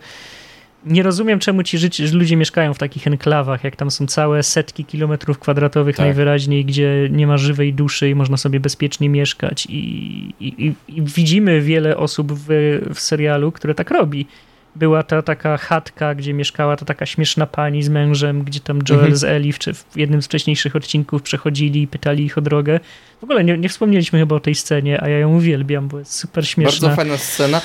nie 0.85 1.03
rozumiem, 1.03 1.39
czemu 1.39 1.63
ci 1.63 1.77
żyć, 1.77 1.99
ludzie 2.13 2.35
mieszkają 2.35 2.73
w 2.73 2.77
takich 2.77 3.07
enklawach, 3.07 3.63
jak 3.63 3.75
tam 3.75 3.91
są 3.91 4.07
całe 4.07 4.43
setki 4.43 4.85
kilometrów 4.85 5.39
kwadratowych 5.39 5.95
tak. 5.95 6.05
najwyraźniej, 6.05 6.65
gdzie 6.65 7.09
nie 7.11 7.27
ma 7.27 7.37
żywej 7.37 7.73
duszy 7.73 8.09
i 8.09 8.15
można 8.15 8.37
sobie 8.37 8.59
bezpiecznie 8.59 9.09
mieszkać. 9.09 9.65
I, 9.69 10.33
i, 10.39 10.73
i 10.87 11.01
widzimy 11.01 11.61
wiele 11.61 11.97
osób 11.97 12.33
w, 12.33 12.47
w 12.93 12.99
serialu, 12.99 13.51
które 13.51 13.75
tak 13.75 13.91
robi. 13.91 14.27
Była 14.75 15.03
ta 15.03 15.21
taka 15.21 15.57
chatka, 15.57 16.15
gdzie 16.15 16.33
mieszkała 16.33 16.75
ta 16.75 16.85
taka 16.85 17.05
śmieszna 17.05 17.45
pani 17.45 17.83
z 17.83 17.89
mężem, 17.89 18.43
gdzie 18.43 18.59
tam 18.59 18.79
Joel 18.89 18.99
mhm. 18.99 19.15
z 19.15 19.23
Elif, 19.23 19.59
czy 19.59 19.73
w 19.73 19.85
jednym 19.95 20.21
z 20.21 20.25
wcześniejszych 20.25 20.75
odcinków 20.75 21.21
przechodzili 21.21 21.81
i 21.81 21.87
pytali 21.87 22.25
ich 22.25 22.37
o 22.37 22.41
drogę. 22.41 22.79
W 23.19 23.23
ogóle 23.23 23.43
nie, 23.43 23.57
nie 23.57 23.69
wspomnieliśmy 23.69 24.19
chyba 24.19 24.35
o 24.35 24.39
tej 24.39 24.55
scenie, 24.55 25.01
a 25.01 25.09
ja 25.09 25.19
ją 25.19 25.35
uwielbiam, 25.35 25.87
bo 25.87 25.99
jest 25.99 26.13
super 26.13 26.47
śmieszna. 26.47 26.87
Bardzo 26.87 27.01
fajna 27.01 27.17
scena. 27.17 27.61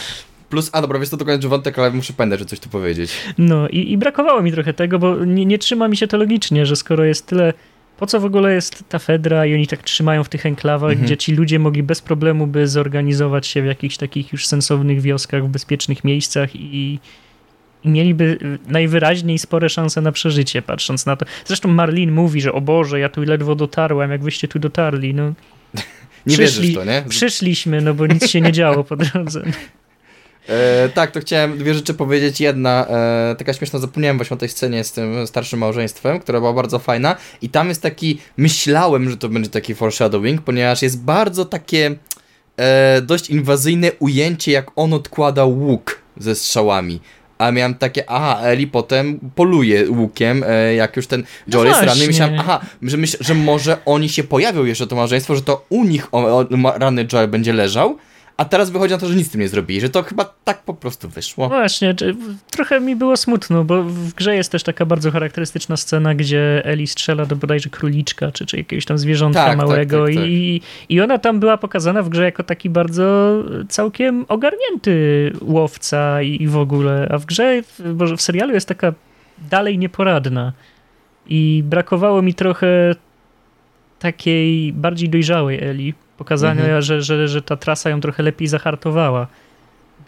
Plus, 0.52 0.70
a 0.72 0.82
dobra, 0.82 0.98
wiesz 0.98 1.08
to 1.08 1.16
kończy 1.16 1.48
wątek, 1.48 1.78
ale 1.78 1.90
muszę 1.90 2.12
pamiętać, 2.12 2.38
że 2.38 2.46
coś 2.46 2.60
tu 2.60 2.68
powiedzieć. 2.68 3.12
No 3.38 3.68
i, 3.68 3.92
i 3.92 3.98
brakowało 3.98 4.42
mi 4.42 4.52
trochę 4.52 4.74
tego, 4.74 4.98
bo 4.98 5.24
nie, 5.24 5.46
nie 5.46 5.58
trzyma 5.58 5.88
mi 5.88 5.96
się 5.96 6.06
to 6.06 6.16
logicznie, 6.16 6.66
że 6.66 6.76
skoro 6.76 7.04
jest 7.04 7.26
tyle 7.26 7.52
po 7.96 8.06
co 8.06 8.20
w 8.20 8.24
ogóle 8.24 8.54
jest 8.54 8.84
ta 8.88 8.98
Fedra 8.98 9.46
i 9.46 9.54
oni 9.54 9.66
tak 9.66 9.82
trzymają 9.82 10.24
w 10.24 10.28
tych 10.28 10.46
enklawach, 10.46 10.90
mhm. 10.90 11.06
gdzie 11.06 11.16
ci 11.16 11.34
ludzie 11.34 11.58
mogli 11.58 11.82
bez 11.82 12.02
problemu 12.02 12.46
by 12.46 12.68
zorganizować 12.68 13.46
się 13.46 13.62
w 13.62 13.66
jakichś 13.66 13.96
takich 13.96 14.32
już 14.32 14.46
sensownych 14.46 15.00
wioskach, 15.00 15.44
w 15.44 15.48
bezpiecznych 15.48 16.04
miejscach 16.04 16.56
i, 16.56 16.98
i 17.84 17.88
mieliby 17.88 18.38
najwyraźniej 18.68 19.38
spore 19.38 19.68
szanse 19.68 20.00
na 20.00 20.12
przeżycie, 20.12 20.62
patrząc 20.62 21.06
na 21.06 21.16
to. 21.16 21.26
Zresztą 21.44 21.68
Marlin 21.68 22.12
mówi, 22.12 22.40
że 22.40 22.52
o 22.52 22.60
Boże, 22.60 23.00
ja 23.00 23.08
tu 23.08 23.22
ledwo 23.22 23.54
dotarłem, 23.54 24.10
jak 24.10 24.22
wyście 24.22 24.48
tu 24.48 24.58
dotarli, 24.58 25.14
no. 25.14 25.32
Nie 26.26 26.34
Przyszli, 26.34 26.62
wierzysz 26.62 26.74
to, 26.74 26.84
nie? 26.84 27.04
Przyszliśmy, 27.08 27.80
no 27.80 27.94
bo 27.94 28.06
nic 28.06 28.30
się 28.30 28.40
nie 28.40 28.52
działo 28.52 28.84
po 28.84 28.96
drodze. 28.96 29.42
E, 30.48 30.88
tak, 30.88 31.10
to 31.10 31.20
chciałem 31.20 31.58
dwie 31.58 31.74
rzeczy 31.74 31.94
powiedzieć. 31.94 32.40
Jedna, 32.40 32.86
e, 32.86 33.34
taka 33.38 33.52
śmieszna, 33.52 33.78
zapomniałem 33.78 34.16
właśnie 34.16 34.34
o 34.34 34.38
tej 34.38 34.48
scenie 34.48 34.84
z 34.84 34.92
tym 34.92 35.26
starszym 35.26 35.58
małżeństwem, 35.58 36.20
która 36.20 36.40
była 36.40 36.52
bardzo 36.52 36.78
fajna. 36.78 37.16
I 37.42 37.48
tam 37.48 37.68
jest 37.68 37.82
taki, 37.82 38.18
myślałem, 38.36 39.10
że 39.10 39.16
to 39.16 39.28
będzie 39.28 39.50
taki 39.50 39.74
foreshadowing, 39.74 40.42
ponieważ 40.42 40.82
jest 40.82 41.00
bardzo 41.00 41.44
takie 41.44 41.94
e, 42.56 43.02
dość 43.02 43.30
inwazyjne 43.30 43.90
ujęcie, 43.98 44.52
jak 44.52 44.70
on 44.76 44.92
odkłada 44.92 45.44
łuk 45.44 45.98
ze 46.16 46.34
strzałami. 46.34 47.00
A 47.38 47.50
miałem 47.50 47.74
takie, 47.74 48.10
aha, 48.10 48.40
Eli 48.42 48.66
potem 48.66 49.20
poluje 49.34 49.90
łukiem, 49.90 50.44
e, 50.46 50.74
jak 50.74 50.96
już 50.96 51.06
ten 51.06 51.24
Joel 51.48 51.64
no 51.64 51.70
jest 51.70 51.82
ranny, 51.82 52.06
myślałem, 52.06 52.34
aha, 52.38 52.60
że, 52.82 52.96
myśl, 52.96 53.16
że 53.20 53.34
może 53.34 53.76
oni 53.84 54.08
się 54.08 54.24
pojawią 54.24 54.64
jeszcze 54.64 54.86
to 54.86 54.96
małżeństwo, 54.96 55.36
że 55.36 55.42
to 55.42 55.66
u 55.68 55.84
nich 55.84 56.08
o, 56.12 56.38
o, 56.38 56.46
ranny 56.78 57.06
Joel 57.12 57.28
będzie 57.28 57.52
leżał, 57.52 57.98
a 58.42 58.44
teraz 58.44 58.70
wychodzi 58.70 58.92
na 58.94 58.98
to, 58.98 59.06
że 59.06 59.14
nic 59.14 59.26
z 59.26 59.30
tym 59.30 59.40
nie 59.40 59.48
zrobili, 59.48 59.80
że 59.80 59.88
to 59.88 60.02
chyba 60.02 60.34
tak 60.44 60.62
po 60.62 60.74
prostu 60.74 61.08
wyszło. 61.08 61.48
Właśnie, 61.48 61.94
trochę 62.50 62.80
mi 62.80 62.96
było 62.96 63.16
smutno, 63.16 63.64
bo 63.64 63.82
w 63.82 64.14
grze 64.14 64.36
jest 64.36 64.52
też 64.52 64.62
taka 64.62 64.86
bardzo 64.86 65.10
charakterystyczna 65.10 65.76
scena, 65.76 66.14
gdzie 66.14 66.62
Eli 66.64 66.86
strzela 66.86 67.26
do 67.26 67.36
bodajże 67.36 67.70
króliczka, 67.70 68.32
czy, 68.32 68.46
czy 68.46 68.56
jakiegoś 68.56 68.84
tam 68.84 68.98
zwierzątka 68.98 69.44
tak, 69.44 69.58
tak 69.58 69.68
małego 69.68 70.06
tak, 70.06 70.14
tak, 70.14 70.24
i, 70.24 70.60
i 70.88 71.00
ona 71.00 71.18
tam 71.18 71.40
była 71.40 71.56
pokazana 71.56 72.02
w 72.02 72.08
grze 72.08 72.24
jako 72.24 72.42
taki 72.42 72.70
bardzo 72.70 73.34
całkiem 73.68 74.24
ogarnięty 74.28 75.32
łowca 75.40 76.22
i, 76.22 76.42
i 76.42 76.48
w 76.48 76.56
ogóle, 76.56 77.08
a 77.10 77.18
w 77.18 77.24
grze, 77.24 77.62
bo 77.94 78.16
w 78.16 78.22
serialu 78.22 78.54
jest 78.54 78.68
taka 78.68 78.92
dalej 79.50 79.78
nieporadna 79.78 80.52
i 81.26 81.62
brakowało 81.66 82.22
mi 82.22 82.34
trochę 82.34 82.94
takiej 83.98 84.72
bardziej 84.72 85.08
dojrzałej 85.08 85.64
Eli, 85.64 85.94
pokazania, 86.22 86.62
mhm. 86.62 86.82
że, 86.82 87.02
że, 87.02 87.28
że 87.28 87.42
ta 87.42 87.56
trasa 87.56 87.90
ją 87.90 88.00
trochę 88.00 88.22
lepiej 88.22 88.48
zahartowała. 88.48 89.26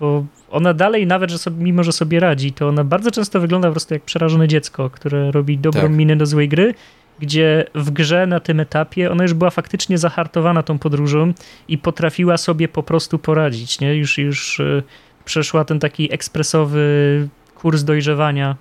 Bo 0.00 0.24
ona 0.50 0.74
dalej, 0.74 1.06
nawet 1.06 1.30
że 1.30 1.38
sobie, 1.38 1.64
mimo 1.64 1.84
że 1.84 1.92
sobie 1.92 2.20
radzi, 2.20 2.52
to 2.52 2.68
ona 2.68 2.84
bardzo 2.84 3.10
często 3.10 3.40
wygląda 3.40 3.68
po 3.68 3.72
prostu 3.72 3.94
jak 3.94 4.02
przerażone 4.02 4.48
dziecko, 4.48 4.90
które 4.90 5.30
robi 5.30 5.58
dobrą 5.58 5.82
tak. 5.82 5.90
minę 5.90 6.16
do 6.16 6.26
złej 6.26 6.48
gry, 6.48 6.74
gdzie 7.18 7.64
w 7.74 7.90
grze 7.90 8.26
na 8.26 8.40
tym 8.40 8.60
etapie 8.60 9.10
ona 9.10 9.22
już 9.22 9.34
była 9.34 9.50
faktycznie 9.50 9.98
zahartowana 9.98 10.62
tą 10.62 10.78
podróżą 10.78 11.32
i 11.68 11.78
potrafiła 11.78 12.36
sobie 12.36 12.68
po 12.68 12.82
prostu 12.82 13.18
poradzić. 13.18 13.80
Nie? 13.80 13.94
Już, 13.94 14.18
już 14.18 14.60
e, 14.60 14.82
przeszła 15.24 15.64
ten 15.64 15.80
taki 15.80 16.14
ekspresowy 16.14 17.28
kurs 17.54 17.84
dojrzewania 17.84 18.56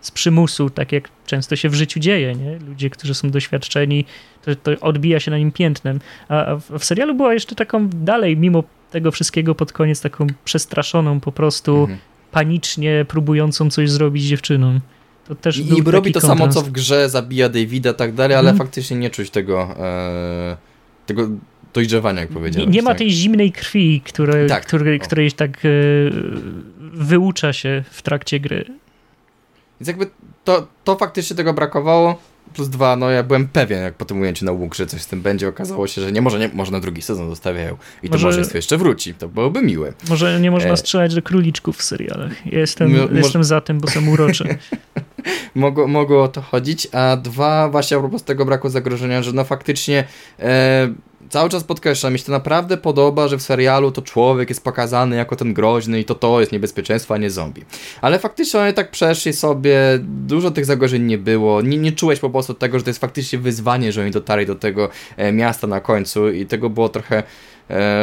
z 0.00 0.10
przymusu, 0.10 0.70
tak 0.70 0.92
jak 0.92 1.08
często 1.26 1.56
się 1.56 1.68
w 1.68 1.74
życiu 1.74 2.00
dzieje, 2.00 2.34
nie? 2.34 2.58
Ludzie, 2.68 2.90
którzy 2.90 3.14
są 3.14 3.30
doświadczeni, 3.30 4.04
to, 4.44 4.56
to 4.56 4.70
odbija 4.80 5.20
się 5.20 5.30
na 5.30 5.38
nim 5.38 5.52
piętnem. 5.52 6.00
A 6.28 6.56
w, 6.56 6.78
w 6.78 6.84
serialu 6.84 7.14
była 7.14 7.34
jeszcze 7.34 7.54
taką 7.54 7.88
dalej, 7.88 8.36
mimo 8.36 8.64
tego 8.90 9.10
wszystkiego 9.10 9.54
pod 9.54 9.72
koniec, 9.72 10.00
taką 10.00 10.26
przestraszoną 10.44 11.20
po 11.20 11.32
prostu, 11.32 11.80
mhm. 11.80 11.98
panicznie 12.32 13.04
próbującą 13.08 13.70
coś 13.70 13.90
zrobić 13.90 14.24
dziewczyną. 14.24 14.80
To 15.28 15.34
też 15.34 15.58
I, 15.58 15.68
i 15.68 15.82
robi 15.82 16.12
to 16.12 16.20
kontrast. 16.20 16.40
samo, 16.40 16.48
co 16.48 16.62
w 16.62 16.70
grze, 16.70 17.08
zabija 17.08 17.48
Davida, 17.48 17.94
tak 17.94 18.14
dalej, 18.14 18.36
ale 18.36 18.50
mhm. 18.50 18.66
faktycznie 18.66 18.96
nie 18.96 19.10
czuć 19.10 19.30
tego, 19.30 19.76
e, 19.78 20.56
tego 21.06 21.28
dojrzewania, 21.74 22.20
jak 22.20 22.30
powiedziałem. 22.30 22.70
Nie, 22.70 22.76
nie 22.76 22.82
ma 22.82 22.94
tej 22.94 23.10
zimnej 23.10 23.52
krwi, 23.52 24.00
które, 24.00 24.46
tak. 24.46 24.66
której, 24.66 25.00
której 25.00 25.32
tak 25.32 25.58
e, 25.64 25.68
wyucza 26.80 27.52
się 27.52 27.84
w 27.90 28.02
trakcie 28.02 28.40
gry. 28.40 28.64
Więc 29.80 29.88
jakby 29.88 30.06
to, 30.44 30.66
to 30.84 30.96
faktycznie 30.96 31.36
tego 31.36 31.52
brakowało. 31.52 32.18
Plus 32.54 32.68
dwa, 32.68 32.96
no 32.96 33.10
ja 33.10 33.22
byłem 33.22 33.48
pewien, 33.48 33.82
jak 33.82 33.94
po 33.94 34.04
tym 34.04 34.20
ujęciu 34.20 34.44
na 34.44 34.52
łuk, 34.52 34.74
że 34.74 34.86
coś 34.86 35.02
z 35.02 35.06
tym 35.06 35.22
będzie. 35.22 35.48
Okazało 35.48 35.86
się, 35.86 36.00
że 36.00 36.12
nie 36.12 36.22
może, 36.22 36.38
nie, 36.38 36.50
może 36.54 36.72
na 36.72 36.80
drugi 36.80 37.02
sezon 37.02 37.30
zostawiają. 37.30 37.76
I 38.02 38.08
może, 38.08 38.22
to 38.22 38.26
może 38.26 38.50
jeszcze 38.54 38.76
wróci. 38.76 39.14
To 39.14 39.28
byłoby 39.28 39.62
miłe. 39.62 39.92
Może 40.08 40.40
nie 40.40 40.50
można 40.50 40.70
e... 40.70 40.76
strzelać 40.76 41.14
do 41.14 41.22
króliczków 41.22 41.76
w 41.76 41.82
serialach. 41.82 42.46
Ja 42.46 42.58
jestem, 42.58 42.94
jestem 43.12 43.44
za 43.44 43.60
tym, 43.60 43.80
bo 43.80 43.88
są 43.88 44.08
urocze. 44.08 44.44
mogło, 45.54 45.88
mogło 45.88 46.22
o 46.22 46.28
to 46.28 46.42
chodzić. 46.42 46.88
A 46.92 47.16
dwa, 47.16 47.68
właśnie 47.68 47.96
a 47.96 48.00
propos 48.00 48.24
tego 48.24 48.44
braku 48.44 48.68
zagrożenia, 48.68 49.22
że 49.22 49.32
no 49.32 49.44
faktycznie 49.44 50.04
e, 50.38 50.88
cały 51.30 51.50
czas 51.50 51.64
podkreślam, 51.64 52.12
mi 52.12 52.18
się 52.18 52.24
to 52.24 52.32
naprawdę 52.32 52.76
podoba, 52.76 53.28
że 53.28 53.38
w 53.38 53.42
serialu 53.42 53.92
to 53.92 54.02
człowiek 54.02 54.48
jest 54.48 54.64
pokazany 54.64 55.16
jako 55.16 55.36
ten 55.36 55.54
groźny 55.54 56.00
i 56.00 56.04
to 56.04 56.14
to 56.14 56.40
jest 56.40 56.52
niebezpieczeństwo, 56.52 57.14
a 57.14 57.16
nie 57.16 57.30
zombie. 57.30 57.64
Ale 58.00 58.18
faktycznie 58.18 58.60
oni 58.60 58.74
tak 58.74 58.90
przeszli 58.90 59.32
sobie, 59.32 59.78
dużo 60.02 60.50
tych 60.50 60.64
zagrożeń 60.64 61.02
nie 61.02 61.18
było, 61.18 61.62
nie, 61.62 61.76
nie 61.76 61.92
czułeś 61.92 62.20
po 62.20 62.30
prostu 62.30 62.54
tego, 62.54 62.78
że 62.78 62.84
to 62.84 62.90
jest 62.90 63.00
faktycznie 63.00 63.38
wyzwanie, 63.38 63.92
że 63.92 64.02
oni 64.02 64.10
dotarli 64.10 64.46
do 64.46 64.54
tego 64.54 64.88
e, 65.16 65.32
miasta 65.32 65.66
na 65.66 65.80
końcu 65.80 66.28
i 66.30 66.46
tego 66.46 66.70
było 66.70 66.88
trochę 66.88 67.22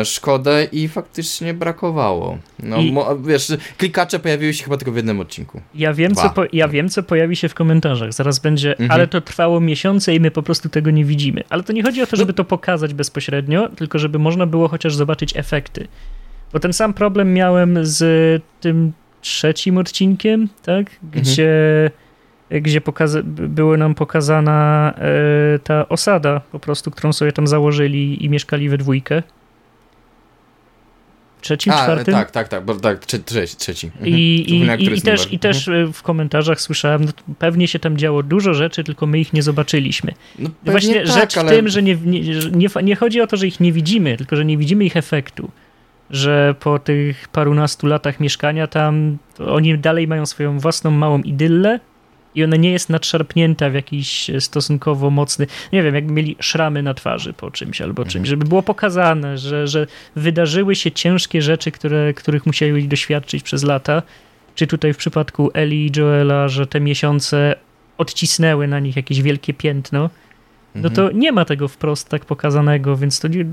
szkodę 0.03 0.67
i 0.71 0.87
faktycznie 0.87 1.53
brakowało. 1.53 2.37
No, 2.63 2.77
I... 2.77 2.91
mo, 2.91 3.17
wiesz, 3.17 3.53
klikacze 3.77 4.19
pojawiły 4.19 4.53
się 4.53 4.63
chyba 4.63 4.77
tylko 4.77 4.91
w 4.91 4.95
jednym 4.95 5.19
odcinku. 5.19 5.61
Ja 5.75 5.93
wiem, 5.93 6.15
co 6.15 6.29
po, 6.29 6.43
ja 6.53 6.67
wiem, 6.67 6.89
co 6.89 7.03
pojawi 7.03 7.35
się 7.35 7.49
w 7.49 7.53
komentarzach. 7.53 8.13
Zaraz 8.13 8.39
będzie, 8.39 8.71
mhm. 8.71 8.91
ale 8.91 9.07
to 9.07 9.21
trwało 9.21 9.59
miesiące 9.59 10.15
i 10.15 10.19
my 10.19 10.31
po 10.31 10.43
prostu 10.43 10.69
tego 10.69 10.91
nie 10.91 11.05
widzimy. 11.05 11.43
Ale 11.49 11.63
to 11.63 11.73
nie 11.73 11.83
chodzi 11.83 12.01
o 12.01 12.07
to, 12.07 12.15
żeby 12.15 12.31
no. 12.31 12.35
to 12.35 12.43
pokazać 12.43 12.93
bezpośrednio, 12.93 13.69
tylko 13.69 13.99
żeby 13.99 14.19
można 14.19 14.45
było 14.45 14.67
chociaż 14.67 14.95
zobaczyć 14.95 15.37
efekty. 15.37 15.87
Bo 16.53 16.59
ten 16.59 16.73
sam 16.73 16.93
problem 16.93 17.33
miałem 17.33 17.77
z 17.81 18.43
tym 18.61 18.91
trzecim 19.21 19.77
odcinkiem, 19.77 20.49
tak? 20.63 20.85
Gdzie, 21.11 21.83
mhm. 22.49 22.63
gdzie 22.63 22.81
pokaza- 22.81 23.23
była 23.23 23.77
nam 23.77 23.95
pokazana 23.95 24.93
e, 24.97 25.59
ta 25.59 25.89
osada 25.89 26.41
po 26.51 26.59
prostu, 26.59 26.91
którą 26.91 27.13
sobie 27.13 27.31
tam 27.31 27.47
założyli 27.47 28.25
i 28.25 28.29
mieszkali 28.29 28.69
we 28.69 28.77
dwójkę 28.77 29.23
trzecim, 31.45 31.73
A, 31.73 31.83
czwartym? 31.83 32.13
Tak, 32.13 32.31
tak, 32.31 32.47
tak, 32.47 32.65
bo, 32.65 32.75
tak 32.75 33.05
trzeci. 33.05 33.55
trzeci. 33.57 33.87
Mhm. 33.87 34.07
I, 34.07 34.11
i, 34.11 34.83
i, 34.83 34.97
i, 34.97 35.01
też, 35.01 35.33
I 35.33 35.39
też 35.39 35.67
mhm. 35.67 35.93
w 35.93 36.03
komentarzach 36.03 36.61
słyszałem, 36.61 37.05
no, 37.05 37.11
pewnie 37.39 37.67
się 37.67 37.79
tam 37.79 37.97
działo 37.97 38.23
dużo 38.23 38.53
rzeczy, 38.53 38.83
tylko 38.83 39.05
my 39.05 39.19
ich 39.19 39.33
nie 39.33 39.43
zobaczyliśmy. 39.43 40.13
No, 40.39 40.49
właśnie 40.63 40.95
tak, 40.95 41.07
rzecz 41.07 41.37
ale... 41.37 41.51
w 41.51 41.55
tym, 41.55 41.69
że 41.69 41.83
nie, 41.83 41.95
nie, 41.95 42.21
nie, 42.51 42.67
nie 42.83 42.95
chodzi 42.95 43.21
o 43.21 43.27
to, 43.27 43.37
że 43.37 43.47
ich 43.47 43.59
nie 43.59 43.71
widzimy, 43.71 44.17
tylko 44.17 44.35
że 44.35 44.45
nie 44.45 44.57
widzimy 44.57 44.85
ich 44.85 44.97
efektu. 44.97 45.51
Że 46.09 46.55
po 46.59 46.79
tych 46.79 47.27
parunastu 47.27 47.87
latach 47.87 48.19
mieszkania 48.19 48.67
tam, 48.67 49.17
oni 49.47 49.77
dalej 49.77 50.07
mają 50.07 50.25
swoją 50.25 50.59
własną 50.59 50.91
małą 50.91 51.21
idyllę, 51.21 51.79
i 52.35 52.43
ona 52.43 52.55
nie 52.55 52.71
jest 52.71 52.89
nadszarpnięta 52.89 53.69
w 53.69 53.73
jakiś 53.73 54.31
stosunkowo 54.39 55.09
mocny, 55.09 55.47
nie 55.73 55.83
wiem, 55.83 55.95
jakby 55.95 56.13
mieli 56.13 56.35
szramy 56.39 56.83
na 56.83 56.93
twarzy 56.93 57.33
po 57.33 57.51
czymś 57.51 57.81
albo 57.81 58.01
mhm. 58.01 58.09
czymś, 58.09 58.27
żeby 58.27 58.45
było 58.45 58.63
pokazane, 58.63 59.37
że, 59.37 59.67
że 59.67 59.87
wydarzyły 60.15 60.75
się 60.75 60.91
ciężkie 60.91 61.41
rzeczy, 61.41 61.71
które, 61.71 62.13
których 62.13 62.45
musieli 62.45 62.87
doświadczyć 62.87 63.43
przez 63.43 63.63
lata. 63.63 64.01
Czy 64.55 64.67
tutaj 64.67 64.93
w 64.93 64.97
przypadku 64.97 65.51
Eli 65.53 65.85
i 65.85 65.91
Joela, 65.99 66.47
że 66.47 66.67
te 66.67 66.79
miesiące 66.79 67.55
odcisnęły 67.97 68.67
na 68.67 68.79
nich 68.79 68.95
jakieś 68.95 69.21
wielkie 69.21 69.53
piętno, 69.53 70.09
no 70.75 70.89
to 70.89 71.01
mhm. 71.01 71.19
nie 71.19 71.31
ma 71.31 71.45
tego 71.45 71.67
wprost 71.67 72.09
tak 72.09 72.25
pokazanego, 72.25 72.97
więc 72.97 73.19
to 73.19 73.27
nie, 73.27 73.45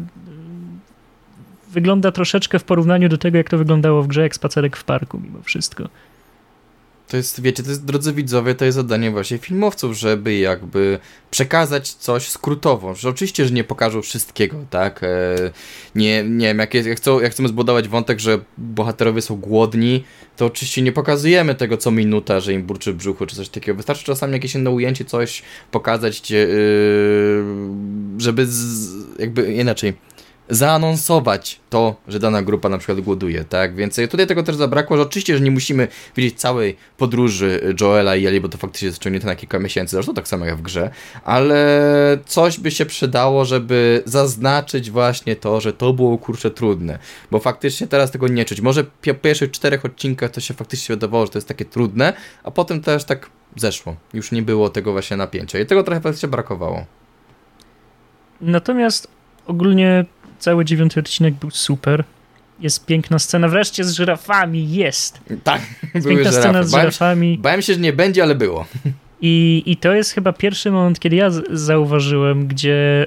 wygląda 1.73 2.13
troszeczkę 2.13 2.59
w 2.59 2.65
porównaniu 2.65 3.09
do 3.09 3.19
tego, 3.19 3.39
jak 3.39 3.51
to 3.51 3.59
wyglądało 3.59 4.03
w 4.03 4.07
grze, 4.07 4.23
jak 4.23 4.35
spacerek 4.35 4.77
w 4.77 4.85
parku 4.85 5.21
mimo 5.21 5.43
wszystko. 5.43 5.89
To 7.09 7.17
jest, 7.17 7.43
wiecie, 7.43 7.63
to 7.63 7.69
jest, 7.69 7.85
drodzy 7.85 8.13
widzowie, 8.13 8.55
to 8.55 8.65
jest 8.65 8.77
zadanie 8.77 9.11
właśnie 9.11 9.39
filmowców, 9.39 9.97
żeby 9.97 10.35
jakby 10.35 10.99
przekazać 11.31 11.93
coś 11.93 12.29
skrótowo. 12.29 12.95
Że 12.95 13.09
oczywiście, 13.09 13.47
że 13.47 13.55
nie 13.55 13.65
pokażą 13.65 14.03
wszystkiego, 14.03 14.57
tak? 14.71 15.03
E, 15.03 15.09
nie, 15.95 16.25
nie 16.25 16.47
wiem, 16.47 16.59
jak, 16.59 16.75
jak, 16.75 16.97
chcą, 16.97 17.21
jak 17.21 17.33
chcemy 17.33 17.49
zbudować 17.49 17.89
wątek, 17.89 18.21
że 18.21 18.39
bohaterowie 18.59 19.23
są 19.23 19.37
głodni, 19.37 20.05
to 20.37 20.47
oczywiście 20.47 20.83
nie 20.83 20.93
pokazujemy 20.93 21.55
tego 21.55 21.77
co 21.77 21.91
minuta, 21.91 22.41
że 22.41 22.53
im 22.53 22.63
burczy 22.63 22.95
brzuchu 22.95 23.27
czy 23.27 23.37
coś 23.37 23.49
takiego. 23.49 23.77
Wystarczy 23.77 24.05
czasami 24.05 24.33
jakieś 24.33 24.55
inne 24.55 24.71
ujęcie, 24.71 25.05
coś 25.05 25.43
pokazać, 25.71 26.31
yy, 26.31 26.39
żeby 28.19 28.47
z, 28.47 28.95
jakby 29.19 29.53
inaczej 29.55 29.93
zaanonsować 30.49 31.61
to, 31.71 31.97
że 32.09 32.19
dana 32.19 32.43
grupa 32.43 32.69
na 32.69 32.79
przykład 32.79 33.01
głoduje, 33.01 33.45
tak? 33.45 33.75
Więc 33.75 33.97
tutaj 34.11 34.27
tego 34.27 34.43
też 34.43 34.57
zabrakło, 34.57 34.97
że 34.97 35.03
oczywiście, 35.03 35.35
że 35.37 35.45
nie 35.45 35.51
musimy 35.51 35.89
widzieć 36.17 36.41
całej 36.41 36.77
podróży 36.97 37.75
Joela 37.81 38.17
i 38.17 38.27
Eli, 38.27 38.41
bo 38.41 38.49
to 38.49 38.59
faktycznie 38.59 38.87
jest 38.87 38.99
ciągnięte 38.99 39.27
na 39.27 39.37
kilka 39.37 39.59
miesięcy, 39.59 39.97
zresztą 39.97 40.15
tak 40.15 40.29
samo 40.29 40.45
jak 40.47 40.57
w 40.57 40.63
grze, 40.63 40.91
ale 41.25 42.19
coś 42.27 42.59
by 42.59 42.71
się 42.71 42.87
przydało, 42.87 43.45
żeby 43.45 44.03
zaznaczyć 44.07 44.91
właśnie 44.91 45.37
to, 45.37 45.61
że 45.61 45.73
to 45.73 45.93
było 45.93 46.19
kurczę 46.19 46.51
trudne, 46.51 46.99
bo 47.31 47.39
faktycznie 47.39 47.87
teraz 47.87 48.11
tego 48.11 48.29
nie 48.29 48.45
czuć. 48.45 48.61
Może 48.61 48.85
po 48.85 49.15
pierwszych 49.15 49.51
czterech 49.51 49.85
odcinkach 49.85 50.31
to 50.31 50.41
się 50.41 50.55
faktycznie 50.55 50.97
wydawało, 50.97 51.27
że 51.27 51.33
to 51.33 51.39
jest 51.39 51.49
takie 51.49 51.65
trudne, 51.65 52.13
a 52.43 52.51
potem 52.51 52.81
też 52.81 53.05
tak 53.05 53.31
zeszło. 53.57 53.97
Już 54.15 54.33
nie 54.33 54.43
było 54.43 54.71
tego 54.71 54.93
właśnie 54.93 55.17
napięcia 55.17 55.59
i 55.59 55.67
tego 55.67 55.83
trochę 55.83 56.01
faktycznie 56.01 56.29
brakowało. 56.29 56.85
Natomiast 58.41 59.09
ogólnie 59.47 60.05
Cały 60.43 60.65
dziewiąty 60.65 61.01
odcinek 61.01 61.35
był 61.35 61.51
super. 61.51 62.05
Jest 62.61 62.87
piękna 62.87 63.19
scena, 63.19 63.49
wreszcie 63.49 63.85
z 63.85 63.93
żyrafami, 63.93 64.73
jest. 64.73 65.21
Tak, 65.45 65.61
jest 65.95 66.09
piękna 66.09 66.31
żyrafy. 66.31 66.41
scena 66.41 66.63
z 66.63 66.71
żyrafami. 66.71 67.39
Bałem 67.39 67.63
się, 67.63 67.75
że 67.75 67.81
nie 67.81 67.93
będzie, 67.93 68.23
ale 68.23 68.35
było. 68.35 68.67
I, 69.21 69.63
I 69.67 69.77
to 69.77 69.95
jest 69.95 70.13
chyba 70.13 70.33
pierwszy 70.33 70.71
moment, 70.71 71.01
kiedy 71.01 71.17
ja 71.17 71.31
zauważyłem, 71.51 72.47
gdzie 72.47 73.07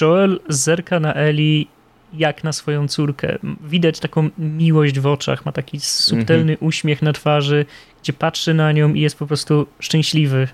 Joel 0.00 0.40
zerka 0.48 1.00
na 1.00 1.14
Eli 1.14 1.68
jak 2.14 2.44
na 2.44 2.52
swoją 2.52 2.88
córkę. 2.88 3.38
Widać 3.60 4.00
taką 4.00 4.30
miłość 4.38 5.00
w 5.00 5.06
oczach, 5.06 5.46
ma 5.46 5.52
taki 5.52 5.80
subtelny 5.80 6.54
-hmm. 6.54 6.66
uśmiech 6.66 7.02
na 7.02 7.12
twarzy, 7.12 7.66
gdzie 8.02 8.12
patrzy 8.12 8.54
na 8.54 8.72
nią 8.72 8.94
i 8.94 9.00
jest 9.00 9.18
po 9.18 9.26
prostu 9.26 9.66
szczęśliwy, 9.78 10.48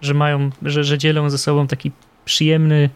że 0.00 0.14
mają, 0.14 0.50
że, 0.62 0.84
że 0.84 0.98
dzielą 0.98 1.30
ze 1.30 1.38
sobą 1.38 1.66
taki 1.66 1.90
przyjemny 2.24 2.90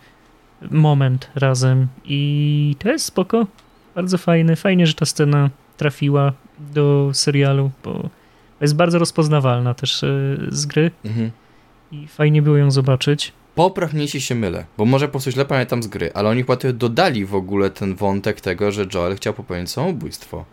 moment 0.71 1.31
razem 1.35 1.87
i 2.05 2.77
to 2.79 2.89
jest 2.89 3.05
spoko, 3.05 3.47
bardzo 3.95 4.19
fajne. 4.19 4.57
Fajnie, 4.57 4.87
że 4.87 4.95
ta 4.95 5.07
scena 5.07 5.51
trafiła 5.77 6.33
do 6.59 7.11
serialu, 7.13 7.71
bo 7.85 8.09
jest 8.61 8.77
bardzo 8.77 8.99
rozpoznawalna 8.99 9.75
też 9.75 10.05
e, 10.05 10.37
z 10.49 10.67
gry 10.67 10.91
mhm. 11.05 11.31
i 11.93 12.09
fajnie 12.09 12.43
było 12.43 12.57
ją 12.57 12.71
zobaczyć. 12.71 13.33
Popraw 13.55 13.93
mnie, 13.93 14.03
jeśli 14.03 14.21
się 14.21 14.35
mylę, 14.35 14.65
bo 14.79 14.85
może 14.85 15.07
po 15.09 15.13
prostu 15.13 15.31
źle 15.31 15.45
pamiętam 15.45 15.83
z 15.83 15.87
gry, 15.87 16.11
ale 16.15 16.29
oni 16.29 16.43
chyba 16.43 16.57
dodali 16.73 17.27
w 17.27 17.35
ogóle 17.35 17.71
ten 17.71 17.95
wątek 17.95 18.41
tego, 18.41 18.73
że 18.73 18.87
Joel 18.95 19.17
chciał 19.17 19.35
popełnić 19.35 19.71
samobójstwo 19.71 20.45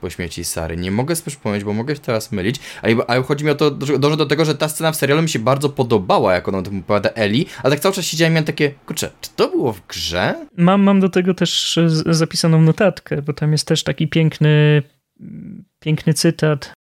po 0.00 0.10
śmierci 0.10 0.44
Sary. 0.44 0.76
Nie 0.76 0.90
mogę 0.90 1.16
sobie 1.16 1.30
przypomnieć, 1.30 1.64
bo 1.64 1.72
mogę 1.72 1.94
się 1.94 2.00
teraz 2.00 2.32
mylić, 2.32 2.60
ale, 2.82 2.94
ale 3.08 3.22
chodzi 3.22 3.44
mi 3.44 3.50
o 3.50 3.54
to, 3.54 3.70
dążę 3.70 4.16
do 4.16 4.26
tego, 4.26 4.44
że 4.44 4.54
ta 4.54 4.68
scena 4.68 4.92
w 4.92 4.96
serialu 4.96 5.22
mi 5.22 5.28
się 5.28 5.38
bardzo 5.38 5.68
podobała, 5.68 6.34
jak 6.34 6.48
ona 6.48 6.58
o 6.58 6.62
tym 6.62 6.78
opowiada 6.78 7.10
Eli, 7.10 7.46
ale 7.62 7.74
tak 7.74 7.82
cały 7.82 7.94
czas 7.94 8.04
siedziałem 8.04 8.32
i 8.32 8.34
miałem 8.34 8.44
takie, 8.44 8.70
kurczę, 8.86 9.10
czy 9.20 9.30
to 9.36 9.48
było 9.48 9.72
w 9.72 9.86
grze? 9.86 10.46
Mam, 10.56 10.82
mam 10.82 11.00
do 11.00 11.08
tego 11.08 11.34
też 11.34 11.78
zapisaną 12.06 12.60
notatkę, 12.62 13.22
bo 13.22 13.32
tam 13.32 13.52
jest 13.52 13.66
też 13.66 13.84
taki 13.84 14.08
piękny, 14.08 14.82
piękny 15.80 16.14
cytat. 16.14 16.72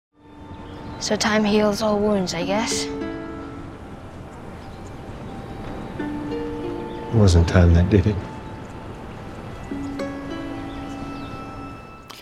So 0.99 1.18
time 1.18 1.49
heals 1.51 1.82
all 1.82 1.99
wounds, 1.99 2.34
I 2.34 2.45
guess. 2.45 2.88
It 7.13 7.22
wasn't 7.22 7.45
time 7.45 7.74
that 7.76 7.89
did 7.89 8.05
it. 8.05 8.34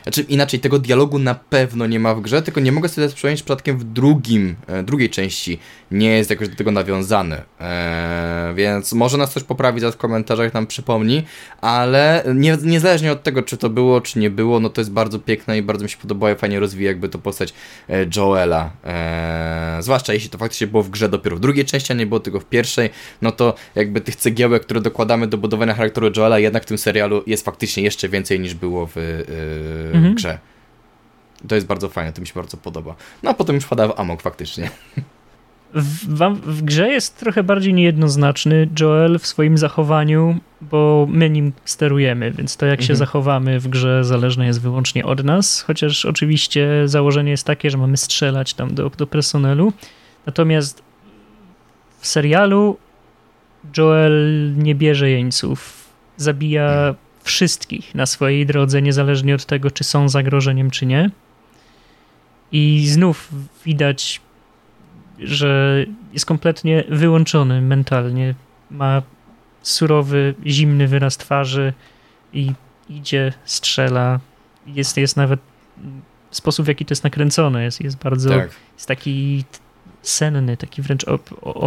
Znaczy 0.04 0.22
inaczej, 0.22 0.60
tego 0.60 0.80
dialogu 0.80 1.20
na 1.20 1.36
pewno 1.36 1.88
nie 1.88 2.00
ma 2.00 2.16
w 2.16 2.22
grze, 2.22 2.42
tylko 2.42 2.62
nie 2.62 2.72
mogę 2.72 2.90
sobie 2.90 3.10
przypomnieć 3.10 3.42
przypadkiem 3.42 3.78
w 3.78 3.84
drugim, 3.84 4.56
e, 4.68 4.84
drugiej 4.84 5.10
części 5.10 5.60
nie 5.92 6.10
jest 6.10 6.30
jakoś 6.30 6.50
do 6.50 6.56
tego 6.56 6.72
nawiązany. 6.72 7.42
Eee, 7.60 8.56
więc 8.56 8.94
może 8.94 9.18
nas 9.18 9.34
coś 9.34 9.44
poprawi 9.44 9.80
za 9.80 9.92
w 9.92 9.98
komentarzach, 9.98 10.54
nam 10.54 10.68
przypomni, 10.68 11.24
ale 11.62 12.24
nie, 12.36 12.58
niezależnie 12.64 13.12
od 13.12 13.24
tego, 13.24 13.44
czy 13.44 13.58
to 13.58 13.70
było, 13.70 14.02
czy 14.02 14.20
nie 14.20 14.30
było, 14.30 14.60
no 14.60 14.70
to 14.70 14.82
jest 14.82 14.92
bardzo 14.92 15.20
piękne 15.20 15.58
i 15.58 15.62
bardzo 15.62 15.84
mi 15.84 15.90
się 15.90 15.98
podobało, 15.98 16.36
fajnie 16.36 16.60
rozwija 16.60 16.90
jakby 16.90 17.10
to 17.10 17.20
postać 17.20 17.54
e, 17.90 18.06
Joela. 18.16 18.72
Zwłaszcza 19.80 20.14
jeśli 20.14 20.30
to 20.30 20.38
faktycznie 20.38 20.68
było 20.68 20.84
w 20.84 20.90
grze 20.90 21.10
dopiero 21.10 21.36
w 21.36 21.40
drugiej 21.40 21.66
części, 21.66 21.94
a 21.94 21.96
nie 21.96 22.06
było 22.06 22.20
tylko 22.20 22.40
w 22.40 22.46
pierwszej, 22.46 22.90
no 23.22 23.32
to 23.32 23.56
jakby 23.76 24.02
tych 24.02 24.16
cegiełek, 24.16 24.62
które 24.64 24.82
dokładamy 24.82 25.28
do 25.28 25.38
budowania 25.38 25.74
charakteru 25.74 26.12
Joela, 26.18 26.40
jednak 26.40 26.64
w 26.64 26.66
tym 26.66 26.78
serialu 26.78 27.24
jest 27.28 27.46
faktycznie 27.46 27.84
jeszcze 27.84 28.10
więcej 28.10 28.40
niż 28.40 28.54
było 28.54 28.88
w, 28.88 28.98
e, 28.98 29.93
mhm. 29.98 30.16
grze. 30.16 30.38
To 31.48 31.56
jest 31.56 31.68
bardzo 31.68 31.90
fajne, 31.90 32.14
to 32.14 32.22
mi 32.22 32.28
się 32.28 32.34
bardzo 32.36 32.58
podoba. 32.58 32.96
No 33.24 33.30
a 33.30 33.34
potem 33.34 33.56
już 33.56 33.64
wpada 33.64 33.88
w 33.88 34.00
amok 34.00 34.22
faktycznie. 34.22 34.70
W, 35.74 36.08
w, 36.46 36.62
grze 36.62 36.90
jest 36.90 37.18
trochę 37.18 37.44
bardziej 37.44 37.74
niejednoznaczny 37.74 38.70
Joel 38.80 39.20
w 39.20 39.28
swoim 39.28 39.58
zachowaniu, 39.58 40.40
bo 40.62 41.08
my 41.10 41.30
nim 41.30 41.54
sterujemy, 41.66 42.32
więc 42.32 42.58
to 42.58 42.66
jak 42.66 42.80
mhm. 42.80 42.88
się 42.88 42.96
zachowamy 42.96 43.60
w 43.60 43.68
grze 43.68 44.04
zależne 44.04 44.46
jest 44.46 44.62
wyłącznie 44.62 45.06
od 45.06 45.24
nas, 45.24 45.62
chociaż 45.62 46.06
oczywiście 46.06 46.68
założenie 46.86 47.32
jest 47.32 47.46
takie, 47.46 47.70
że 47.70 47.78
mamy 47.78 47.98
strzelać 47.98 48.54
tam 48.54 48.76
do, 48.76 48.90
do 48.90 49.08
personelu. 49.08 49.74
Natomiast 50.26 50.84
w 52.00 52.08
serialu 52.08 52.78
Joel 53.78 54.52
nie 54.58 54.76
bierze 54.76 55.10
jeńców, 55.10 55.90
zabija 56.18 56.64
mhm. 56.64 56.96
Wszystkich 57.24 57.96
na 57.96 58.06
swojej 58.06 58.46
drodze, 58.46 58.82
niezależnie 58.82 59.36
od 59.36 59.46
tego, 59.46 59.72
czy 59.72 59.84
są 59.84 60.10
zagrożeniem, 60.10 60.72
czy 60.72 60.86
nie. 60.86 61.10
I 62.52 62.88
znów 62.88 63.30
widać 63.66 64.22
że 65.20 65.86
jest 66.14 66.26
kompletnie 66.26 66.84
wyłączony 66.90 67.62
mentalnie. 67.62 68.36
Ma 68.72 69.02
surowy, 69.62 70.36
zimny 70.46 70.88
wyraz 70.88 71.18
twarzy 71.18 71.74
i 72.34 72.52
idzie, 72.90 73.34
strzela. 73.46 74.20
Jest, 74.68 74.98
jest 74.98 75.18
nawet 75.18 75.40
sposób, 76.32 76.66
w 76.66 76.68
jaki 76.68 76.86
to 76.86 76.92
jest 76.92 77.04
nakręcone, 77.04 77.64
jest, 77.64 77.82
jest 77.82 77.98
bardzo, 77.98 78.30
tak. 78.30 78.50
jest 78.74 78.88
taki 78.88 79.44
senny, 80.04 80.58
taki 80.58 80.82
wręcz 80.82 81.06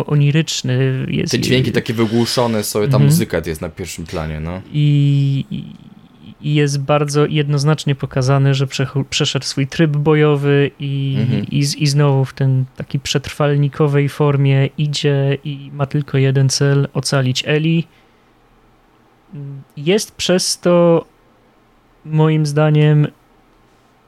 oniryczny. 0.06 1.06
Jest, 1.08 1.32
Te 1.32 1.40
dźwięki 1.40 1.72
takie 1.72 1.94
wygłuszone 1.94 2.64
są, 2.64 2.78
ta 2.78 2.84
mhm. 2.84 3.04
muzyka 3.04 3.40
jest 3.46 3.60
na 3.60 3.68
pierwszym 3.68 4.06
planie, 4.06 4.40
no. 4.40 4.62
I, 4.72 5.44
i 5.50 5.64
jest 6.54 6.80
bardzo 6.80 7.26
jednoznacznie 7.26 7.94
pokazane, 7.94 8.54
że 8.54 8.66
przeszedł 9.10 9.44
swój 9.44 9.66
tryb 9.66 9.90
bojowy 9.90 10.70
i, 10.78 11.16
mhm. 11.20 11.46
i, 11.50 11.58
i 11.58 11.86
znowu 11.86 12.24
w 12.24 12.34
ten 12.34 12.64
taki 12.76 13.00
przetrwalnikowej 13.00 14.08
formie 14.08 14.68
idzie 14.78 15.38
i 15.44 15.70
ma 15.72 15.86
tylko 15.86 16.18
jeden 16.18 16.48
cel 16.48 16.88
ocalić 16.94 17.44
Eli. 17.46 17.86
Jest 19.76 20.12
przez 20.12 20.60
to 20.60 21.04
moim 22.04 22.46
zdaniem 22.46 23.06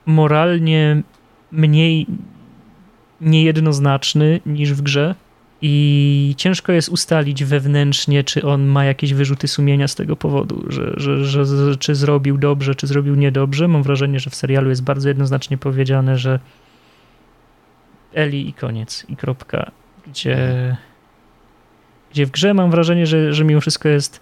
moralnie 0.07 1.03
mniej 1.53 2.07
niejednoznaczny 3.21 4.41
niż 4.47 4.75
w 4.75 4.83
grze 4.83 5.15
i 5.63 6.35
ciężko 6.37 6.73
jest 6.73 6.89
ustalić 6.89 7.45
wewnętrznie, 7.45 8.25
czy 8.25 8.47
on 8.47 8.65
ma 8.65 8.85
jakieś 8.85 9.15
wyrzuty 9.15 9.49
sumienia 9.49 9.89
z 9.89 9.95
tego 9.95 10.17
powodu, 10.17 10.65
że, 10.69 10.93
że, 10.97 11.25
że, 11.25 11.45
że, 11.45 11.77
czy 11.77 11.95
zrobił 11.95 12.39
dobrze, 12.39 12.75
czy 12.75 12.87
zrobił 12.87 13.15
niedobrze. 13.15 13.69
Mam 13.69 13.83
wrażenie, 13.83 14.21
że 14.21 14.31
w 14.31 14.35
serialu 14.35 14.71
jest 14.71 14.83
bardzo 14.83 15.09
jednoznacznie 15.09 15.59
powiedziane, 15.59 16.19
że 16.19 16.41
Eli 18.15 18.49
i 18.49 18.53
koniec, 18.53 19.07
i 19.09 19.17
kropka. 19.17 19.71
Gdzie, 20.07 20.77
gdzie 22.11 22.27
w 22.27 22.31
grze 22.31 22.55
mam 22.55 22.71
wrażenie, 22.71 23.07
że, 23.07 23.33
że 23.35 23.45
mimo 23.45 23.61
wszystko 23.61 23.89
jest 23.89 24.21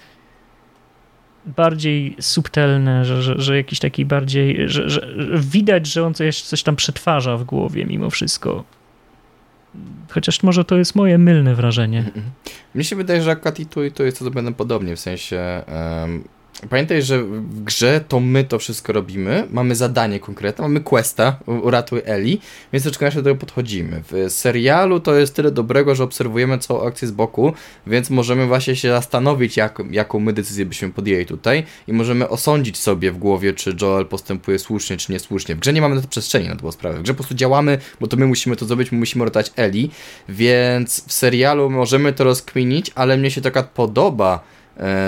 bardziej 1.47 2.17
subtelne, 2.21 3.05
że, 3.05 3.23
że, 3.23 3.35
że 3.39 3.57
jakiś 3.57 3.79
taki 3.79 4.05
bardziej, 4.05 4.69
że, 4.69 4.91
że 4.91 5.09
widać, 5.35 5.87
że 5.87 6.07
on 6.07 6.15
coś, 6.15 6.43
coś 6.43 6.63
tam 6.63 6.77
przetwarza 6.77 7.37
w 7.37 7.45
głowie 7.45 7.85
mimo 7.85 8.11
wszystko 8.11 8.65
Chociaż 10.11 10.43
może 10.43 10.64
to 10.64 10.77
jest 10.77 10.95
moje 10.95 11.18
mylne 11.18 11.55
wrażenie. 11.55 11.99
Mhm. 11.99 12.24
Mnie 12.74 12.85
się 12.85 12.97
wydaje, 12.97 13.22
że 13.22 13.31
akurat 13.31 13.61
i 13.61 13.66
tu, 13.66 13.85
i 13.85 13.93
tu 13.93 14.05
jest 14.05 14.18
to 14.18 14.31
będę 14.31 14.55
podobnie, 14.55 14.97
w 14.97 15.01
sensie 15.01 15.62
um, 16.01 16.24
Pamiętaj, 16.71 17.03
że 17.03 17.23
w 17.23 17.63
grze 17.65 18.01
to 18.09 18.21
my 18.21 18.45
to 18.45 18.59
wszystko 18.59 18.93
robimy, 18.93 19.47
mamy 19.51 19.75
zadanie 19.75 20.21
konkretne, 20.21 20.63
mamy 20.63 20.81
questa, 20.81 21.39
uratuj 21.47 22.01
Eli, 22.05 22.41
więc 22.73 22.83
troszeczkę 22.83 23.11
do 23.11 23.23
tego 23.23 23.37
podchodzimy. 23.37 24.03
W 24.11 24.33
serialu 24.33 25.01
to 25.01 25.15
jest 25.15 25.35
tyle 25.35 25.51
dobrego, 25.51 25.95
że 25.95 26.05
obserwujemy 26.05 26.59
całą 26.59 26.87
akcję 26.87 27.09
z 27.09 27.11
boku, 27.11 27.53
więc 27.87 28.11
możemy 28.11 28.47
właśnie 28.47 28.77
się 28.77 28.89
zastanowić, 28.89 29.57
jak, 29.57 29.79
jaką 29.91 30.21
my 30.21 30.33
decyzję 30.33 30.67
byśmy 30.67 30.91
podjęli 30.91 31.27
tutaj 31.27 31.65
i 31.87 31.93
możemy 31.93 32.29
osądzić 32.29 32.79
sobie 32.79 33.13
w 33.13 33.19
głowie, 33.19 33.53
czy 33.53 33.77
Joel 33.81 34.07
postępuje 34.07 34.59
słusznie, 34.59 34.97
czy 34.97 35.13
niesłusznie. 35.13 35.55
W 35.55 35.59
grze 35.59 35.73
nie 35.73 35.81
mamy 35.81 35.95
na 35.95 36.01
to 36.01 36.09
przestrzeni 36.09 36.49
na 36.49 36.57
tą 36.57 36.73
sprawę. 36.73 36.99
W 36.99 37.03
grze 37.03 37.15
po 37.15 37.17
prostu 37.17 37.35
działamy, 37.35 37.79
bo 38.01 38.07
to 38.07 38.17
my 38.17 38.27
musimy 38.27 38.57
to 38.57 38.67
zrobić, 38.67 38.93
my 38.93 38.99
musimy 38.99 39.23
uratować 39.23 39.53
Eli, 39.57 39.91
więc 40.29 41.05
w 41.07 41.13
serialu 41.13 41.71
możemy 41.71 42.13
to 42.13 42.25
rozkminić, 42.25 42.93
ale 42.95 43.17
mnie 43.17 43.31
się 43.31 43.41
taka 43.41 43.63
podoba, 43.63 44.56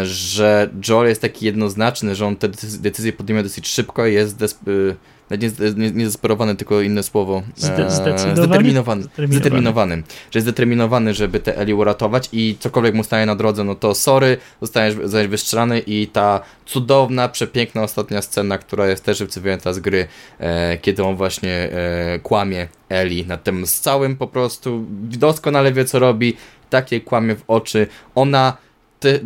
że 0.03 0.71
Joel 0.89 1.09
jest 1.09 1.23
taki 1.23 1.47
jednoznaczny, 1.47 2.15
że 2.15 2.27
on 2.27 2.37
te 2.37 2.49
decyzje 2.81 3.13
podejmuje 3.13 3.43
dosyć 3.43 3.69
szybko 3.69 4.07
i 4.07 4.15
jest 4.15 4.37
desp- 4.37 4.95
nie, 5.31 5.91
nie, 5.91 6.05
zdesperowany, 6.05 6.57
tylko 6.57 6.81
inne 6.81 7.03
słowo. 7.03 7.43
E, 7.79 7.91
zdeterminowany? 7.91 9.03
Zdeterminowany. 9.03 9.03
Zdeterminowany. 9.29 9.97
Że 10.31 10.39
jest 10.39 10.45
zdeterminowany, 10.45 11.15
żeby 11.15 11.41
te 11.41 11.59
Eli 11.59 11.75
uratować 11.75 12.29
i 12.33 12.57
cokolwiek 12.61 12.95
mu 12.95 13.05
stanie 13.05 13.27
na 13.27 13.37
drodze, 13.37 13.65
no 13.65 13.75
to 13.75 13.95
sorry, 13.95 14.37
zostajesz, 14.61 14.95
zostajesz 14.95 15.29
wystrzelany 15.29 15.79
i 15.79 16.07
ta 16.07 16.41
cudowna, 16.67 17.29
przepiękna 17.29 17.83
ostatnia 17.83 18.23
scena, 18.23 18.59
która 18.59 18.87
jest 18.87 19.05
też 19.05 19.19
wycofnięta 19.19 19.73
z 19.73 19.79
gry, 19.79 20.07
e, 20.39 20.79
kiedy 20.79 21.05
on 21.05 21.17
właśnie 21.17 21.53
e, 21.53 22.19
kłamie 22.19 22.69
Eli 22.89 23.27
nad 23.27 23.45
tym 23.45 23.67
z 23.67 23.81
całym 23.81 24.17
po 24.17 24.27
prostu, 24.27 24.85
doskonale 25.03 25.73
wie 25.73 25.85
co 25.85 25.99
robi, 25.99 26.37
takie 26.71 27.01
kłamie 27.01 27.35
w 27.35 27.43
oczy. 27.49 27.87
Ona 28.15 28.57
te, 29.01 29.19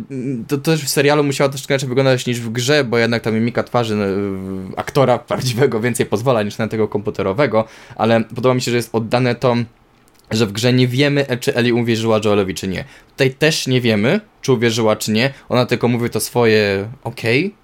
to, 0.47 0.57
też 0.57 0.83
w 0.83 0.89
serialu 0.89 1.23
musiało 1.23 1.49
troszkę 1.49 1.73
inaczej 1.73 1.89
wyglądać 1.89 2.25
niż 2.25 2.39
w 2.39 2.49
grze, 2.49 2.83
bo 2.83 2.97
jednak 2.97 3.23
ta 3.23 3.31
mimika 3.31 3.63
twarzy 3.63 3.95
no, 3.95 4.05
aktora 4.77 5.17
prawdziwego 5.19 5.79
więcej 5.79 6.05
pozwala 6.05 6.43
niż 6.43 6.57
na 6.57 6.67
tego 6.67 6.87
komputerowego, 6.87 7.65
ale 7.95 8.23
podoba 8.23 8.55
mi 8.55 8.61
się, 8.61 8.71
że 8.71 8.77
jest 8.77 8.95
oddane 8.95 9.35
to, 9.35 9.55
że 10.31 10.45
w 10.45 10.51
grze 10.51 10.73
nie 10.73 10.87
wiemy, 10.87 11.25
czy 11.39 11.55
Eli 11.55 11.73
uwierzyła 11.73 12.19
Joelowi, 12.25 12.53
czy 12.53 12.67
nie. 12.67 12.83
Tutaj 13.11 13.31
też 13.31 13.67
nie 13.67 13.81
wiemy, 13.81 14.19
czy 14.41 14.53
uwierzyła, 14.53 14.95
czy 14.95 15.11
nie. 15.11 15.33
Ona 15.49 15.65
tylko 15.65 15.87
mówi 15.87 16.09
to 16.09 16.19
swoje 16.19 16.87
okej, 17.03 17.45
okay, 17.45 17.62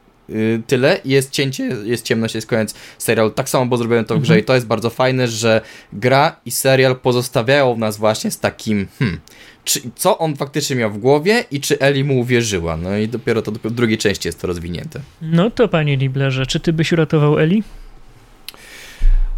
tyle. 0.68 1.00
Jest 1.06 1.32
cięcie, 1.32 1.64
jest 1.64 2.06
ciemność, 2.06 2.36
jest 2.36 2.48
koniec 2.48 2.76
serialu. 2.98 3.30
Tak 3.32 3.50
samo 3.50 3.66
było 3.66 3.78
zrobione 3.78 4.04
to 4.04 4.16
w 4.16 4.22
grze 4.22 4.34
mhm. 4.34 4.44
i 4.44 4.44
to 4.44 4.56
jest 4.56 4.68
bardzo 4.68 4.90
fajne, 4.90 5.28
że 5.28 5.62
gra 5.94 6.36
i 6.46 6.52
serial 6.52 6.96
pozostawiają 6.96 7.78
nas 7.78 7.98
właśnie 7.98 8.32
z 8.32 8.40
takim 8.40 8.88
hmm, 9.00 9.20
czy, 9.64 9.80
co 9.96 10.18
on 10.18 10.36
faktycznie 10.36 10.76
miał 10.76 10.92
w 10.92 10.98
głowie 10.98 11.44
i 11.52 11.60
czy 11.60 11.80
Eli 11.80 12.04
mu 12.04 12.20
uwierzyła. 12.20 12.78
No 12.78 12.98
i 12.98 13.08
dopiero 13.08 13.42
to 13.42 13.52
dopiero 13.52 13.70
w 13.70 13.76
drugiej 13.76 13.98
części 13.98 14.28
jest 14.28 14.42
to 14.42 14.48
rozwinięte. 14.48 15.00
No 15.22 15.52
to 15.52 15.68
panie 15.68 15.98
Liblerze, 15.98 16.46
czy 16.46 16.60
ty 16.60 16.74
byś 16.74 16.92
uratował 16.92 17.40
Eli? 17.40 17.64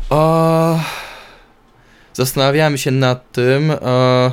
O... 0.09 0.79
Zastanawiałem 2.13 2.77
się 2.77 2.91
nad 2.91 3.31
tym. 3.31 3.71
O... 3.81 4.31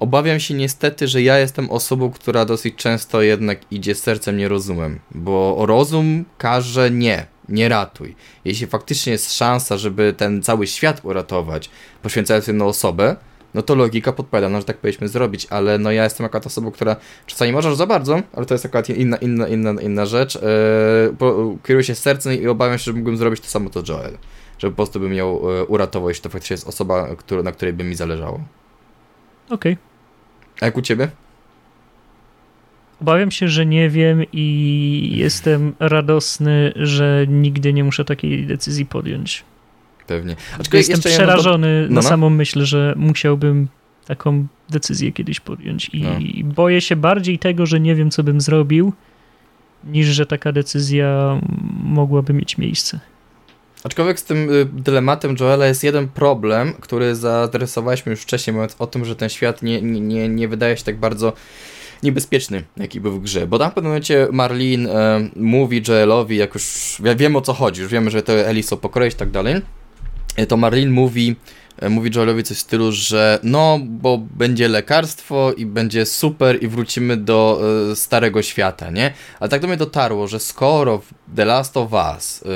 Obawiam 0.00 0.40
się 0.40 0.54
niestety, 0.54 1.08
że 1.08 1.22
ja 1.22 1.38
jestem 1.38 1.70
osobą, 1.70 2.10
która 2.10 2.44
dosyć 2.44 2.74
często 2.76 3.22
jednak 3.22 3.58
idzie 3.70 3.94
sercem, 3.94 4.36
nie 4.36 4.48
rozumem, 4.48 5.00
bo 5.10 5.56
rozum 5.66 6.24
każe 6.38 6.90
nie, 6.90 7.26
nie 7.48 7.68
ratuj. 7.68 8.16
Jeśli 8.44 8.66
faktycznie 8.66 9.12
jest 9.12 9.36
szansa, 9.36 9.76
żeby 9.76 10.14
ten 10.16 10.42
cały 10.42 10.66
świat 10.66 11.00
uratować, 11.04 11.70
poświęcając 12.02 12.46
jedną 12.46 12.66
osobę, 12.66 13.16
no 13.54 13.62
to 13.62 13.74
logika 13.74 14.12
podpowiada, 14.12 14.48
no, 14.48 14.58
że 14.60 14.64
tak 14.64 14.76
powinniśmy 14.76 15.08
zrobić, 15.08 15.46
ale 15.50 15.78
no 15.78 15.92
ja 15.92 16.04
jestem 16.04 16.26
akurat 16.26 16.46
osobą, 16.46 16.70
która 16.70 16.96
czasami 17.26 17.52
możesz 17.52 17.76
za 17.76 17.86
bardzo, 17.86 18.22
ale 18.32 18.46
to 18.46 18.54
jest 18.54 18.66
akurat 18.66 18.88
inna, 18.88 19.16
inna, 19.16 19.48
inna, 19.48 19.82
inna 19.82 20.06
rzecz. 20.06 20.34
Yy, 20.34 21.58
kieruję 21.66 21.84
się 21.84 21.94
sercem 21.94 22.42
i 22.42 22.46
obawiam 22.46 22.78
się, 22.78 22.84
że 22.84 22.92
mógłbym 22.92 23.16
zrobić 23.16 23.40
to 23.40 23.46
samo 23.46 23.70
co 23.70 23.82
Joel. 23.88 24.18
Że 24.58 24.68
po 24.68 24.76
prostu 24.76 25.00
bym 25.00 25.14
ją 25.14 25.40
yy, 25.48 25.64
uratował, 25.64 26.08
jeśli 26.08 26.22
to 26.22 26.28
faktycznie 26.28 26.54
jest 26.54 26.68
osoba, 26.68 27.16
która, 27.16 27.42
na 27.42 27.52
której 27.52 27.74
by 27.74 27.84
mi 27.84 27.94
zależało. 27.94 28.40
Okej. 29.50 29.72
Okay. 29.72 29.89
A 30.60 30.64
jak 30.64 30.76
u 30.76 30.82
ciebie? 30.82 31.08
Obawiam 33.00 33.30
się, 33.30 33.48
że 33.48 33.66
nie 33.66 33.90
wiem 33.90 34.24
i 34.32 35.12
jestem 35.14 35.72
radosny, 35.80 36.72
że 36.76 37.26
nigdy 37.28 37.72
nie 37.72 37.84
muszę 37.84 38.04
takiej 38.04 38.46
decyzji 38.46 38.86
podjąć. 38.86 39.44
Pewnie. 40.06 40.36
Aczkolwiek 40.58 40.88
jestem 40.88 41.12
przerażony 41.12 41.82
no, 41.82 41.88
no. 41.88 41.94
na 41.94 42.02
samą 42.02 42.30
myśl, 42.30 42.64
że 42.64 42.94
musiałbym 42.96 43.68
taką 44.06 44.46
decyzję 44.70 45.12
kiedyś 45.12 45.40
podjąć 45.40 45.90
i 45.92 46.02
no. 46.02 46.54
boję 46.54 46.80
się 46.80 46.96
bardziej 46.96 47.38
tego, 47.38 47.66
że 47.66 47.80
nie 47.80 47.94
wiem, 47.94 48.10
co 48.10 48.22
bym 48.22 48.40
zrobił, 48.40 48.92
niż 49.84 50.06
że 50.06 50.26
taka 50.26 50.52
decyzja 50.52 51.40
mogłaby 51.82 52.32
mieć 52.32 52.58
miejsce. 52.58 53.00
Aczkolwiek 53.84 54.20
z 54.20 54.24
tym 54.24 54.52
y, 54.52 54.64
dylematem 54.64 55.36
Joela 55.40 55.66
jest 55.66 55.84
jeden 55.84 56.08
problem, 56.08 56.72
który 56.80 57.16
zaadresowaliśmy 57.16 58.10
już 58.10 58.20
wcześniej, 58.20 58.54
mówiąc 58.54 58.76
o 58.78 58.86
tym, 58.86 59.04
że 59.04 59.16
ten 59.16 59.28
świat 59.28 59.62
nie, 59.62 59.82
nie, 59.82 60.28
nie 60.28 60.48
wydaje 60.48 60.76
się 60.76 60.84
tak 60.84 60.98
bardzo 60.98 61.32
niebezpieczny, 62.02 62.64
jaki 62.76 63.00
był 63.00 63.12
w 63.12 63.22
grze. 63.22 63.46
Bo 63.46 63.58
tam 63.58 63.70
w 63.70 63.74
pewnym 63.74 63.90
momencie 63.90 64.28
Marlin 64.32 64.86
e, 64.86 65.28
mówi 65.36 65.82
Joelowi, 65.88 66.36
jak 66.36 66.54
już 66.54 66.96
ja 67.04 67.14
wiem 67.14 67.36
o 67.36 67.40
co 67.40 67.52
chodzi, 67.52 67.82
już 67.82 67.90
wiemy, 67.90 68.10
że 68.10 68.22
to 68.22 68.32
Eliso 68.32 68.76
pokroić 68.76 69.14
i 69.14 69.16
tak 69.16 69.30
dalej, 69.30 69.62
e, 70.36 70.46
to 70.46 70.56
Marlin 70.56 70.90
mówi, 70.90 71.36
mówi 71.88 72.10
Joelowi 72.16 72.42
coś 72.42 72.56
w 72.56 72.60
stylu, 72.60 72.92
że 72.92 73.38
no, 73.42 73.80
bo 73.82 74.18
będzie 74.18 74.68
lekarstwo 74.68 75.52
i 75.52 75.66
będzie 75.66 76.06
super 76.06 76.62
i 76.62 76.68
wrócimy 76.68 77.16
do 77.16 77.60
e, 77.90 77.96
starego 77.96 78.42
świata, 78.42 78.90
nie? 78.90 79.12
Ale 79.40 79.50
tak 79.50 79.60
do 79.60 79.68
mnie 79.68 79.76
dotarło, 79.76 80.28
że 80.28 80.40
skoro 80.40 80.98
w 80.98 81.36
The 81.36 81.44
Last 81.44 81.76
of 81.76 81.92
Us 81.92 82.42
e, 82.42 82.46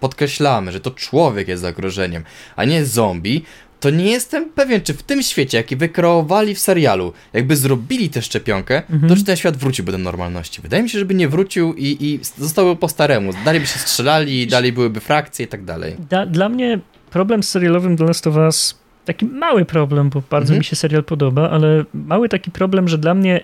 podkreślamy, 0.00 0.72
że 0.72 0.80
to 0.80 0.90
człowiek 0.90 1.48
jest 1.48 1.62
zagrożeniem, 1.62 2.24
a 2.56 2.64
nie 2.64 2.84
zombie, 2.84 3.44
to 3.80 3.90
nie 3.90 4.10
jestem 4.10 4.50
pewien, 4.50 4.80
czy 4.80 4.94
w 4.94 5.02
tym 5.02 5.22
świecie, 5.22 5.58
jaki 5.58 5.76
wykreowali 5.76 6.54
w 6.54 6.58
serialu, 6.58 7.12
jakby 7.32 7.56
zrobili 7.56 8.10
tę 8.10 8.22
szczepionkę, 8.22 8.82
mhm. 8.90 9.08
to 9.08 9.16
czy 9.16 9.24
ten 9.24 9.36
świat 9.36 9.56
wróciłby 9.56 9.92
do 9.92 9.98
normalności. 9.98 10.62
Wydaje 10.62 10.82
mi 10.82 10.90
się, 10.90 10.98
żeby 10.98 11.14
nie 11.14 11.28
wrócił 11.28 11.74
i, 11.74 11.96
i 12.00 12.20
zostałby 12.38 12.76
po 12.76 12.88
staremu. 12.88 13.30
Dalej 13.44 13.60
by 13.60 13.66
się 13.66 13.78
strzelali, 13.78 14.46
dalej 14.46 14.72
byłyby 14.72 15.00
frakcje 15.00 15.44
i 15.44 15.48
tak 15.48 15.64
dalej. 15.64 15.96
Da, 16.10 16.26
dla 16.26 16.48
mnie 16.48 16.80
problem 17.14 17.42
z 17.42 17.48
serialowym 17.48 17.96
The 17.96 18.04
Last 18.04 18.26
of 18.26 18.36
Us 18.36 18.78
taki 19.04 19.26
mały 19.26 19.64
problem, 19.64 20.10
bo 20.10 20.22
bardzo 20.30 20.48
mhm. 20.48 20.58
mi 20.58 20.64
się 20.64 20.76
serial 20.76 21.04
podoba, 21.04 21.50
ale 21.50 21.84
mały 21.94 22.28
taki 22.28 22.50
problem, 22.50 22.88
że 22.88 22.98
dla 22.98 23.14
mnie 23.14 23.40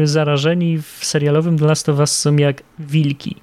yy, 0.00 0.06
zarażeni 0.06 0.78
w 0.82 1.04
serialowym 1.04 1.58
The 1.58 1.66
Last 1.66 1.88
of 1.88 1.98
Us 1.98 2.18
są 2.18 2.36
jak 2.36 2.62
wilki. 2.78 3.36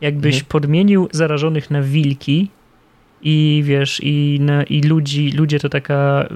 Jakbyś 0.00 0.34
mhm. 0.34 0.48
podmienił 0.48 1.08
zarażonych 1.12 1.70
na 1.70 1.82
wilki, 1.82 2.48
i 3.22 3.62
wiesz, 3.64 4.00
i, 4.02 4.38
na, 4.40 4.62
i 4.62 4.82
ludzi, 4.82 5.32
ludzie 5.36 5.58
to 5.58 5.68
taka 5.68 6.28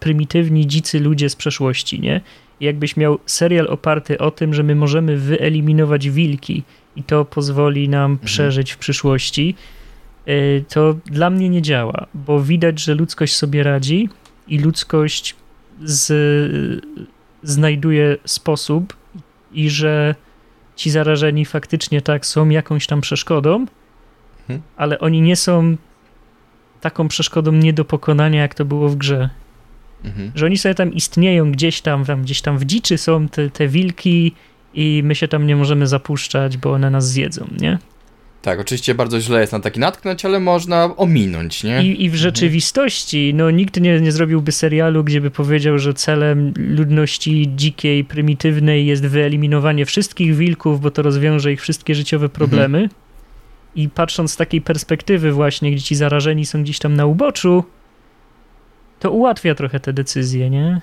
prymitywni, 0.00 0.66
dzicy 0.66 1.00
ludzie 1.00 1.28
z 1.28 1.36
przeszłości, 1.36 2.00
nie? 2.00 2.20
I 2.60 2.64
jakbyś 2.64 2.96
miał 2.96 3.18
serial 3.26 3.66
oparty 3.68 4.18
o 4.18 4.30
tym, 4.30 4.54
że 4.54 4.62
my 4.62 4.74
możemy 4.74 5.16
wyeliminować 5.16 6.10
wilki 6.10 6.62
i 6.96 7.02
to 7.02 7.24
pozwoli 7.24 7.88
nam 7.88 8.10
mhm. 8.10 8.26
przeżyć 8.26 8.72
w 8.72 8.78
przyszłości, 8.78 9.54
y, 9.54 9.77
to 10.68 10.94
dla 11.06 11.30
mnie 11.30 11.48
nie 11.48 11.62
działa, 11.62 12.06
bo 12.14 12.40
widać, 12.40 12.80
że 12.80 12.94
ludzkość 12.94 13.36
sobie 13.36 13.62
radzi 13.62 14.08
i 14.48 14.58
ludzkość 14.58 15.36
z, 15.84 16.12
znajduje 17.42 18.16
sposób 18.24 18.96
i 19.52 19.70
że 19.70 20.14
ci 20.76 20.90
zarażeni 20.90 21.44
faktycznie 21.44 22.02
tak 22.02 22.26
są 22.26 22.48
jakąś 22.48 22.86
tam 22.86 23.00
przeszkodą, 23.00 23.66
Mhm. 24.48 24.62
ale 24.76 24.98
oni 24.98 25.20
nie 25.20 25.36
są 25.36 25.76
taką 26.80 27.08
przeszkodą 27.08 27.52
nie 27.52 27.72
do 27.72 27.84
pokonania, 27.84 28.40
jak 28.42 28.54
to 28.54 28.64
było 28.64 28.88
w 28.88 28.96
grze. 28.96 29.30
Mhm. 30.04 30.32
Że 30.34 30.46
oni 30.46 30.58
sobie 30.58 30.74
tam 30.74 30.92
istnieją 30.92 31.52
gdzieś 31.52 31.80
tam, 31.80 32.04
tam 32.04 32.22
gdzieś 32.22 32.42
tam 32.42 32.58
w 32.58 32.64
dziczy 32.64 32.98
są 32.98 33.28
te, 33.28 33.50
te 33.50 33.68
wilki 33.68 34.32
i 34.74 35.02
my 35.04 35.14
się 35.14 35.28
tam 35.28 35.46
nie 35.46 35.56
możemy 35.56 35.86
zapuszczać, 35.86 36.56
bo 36.56 36.72
one 36.72 36.90
nas 36.90 37.08
zjedzą, 37.10 37.48
nie? 37.60 37.78
Tak, 38.42 38.60
oczywiście 38.60 38.94
bardzo 38.94 39.20
źle 39.20 39.40
jest 39.40 39.52
na 39.52 39.60
taki 39.60 39.80
natknąć, 39.80 40.24
ale 40.24 40.40
można 40.40 40.96
ominąć, 40.96 41.64
nie? 41.64 41.82
I, 41.82 42.04
i 42.04 42.10
w 42.10 42.12
mhm. 42.12 42.16
rzeczywistości, 42.16 43.34
no 43.34 43.50
nikt 43.50 43.80
nie, 43.80 44.00
nie 44.00 44.12
zrobiłby 44.12 44.52
serialu, 44.52 45.04
gdzie 45.04 45.20
by 45.20 45.30
powiedział, 45.30 45.78
że 45.78 45.94
celem 45.94 46.52
ludności 46.56 47.50
dzikiej, 47.56 48.04
prymitywnej 48.04 48.86
jest 48.86 49.06
wyeliminowanie 49.06 49.86
wszystkich 49.86 50.36
wilków, 50.36 50.80
bo 50.80 50.90
to 50.90 51.02
rozwiąże 51.02 51.52
ich 51.52 51.60
wszystkie 51.60 51.94
życiowe 51.94 52.28
problemy. 52.28 52.78
Mhm 52.78 53.08
i 53.78 53.88
patrząc 53.88 54.32
z 54.32 54.36
takiej 54.36 54.60
perspektywy 54.60 55.32
właśnie, 55.32 55.72
gdzie 55.72 55.82
ci 55.82 55.94
zarażeni 55.94 56.46
są 56.46 56.62
gdzieś 56.62 56.78
tam 56.78 56.94
na 56.94 57.06
uboczu, 57.06 57.64
to 59.00 59.10
ułatwia 59.10 59.54
trochę 59.54 59.80
te 59.80 59.92
decyzje, 59.92 60.50
nie? 60.50 60.80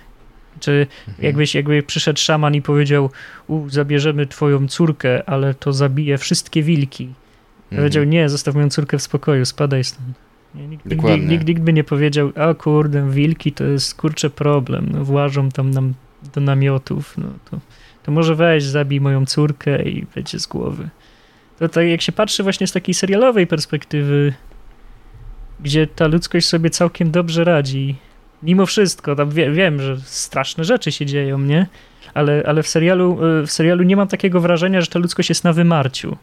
Czy 0.60 0.88
mhm. 1.08 1.26
jakbyś, 1.26 1.56
jakby 1.56 1.84
przyszedł 1.84 2.20
szaman 2.20 2.56
i 2.56 2.62
powiedział, 2.62 3.10
u, 3.48 3.70
zabierzemy 3.70 4.28
twoją 4.28 4.68
córkę, 4.68 5.30
ale 5.30 5.54
to 5.54 5.74
zabije 5.74 6.18
wszystkie 6.18 6.64
wilki. 6.64 7.14
Mhm. 7.76 7.84
Powiedział, 7.84 8.04
nie, 8.04 8.30
zostaw 8.30 8.56
moją 8.56 8.70
córkę 8.70 8.98
w 8.98 9.02
spokoju, 9.02 9.46
spadaj 9.46 9.84
stąd. 9.84 10.08
Nikt, 10.56 10.86
nikt, 10.86 11.04
nikt, 11.28 11.48
nikt, 11.48 11.62
by 11.62 11.74
nie 11.74 11.84
powiedział, 11.84 12.32
a 12.36 12.54
kurde, 12.54 13.12
wilki 13.12 13.52
to 13.52 13.64
jest 13.64 13.96
kurczę 13.96 14.30
problem, 14.30 14.90
no, 14.92 15.06
włażą 15.06 15.50
tam 15.50 15.72
nam 15.72 15.94
do 16.34 16.42
namiotów, 16.42 17.18
no 17.18 17.28
to, 17.52 17.60
to 18.04 18.12
może 18.12 18.36
weź, 18.36 18.64
zabij 18.64 19.02
moją 19.02 19.26
córkę 19.26 19.84
i 19.84 20.06
będzie 20.16 20.40
z 20.40 20.48
głowy 20.48 20.90
to 21.60 21.70
tak 21.70 21.88
jak 21.88 22.02
się 22.02 22.12
patrzy 22.12 22.44
właśnie 22.44 22.68
z 22.68 22.72
takiej 22.72 22.94
serialowej 22.94 23.48
perspektywy, 23.48 24.34
gdzie 25.60 25.88
ta 25.88 26.08
ludzkość 26.08 26.48
sobie 26.48 26.70
całkiem 26.70 27.12
dobrze 27.12 27.44
radzi, 27.44 27.96
mimo 28.44 28.66
wszystko, 28.66 29.16
tam 29.16 29.30
wie, 29.30 29.52
wiem, 29.52 29.82
że 29.82 29.98
straszne 29.98 30.64
rzeczy 30.64 30.92
się 30.92 31.06
dzieją, 31.06 31.40
nie? 31.40 31.68
Ale, 32.14 32.44
ale 32.46 32.64
w, 32.64 32.68
serialu, 32.68 33.18
w 33.46 33.52
serialu 33.52 33.84
nie 33.84 33.96
mam 33.96 34.08
takiego 34.08 34.42
wrażenia, 34.42 34.82
że 34.82 34.88
ta 34.88 35.00
ludzkość 35.00 35.30
jest 35.30 35.44
na 35.44 35.54
wymarciu. 35.54 36.18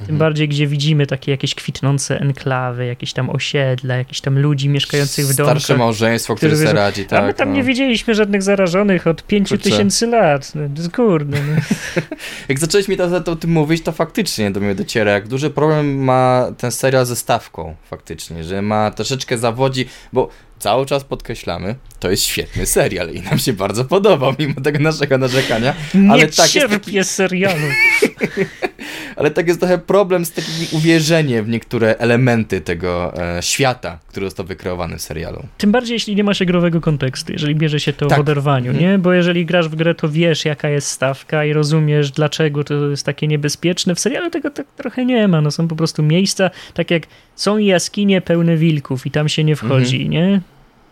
Tym 0.00 0.14
mhm. 0.14 0.18
bardziej, 0.18 0.48
gdzie 0.48 0.66
widzimy 0.66 1.06
takie 1.06 1.30
jakieś 1.30 1.54
kwitnące 1.54 2.20
enklawy, 2.20 2.86
jakieś 2.86 3.12
tam 3.12 3.30
osiedla, 3.30 3.96
jakieś 3.96 4.20
tam 4.20 4.38
ludzi 4.38 4.68
mieszkających 4.68 5.26
w 5.26 5.34
domach. 5.34 5.52
Starsze 5.52 5.76
małżeństwo, 5.76 6.34
które 6.34 6.56
sobie 6.56 6.72
radzi, 6.72 7.04
tak. 7.04 7.22
A 7.22 7.26
my 7.26 7.34
tam 7.34 7.48
no. 7.48 7.54
nie 7.54 7.62
widzieliśmy 7.62 8.14
żadnych 8.14 8.42
zarażonych 8.42 9.06
od 9.06 9.22
5 9.26 9.48
tysięcy 9.62 10.06
lat. 10.06 10.52
No, 10.54 10.62
kurde. 10.92 11.38
No. 11.40 11.62
jak 12.48 12.58
zaczęliśmy 12.58 12.96
teraz 12.96 13.28
o 13.28 13.36
tym 13.36 13.50
mówić, 13.50 13.82
to 13.82 13.92
faktycznie 13.92 14.50
do 14.50 14.60
mnie 14.60 14.74
dociera, 14.74 15.12
jak 15.12 15.28
duży 15.28 15.50
problem 15.50 16.04
ma 16.04 16.52
ten 16.58 16.72
serial 16.72 17.06
ze 17.06 17.16
stawką, 17.16 17.76
faktycznie, 17.90 18.44
że 18.44 18.62
ma 18.62 18.90
troszeczkę 18.90 19.38
zawodzi, 19.38 19.86
bo 20.12 20.28
cały 20.60 20.86
czas 20.86 21.04
podkreślamy, 21.04 21.74
to 22.00 22.10
jest 22.10 22.22
świetny 22.22 22.66
serial 22.66 23.10
i 23.10 23.20
nam 23.20 23.38
się 23.38 23.52
bardzo 23.52 23.84
podobał, 23.84 24.34
mimo 24.38 24.60
tego 24.60 24.78
naszego 24.78 25.18
narzekania. 25.18 25.74
Nie 25.94 26.10
ale 26.10 26.26
tak 26.26 26.48
cierpię 26.48 26.92
jest 26.92 27.10
serialu. 27.20 27.66
ale 29.16 29.30
tak 29.30 29.48
jest 29.48 29.60
trochę 29.60 29.78
problem 29.78 30.24
z 30.24 30.32
takim 30.32 30.52
uwierzeniem 30.72 31.44
w 31.44 31.48
niektóre 31.48 31.96
elementy 31.98 32.60
tego 32.60 33.12
e, 33.36 33.42
świata, 33.42 33.98
który 34.08 34.26
został 34.26 34.46
wykreowany 34.46 34.98
w 34.98 35.02
serialu. 35.02 35.46
Tym 35.58 35.72
bardziej, 35.72 35.94
jeśli 35.94 36.16
nie 36.16 36.24
masz 36.24 36.44
growego 36.44 36.80
kontekstu, 36.80 37.32
jeżeli 37.32 37.54
bierze 37.54 37.80
się 37.80 37.92
to 37.92 38.06
tak. 38.06 38.18
w 38.18 38.20
oderwaniu, 38.20 38.70
mhm. 38.70 38.90
nie? 38.90 38.98
Bo 38.98 39.12
jeżeli 39.12 39.46
grasz 39.46 39.68
w 39.68 39.74
grę, 39.74 39.94
to 39.94 40.08
wiesz, 40.08 40.44
jaka 40.44 40.68
jest 40.68 40.88
stawka 40.88 41.44
i 41.44 41.52
rozumiesz, 41.52 42.10
dlaczego 42.10 42.64
to 42.64 42.74
jest 42.74 43.06
takie 43.06 43.26
niebezpieczne. 43.26 43.94
W 43.94 44.00
serialu 44.00 44.30
tego 44.30 44.50
tak 44.50 44.66
trochę 44.76 45.04
nie 45.04 45.28
ma, 45.28 45.40
no 45.40 45.50
są 45.50 45.68
po 45.68 45.76
prostu 45.76 46.02
miejsca, 46.02 46.50
tak 46.74 46.90
jak 46.90 47.02
są 47.36 47.58
jaskinie 47.58 48.20
pełne 48.20 48.56
wilków 48.56 49.06
i 49.06 49.10
tam 49.10 49.28
się 49.28 49.44
nie 49.44 49.56
wchodzi, 49.56 50.02
mhm. 50.02 50.10
nie? 50.10 50.40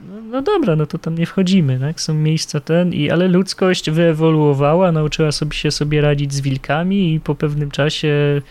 No, 0.00 0.20
no, 0.20 0.42
dobra, 0.42 0.76
no 0.76 0.86
to 0.86 0.98
tam 0.98 1.18
nie 1.18 1.26
wchodzimy, 1.26 1.78
tak? 1.80 2.00
Są 2.00 2.14
miejsca 2.14 2.60
ten, 2.60 2.92
i, 2.92 3.10
ale 3.10 3.28
ludzkość 3.28 3.90
wyewoluowała, 3.90 4.92
nauczyła 4.92 5.32
sobie 5.32 5.54
się 5.54 5.70
sobie 5.70 6.00
radzić 6.00 6.34
z 6.34 6.40
wilkami 6.40 7.14
i 7.14 7.20
po 7.20 7.34
pewnym 7.34 7.70
czasie 7.70 8.42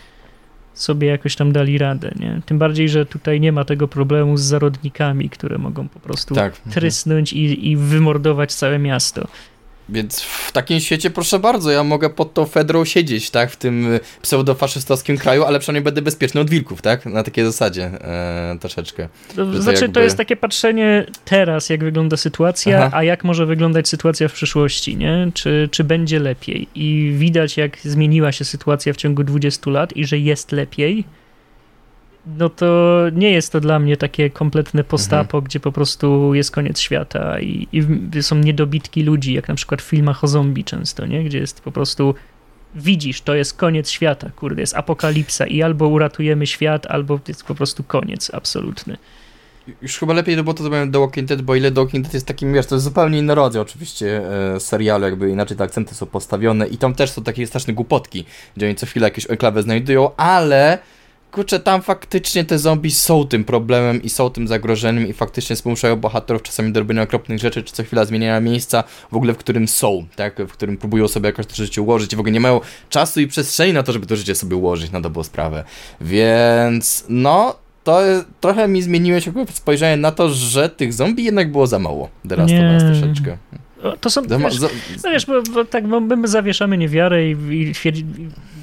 sobie 0.74 1.08
jakoś 1.08 1.36
tam 1.36 1.52
dali 1.52 1.78
radę, 1.78 2.12
nie? 2.20 2.40
Tym 2.46 2.58
bardziej, 2.58 2.88
że 2.88 3.06
tutaj 3.06 3.40
nie 3.40 3.52
ma 3.52 3.64
tego 3.64 3.88
problemu 3.88 4.36
z 4.36 4.42
zarodnikami, 4.42 5.30
które 5.30 5.58
mogą 5.58 5.88
po 5.88 6.00
prostu 6.00 6.34
tak. 6.34 6.56
trysnąć 6.58 7.32
i, 7.32 7.70
i 7.70 7.76
wymordować 7.76 8.54
całe 8.54 8.78
miasto. 8.78 9.28
Więc 9.88 10.20
w 10.20 10.52
takim 10.52 10.80
świecie, 10.80 11.10
proszę 11.10 11.38
bardzo, 11.38 11.70
ja 11.70 11.84
mogę 11.84 12.10
pod 12.10 12.34
tą 12.34 12.46
Fedrą 12.46 12.84
siedzieć, 12.84 13.30
tak, 13.30 13.50
w 13.50 13.56
tym 13.56 13.94
y, 13.94 14.00
pseudofaszystowskim 14.22 15.18
kraju, 15.18 15.44
ale 15.44 15.58
przynajmniej 15.58 15.84
będę 15.84 16.02
bezpieczny 16.02 16.40
od 16.40 16.50
wilków, 16.50 16.82
tak, 16.82 17.06
na 17.06 17.22
takiej 17.22 17.44
zasadzie 17.44 17.84
e, 17.84 18.56
troszeczkę. 18.60 19.08
To 19.36 19.62
znaczy, 19.62 19.80
jakby... 19.82 19.94
to 19.94 20.00
jest 20.00 20.16
takie 20.16 20.36
patrzenie 20.36 21.06
teraz, 21.24 21.70
jak 21.70 21.84
wygląda 21.84 22.16
sytuacja, 22.16 22.84
Aha. 22.84 22.96
a 22.96 23.04
jak 23.04 23.24
może 23.24 23.46
wyglądać 23.46 23.88
sytuacja 23.88 24.28
w 24.28 24.32
przyszłości, 24.32 24.96
nie? 24.96 25.30
Czy, 25.34 25.68
czy 25.70 25.84
będzie 25.84 26.18
lepiej? 26.18 26.68
I 26.74 27.12
widać, 27.18 27.56
jak 27.56 27.78
zmieniła 27.78 28.32
się 28.32 28.44
sytuacja 28.44 28.92
w 28.92 28.96
ciągu 28.96 29.24
20 29.24 29.70
lat 29.70 29.96
i 29.96 30.06
że 30.06 30.18
jest 30.18 30.52
lepiej. 30.52 31.04
No 32.26 32.48
to 32.48 33.02
nie 33.12 33.30
jest 33.30 33.52
to 33.52 33.60
dla 33.60 33.78
mnie 33.78 33.96
takie 33.96 34.30
kompletne 34.30 34.84
postapo, 34.84 35.38
mhm. 35.38 35.44
gdzie 35.44 35.60
po 35.60 35.72
prostu 35.72 36.34
jest 36.34 36.50
koniec 36.50 36.80
świata 36.80 37.40
i, 37.40 37.68
i, 37.72 38.22
są 38.22 38.36
niedobitki 38.36 39.02
ludzi, 39.02 39.32
jak 39.32 39.48
na 39.48 39.54
przykład 39.54 39.82
w 39.82 39.84
filmach 39.84 40.24
o 40.24 40.28
zombie 40.28 40.64
często, 40.64 41.06
nie? 41.06 41.24
Gdzie 41.24 41.38
jest 41.38 41.60
po 41.60 41.72
prostu 41.72 42.14
widzisz, 42.74 43.20
to 43.20 43.34
jest 43.34 43.56
koniec 43.56 43.90
świata, 43.90 44.30
kurde, 44.36 44.60
jest 44.60 44.76
apokalipsa 44.76 45.46
i 45.46 45.62
albo 45.62 45.88
uratujemy 45.88 46.46
świat, 46.46 46.86
albo 46.86 47.20
jest 47.28 47.44
po 47.44 47.54
prostu 47.54 47.84
koniec 47.84 48.30
absolutny. 48.34 48.96
Już 49.82 49.98
chyba 49.98 50.14
lepiej 50.14 50.36
to 50.36 50.42
było 50.42 50.54
to, 50.54 50.64
co 50.64 50.70
The 50.70 51.00
Walking 51.00 51.28
Dead, 51.28 51.42
bo 51.42 51.54
ile 51.54 51.72
The 51.72 51.80
Walking 51.80 52.04
Dead 52.04 52.14
jest 52.14 52.26
takim, 52.26 52.54
wiesz, 52.54 52.66
to 52.66 52.74
jest 52.74 52.84
zupełnie 52.84 53.18
inny 53.18 53.34
rodzaj 53.34 53.62
oczywiście 53.62 54.22
e, 54.54 54.60
serialu, 54.60 55.04
jakby 55.04 55.30
inaczej 55.30 55.56
te 55.56 55.64
akcenty 55.64 55.94
są 55.94 56.06
postawione 56.06 56.66
i 56.66 56.78
tam 56.78 56.94
też 56.94 57.10
są 57.10 57.22
takie 57.22 57.46
straszne 57.46 57.72
głupotki, 57.72 58.24
gdzie 58.56 58.66
oni 58.66 58.74
co 58.74 58.86
chwilę 58.86 59.06
jakieś 59.06 59.30
enklawę 59.30 59.62
znajdują, 59.62 60.16
ale 60.16 60.78
kurczę, 61.32 61.60
tam 61.60 61.82
faktycznie 61.82 62.44
te 62.44 62.58
zombie 62.58 62.90
są 62.90 63.26
tym 63.26 63.44
problemem 63.44 64.02
i 64.02 64.08
są 64.08 64.30
tym 64.30 64.48
zagrożeniem 64.48 65.08
i 65.08 65.12
faktycznie 65.12 65.56
zmuszają 65.56 65.96
bohaterów 65.96 66.42
czasami 66.42 66.72
do 66.72 66.80
robienia 66.80 67.02
okropnych 67.02 67.38
rzeczy, 67.38 67.62
czy 67.62 67.72
co 67.72 67.84
chwila 67.84 68.04
zmieniania 68.04 68.40
miejsca 68.40 68.84
w 69.12 69.16
ogóle, 69.16 69.34
w 69.34 69.36
którym 69.36 69.68
są, 69.68 70.06
tak, 70.16 70.38
w 70.38 70.52
którym 70.52 70.76
próbują 70.76 71.08
sobie 71.08 71.26
jakoś 71.26 71.46
to 71.46 71.54
życie 71.54 71.82
ułożyć 71.82 72.12
i 72.12 72.16
w 72.16 72.20
ogóle 72.20 72.32
nie 72.32 72.40
mają 72.40 72.60
czasu 72.88 73.20
i 73.20 73.26
przestrzeni 73.26 73.72
na 73.72 73.82
to, 73.82 73.92
żeby 73.92 74.06
to 74.06 74.16
życie 74.16 74.34
sobie 74.34 74.56
ułożyć 74.56 74.90
na 74.90 75.00
dobrą 75.00 75.22
sprawę. 75.22 75.64
Więc, 76.00 77.04
no, 77.08 77.54
to 77.84 78.00
trochę 78.40 78.68
mi 78.68 78.82
zmieniło 78.82 79.20
się 79.20 79.32
spojrzenie 79.52 79.96
na 79.96 80.12
to, 80.12 80.28
że 80.28 80.68
tych 80.68 80.92
zombie 80.92 81.24
jednak 81.24 81.52
było 81.52 81.66
za 81.66 81.78
mało. 81.78 82.08
Teraz 82.28 82.50
to 82.50 82.62
nas 82.62 82.82
troszeczkę. 82.82 83.36
To 84.00 84.10
są, 84.10 84.22
wiesz, 84.22 84.60
no 85.04 85.10
wiesz, 85.10 85.26
bo, 85.26 85.42
bo 85.42 85.64
tak, 85.64 85.88
bo 85.88 86.00
my 86.00 86.28
zawieszamy 86.28 86.78
niewiarę 86.78 87.28
i, 87.28 87.36
i, 87.50 87.72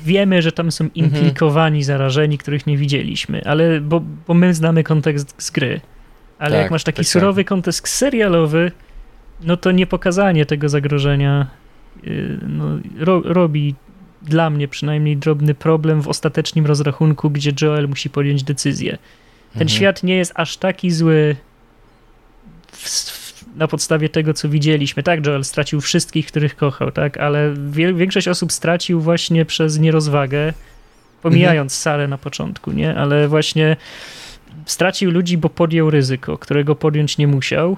wiemy, 0.06 0.42
że 0.42 0.52
tam 0.52 0.72
są 0.72 0.86
mhm. 0.86 1.06
implikowani, 1.06 1.84
zarażeni, 1.84 2.38
których 2.38 2.68
nie 2.68 2.78
widzieliśmy, 2.78 3.42
ale 3.46 3.82
bo, 3.82 4.02
bo 4.28 4.34
my 4.34 4.54
znamy 4.54 4.84
kontekst 4.84 5.36
z 5.38 5.52
gry. 5.52 5.82
Ale 6.40 6.52
tak, 6.52 6.62
jak 6.62 6.72
masz 6.72 6.84
taki 6.84 6.98
tak, 6.98 7.06
surowy 7.06 7.44
tak. 7.44 7.50
kontekst 7.50 7.88
serialowy, 7.88 8.72
no 9.44 9.58
to 9.58 9.72
niepokazanie 9.72 10.46
tego 10.46 10.70
zagrożenia 10.70 11.48
y, 12.08 12.40
no, 12.48 12.66
ro, 13.00 13.22
robi 13.26 13.76
dla 14.22 14.50
mnie 14.50 14.68
przynajmniej 14.68 15.18
drobny 15.18 15.54
problem 15.54 16.02
w 16.02 16.08
ostatecznym 16.08 16.66
rozrachunku, 16.66 17.30
gdzie 17.30 17.52
Joel 17.62 17.90
musi 17.90 18.10
podjąć 18.10 18.44
decyzję. 18.44 18.92
Ten 19.54 19.62
mhm. 19.62 19.70
świat 19.70 20.04
nie 20.04 20.16
jest 20.16 20.32
aż 20.36 20.58
taki 20.58 20.92
zły 20.92 21.36
w, 22.72 23.25
na 23.56 23.68
podstawie 23.68 24.10
tego, 24.10 24.34
co 24.34 24.50
widzieliśmy. 24.50 25.04
Tak, 25.04 25.26
Joel 25.26 25.44
stracił 25.44 25.82
wszystkich, 25.82 26.28
których 26.28 26.56
kochał, 26.56 26.92
tak, 26.92 27.18
ale 27.18 27.54
większość 27.94 28.28
osób 28.28 28.52
stracił 28.52 29.02
właśnie 29.02 29.46
przez 29.46 29.80
nierozwagę, 29.80 30.54
pomijając 31.22 31.74
mhm. 31.74 31.82
salę 31.82 32.08
na 32.08 32.18
początku, 32.18 32.72
nie, 32.72 32.96
ale 32.96 33.28
właśnie 33.28 33.78
stracił 34.66 35.12
ludzi, 35.12 35.38
bo 35.38 35.50
podjął 35.50 35.90
ryzyko, 35.90 36.38
którego 36.38 36.76
podjąć 36.76 37.18
nie 37.18 37.28
musiał. 37.28 37.78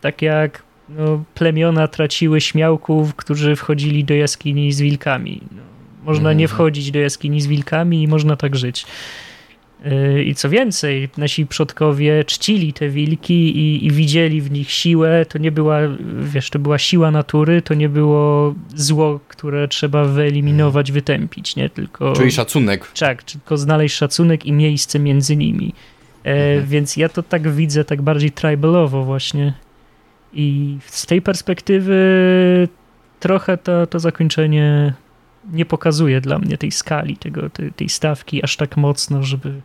Tak 0.00 0.22
jak 0.22 0.62
no, 0.88 1.24
plemiona 1.34 1.88
traciły 1.88 2.40
śmiałków, 2.40 3.14
którzy 3.14 3.56
wchodzili 3.56 4.04
do 4.04 4.14
jaskini 4.14 4.72
z 4.72 4.80
wilkami. 4.80 5.40
No, 5.50 5.62
można 6.04 6.28
mhm. 6.28 6.38
nie 6.38 6.48
wchodzić 6.48 6.90
do 6.90 6.98
jaskini 6.98 7.40
z 7.40 7.46
wilkami 7.46 8.02
i 8.02 8.08
można 8.08 8.36
tak 8.36 8.56
żyć. 8.56 8.86
Yy, 9.84 10.24
I 10.24 10.34
co 10.34 10.48
więcej, 10.48 11.08
nasi 11.16 11.46
przodkowie 11.46 12.24
czcili 12.24 12.72
te 12.72 12.88
wilki 12.88 13.58
i, 13.58 13.86
i, 13.86 13.90
widzieli 13.90 14.40
w 14.40 14.50
nich 14.50 14.70
siłę. 14.70 15.26
To 15.28 15.38
nie 15.38 15.52
była, 15.52 15.78
wiesz, 16.20 16.50
to 16.50 16.58
była 16.58 16.78
siła 16.78 17.10
natury, 17.10 17.62
to 17.62 17.74
nie 17.74 17.88
było 17.88 18.54
zło, 18.74 19.20
które 19.28 19.68
trzeba 19.68 20.04
wyeliminować, 20.04 20.88
mhm. 20.90 20.94
wytępić, 20.94 21.56
nie? 21.56 21.70
Tylko. 21.70 22.12
Czyli 22.12 22.32
szacunek. 22.32 22.92
Tak, 22.98 23.22
tylko 23.22 23.56
znaleźć 23.56 23.96
szacunek 23.96 24.46
i 24.46 24.52
miejsce 24.52 24.98
między 24.98 25.36
nimi. 25.36 25.74
E, 26.24 26.28
mhm. 26.28 26.66
Więc 26.66 26.96
ja 26.96 27.08
to 27.08 27.22
tak 27.22 27.48
widzę, 27.48 27.84
tak 27.84 28.02
bardziej 28.02 28.30
tribalowo 28.30 29.04
właśnie. 29.04 29.54
I 30.32 30.78
z 30.86 31.06
tej 31.06 31.22
perspektywy 31.22 31.98
trochę 33.20 33.56
to, 33.56 33.86
to 33.86 34.00
zakończenie 34.00 34.94
nie 35.52 35.64
pokazuje 35.64 36.20
dla 36.20 36.38
mnie 36.38 36.58
tej 36.58 36.70
skali, 36.70 37.16
tego, 37.16 37.50
tej, 37.50 37.72
tej 37.72 37.88
stawki 37.88 38.44
aż 38.44 38.56
tak 38.56 38.76
mocno, 38.76 39.22
żeby, 39.22 39.60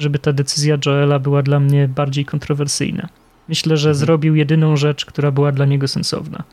żeby 0.00 0.18
ta 0.18 0.32
decyzja 0.32 0.78
Joela 0.86 1.18
była 1.18 1.42
dla 1.42 1.60
mnie 1.60 1.88
bardziej 1.88 2.24
kontrowersyjna. 2.24 3.08
Myślę, 3.48 3.76
że 3.76 3.88
mhm. 3.88 3.98
zrobił 3.98 4.34
jedyną 4.34 4.76
rzecz, 4.76 5.04
która 5.04 5.30
była 5.30 5.52
dla 5.52 5.66
niego 5.66 5.88
sensowna. 5.88 6.44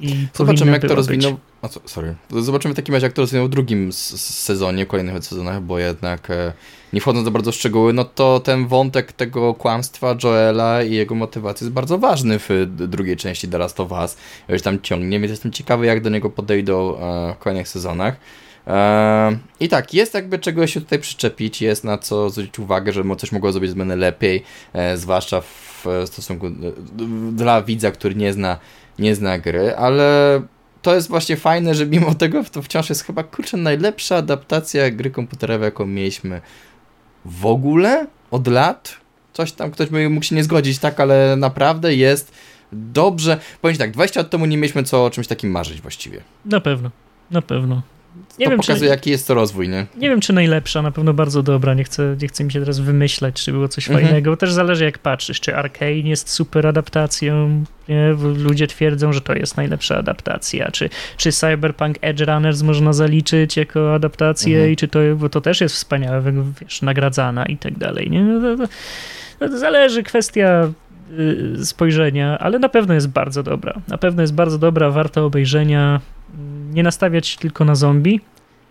I 0.00 0.26
Zobaczymy, 0.34 0.72
jak 0.72 0.82
to 0.82 0.94
rozwinął. 0.94 1.38
A 1.62 1.68
sorry. 1.68 2.14
Zobaczymy 2.30 2.74
w 2.74 2.76
takim 2.76 2.94
razie, 2.94 3.06
jak 3.06 3.12
to 3.12 3.22
rozwinął 3.22 3.46
w 3.46 3.50
drugim 3.50 3.92
sezonie, 3.92 4.86
kolejnych 4.86 5.24
sezonach, 5.24 5.62
bo 5.62 5.78
jednak 5.78 6.30
e, 6.30 6.52
nie 6.92 7.00
wchodząc 7.00 7.24
za 7.24 7.30
bardzo 7.30 7.52
w 7.52 7.54
szczegóły, 7.54 7.92
no 7.92 8.04
to 8.04 8.40
ten 8.40 8.66
wątek 8.66 9.12
tego 9.12 9.54
kłamstwa 9.54 10.16
Joela 10.24 10.82
i 10.82 10.94
jego 10.94 11.14
motywacji 11.14 11.64
jest 11.64 11.74
bardzo 11.74 11.98
ważny 11.98 12.38
w 12.38 12.48
drugiej 12.88 13.16
części 13.16 13.48
The 13.48 13.58
Last 13.58 13.80
of 13.80 13.92
Us. 13.92 14.16
Już 14.48 14.62
tam 14.62 14.80
ciągnie, 14.82 15.20
więc 15.20 15.30
jestem 15.30 15.52
ciekawy, 15.52 15.86
jak 15.86 16.02
do 16.02 16.10
niego 16.10 16.30
podejdą 16.30 16.98
e, 16.98 17.34
w 17.34 17.38
kolejnych 17.38 17.68
sezonach. 17.68 18.16
E, 18.68 19.38
I 19.60 19.68
tak, 19.68 19.94
jest 19.94 20.14
jakby 20.14 20.38
czego 20.38 20.66
się 20.66 20.80
tutaj 20.80 20.98
przyczepić, 20.98 21.62
jest 21.62 21.84
na 21.84 21.98
co 21.98 22.30
zwrócić 22.30 22.58
uwagę, 22.58 22.92
że 22.92 23.02
coś 23.18 23.32
mogło 23.32 23.52
zrobić 23.52 23.70
z 23.70 23.74
mnie 23.74 23.96
lepiej, 23.96 24.42
zwłaszcza 24.94 25.40
w 25.40 25.84
stosunku 26.04 26.46
dla 27.32 27.62
widza, 27.62 27.90
który 27.90 28.14
nie 28.14 28.32
zna 28.32 28.58
nie 28.98 29.14
zna 29.14 29.38
gry, 29.38 29.76
ale 29.76 30.40
to 30.82 30.94
jest 30.94 31.08
właśnie 31.08 31.36
fajne, 31.36 31.74
że 31.74 31.86
mimo 31.86 32.14
tego 32.14 32.44
to 32.44 32.62
wciąż 32.62 32.88
jest 32.88 33.04
chyba, 33.04 33.22
kurczę, 33.22 33.56
najlepsza 33.56 34.16
adaptacja 34.16 34.90
gry 34.90 35.10
komputerowej, 35.10 35.64
jaką 35.64 35.86
mieliśmy 35.86 36.40
w 37.24 37.46
ogóle 37.46 38.06
od 38.30 38.46
lat. 38.46 38.96
Coś 39.32 39.52
tam, 39.52 39.70
ktoś 39.70 39.88
by 39.88 40.08
mógł 40.08 40.26
się 40.26 40.36
nie 40.36 40.44
zgodzić, 40.44 40.78
tak, 40.78 41.00
ale 41.00 41.36
naprawdę 41.36 41.94
jest 41.94 42.32
dobrze. 42.72 43.38
Powiem 43.60 43.76
tak, 43.76 43.90
20 43.90 44.20
lat 44.20 44.30
temu 44.30 44.46
nie 44.46 44.56
mieliśmy 44.56 44.82
co 44.82 45.04
o 45.04 45.10
czymś 45.10 45.26
takim 45.26 45.50
marzyć 45.50 45.80
właściwie. 45.80 46.20
Na 46.44 46.60
pewno, 46.60 46.90
na 47.30 47.42
pewno 47.42 47.82
nie 48.38 48.46
to 48.46 48.50
wiem, 48.50 48.60
pokazuje, 48.60 48.90
czy, 48.90 48.96
jaki 48.96 49.10
jest 49.10 49.26
to 49.26 49.34
rozwój, 49.34 49.68
nie? 49.68 49.86
Nie 49.96 50.08
wiem, 50.08 50.20
czy 50.20 50.32
najlepsza, 50.32 50.82
na 50.82 50.90
pewno 50.90 51.14
bardzo 51.14 51.42
dobra. 51.42 51.74
Nie 51.74 51.84
chcę, 51.84 52.16
nie 52.22 52.28
chcę 52.28 52.44
mi 52.44 52.52
się 52.52 52.60
teraz 52.60 52.78
wymyślać, 52.78 53.34
czy 53.44 53.52
było 53.52 53.68
coś 53.68 53.88
mhm. 53.88 54.06
fajnego. 54.06 54.36
Też 54.36 54.52
zależy, 54.52 54.84
jak 54.84 54.98
patrzysz. 54.98 55.40
Czy 55.40 55.56
Arkane 55.56 55.90
jest 55.92 56.30
super 56.30 56.66
adaptacją? 56.66 57.64
Nie? 57.88 58.14
Ludzie 58.36 58.66
twierdzą, 58.66 59.12
że 59.12 59.20
to 59.20 59.34
jest 59.34 59.56
najlepsza 59.56 59.96
adaptacja. 59.96 60.70
Czy, 60.70 60.90
czy 61.16 61.32
Cyberpunk 61.32 61.96
Edge 62.00 62.20
Runners 62.20 62.62
można 62.62 62.92
zaliczyć 62.92 63.56
jako 63.56 63.94
adaptację 63.94 64.56
mhm. 64.56 64.72
i 64.72 64.76
czy 64.76 64.88
to, 64.88 64.98
bo 65.16 65.28
to 65.28 65.40
też 65.40 65.60
jest 65.60 65.74
wspaniałe, 65.74 66.22
wiesz, 66.60 66.82
nagradzana 66.82 67.46
i 67.46 67.56
tak 67.56 67.78
dalej, 67.78 68.10
nie? 68.10 68.22
No 68.22 68.56
to, 68.56 68.66
to, 69.38 69.48
to 69.48 69.58
zależy, 69.58 70.02
kwestia 70.02 70.70
y, 71.58 71.66
spojrzenia, 71.66 72.38
ale 72.38 72.58
na 72.58 72.68
pewno 72.68 72.94
jest 72.94 73.08
bardzo 73.08 73.42
dobra. 73.42 73.80
Na 73.88 73.98
pewno 73.98 74.22
jest 74.22 74.34
bardzo 74.34 74.58
dobra, 74.58 74.90
warta 74.90 75.22
obejrzenia 75.22 76.00
nie 76.68 76.82
nastawiać 76.82 77.36
tylko 77.36 77.64
na 77.64 77.74
zombie. 77.74 78.20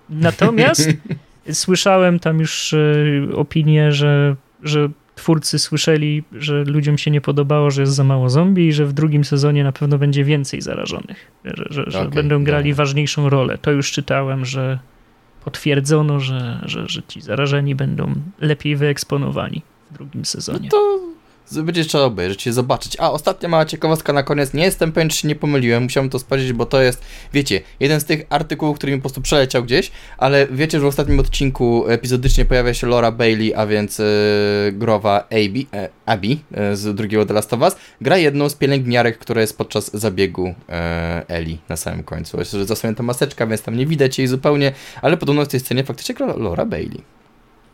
Natomiast 0.10 0.90
słyszałem 1.52 2.20
tam 2.20 2.40
już 2.40 2.74
e, 2.74 3.36
opinię, 3.36 3.92
że, 3.92 4.36
że 4.64 4.90
twórcy 5.16 5.60
słyszeli, 5.60 6.24
że 6.32 6.64
ludziom 6.64 6.98
się 6.98 7.12
nie 7.12 7.22
podobało, 7.22 7.72
że 7.72 7.82
jest 7.82 7.94
za 7.94 8.04
mało 8.04 8.30
zombie 8.30 8.68
i 8.68 8.74
że 8.74 8.86
w 8.86 8.94
drugim 8.94 9.24
sezonie 9.24 9.64
na 9.64 9.72
pewno 9.72 9.98
będzie 9.98 10.24
więcej 10.24 10.62
zarażonych, 10.62 11.32
że, 11.46 11.66
że, 11.70 11.84
że 11.88 12.00
okay, 12.00 12.12
będą 12.12 12.44
grali 12.44 12.74
ważniejszą 12.74 13.30
rolę. 13.30 13.58
To 13.58 13.72
już 13.72 13.92
czytałem, 13.92 14.46
że 14.46 14.80
potwierdzono, 15.46 16.20
że, 16.20 16.60
że, 16.66 16.90
że 16.90 17.02
ci 17.08 17.22
zarażeni 17.22 17.76
będą 17.76 18.14
lepiej 18.40 18.76
wyeksponowani 18.76 19.62
w 19.92 19.94
drugim 19.94 20.26
sezonie. 20.26 20.60
No 20.64 20.70
to 20.70 21.07
będzie 21.52 21.86
trzeba 21.86 22.04
obejrzeć 22.04 22.46
je 22.46 22.54
zobaczyć. 22.54 22.98
A 23.00 23.12
ostatnia 23.12 23.50
mała 23.50 23.66
ciekawostka 23.66 24.14
na 24.14 24.24
koniec. 24.24 24.54
Nie 24.54 24.64
jestem 24.64 24.92
pewien, 24.92 25.10
czy 25.10 25.18
się 25.18 25.28
nie 25.28 25.36
pomyliłem. 25.36 25.84
Musiałem 25.84 26.10
to 26.10 26.20
sprawdzić, 26.20 26.54
bo 26.54 26.66
to 26.66 26.82
jest, 26.82 27.06
wiecie, 27.34 27.62
jeden 27.80 28.00
z 28.00 28.06
tych 28.06 28.26
artykułów, 28.30 28.78
który 28.78 28.92
mi 28.92 28.98
po 28.98 29.02
prostu 29.02 29.22
przeleciał 29.22 29.64
gdzieś, 29.64 29.92
ale 30.18 30.48
wiecie, 30.48 30.80
że 30.80 30.86
w 30.86 30.88
ostatnim 30.88 31.20
odcinku 31.20 31.88
epizodycznie 31.88 32.46
pojawia 32.46 32.74
się 32.74 32.88
Laura 32.88 33.12
Bailey, 33.12 33.54
a 33.56 33.66
więc 33.66 34.00
yy, 34.00 34.06
growa 34.72 35.20
Abby, 35.20 35.66
e, 35.74 35.90
Abby 36.06 36.38
e, 36.52 36.76
z 36.76 36.96
drugiego 36.96 37.26
The 37.26 37.34
Last 37.34 37.54
of 37.54 37.62
Us, 37.62 37.76
gra 38.02 38.18
jedną 38.18 38.50
z 38.50 38.56
pielęgniarek, 38.56 39.18
która 39.18 39.42
jest 39.42 39.58
podczas 39.58 39.92
zabiegu 39.94 40.56
e, 40.70 41.26
Eli 41.28 41.58
na 41.70 41.78
samym 41.78 42.04
końcu. 42.04 42.40
Jest, 42.40 42.52
że 42.52 42.66
zasłonięta 42.66 43.04
maseczka, 43.04 43.48
więc 43.48 43.62
tam 43.62 43.78
nie 43.78 43.86
widać 43.86 44.20
jej 44.20 44.28
zupełnie, 44.28 44.72
ale 45.02 45.18
podobno 45.18 45.46
w 45.46 45.48
tej 45.48 45.60
scenie 45.60 45.84
faktycznie 45.84 46.16
gra 46.16 46.26
Laura 46.26 46.66
Bailey. 46.66 47.02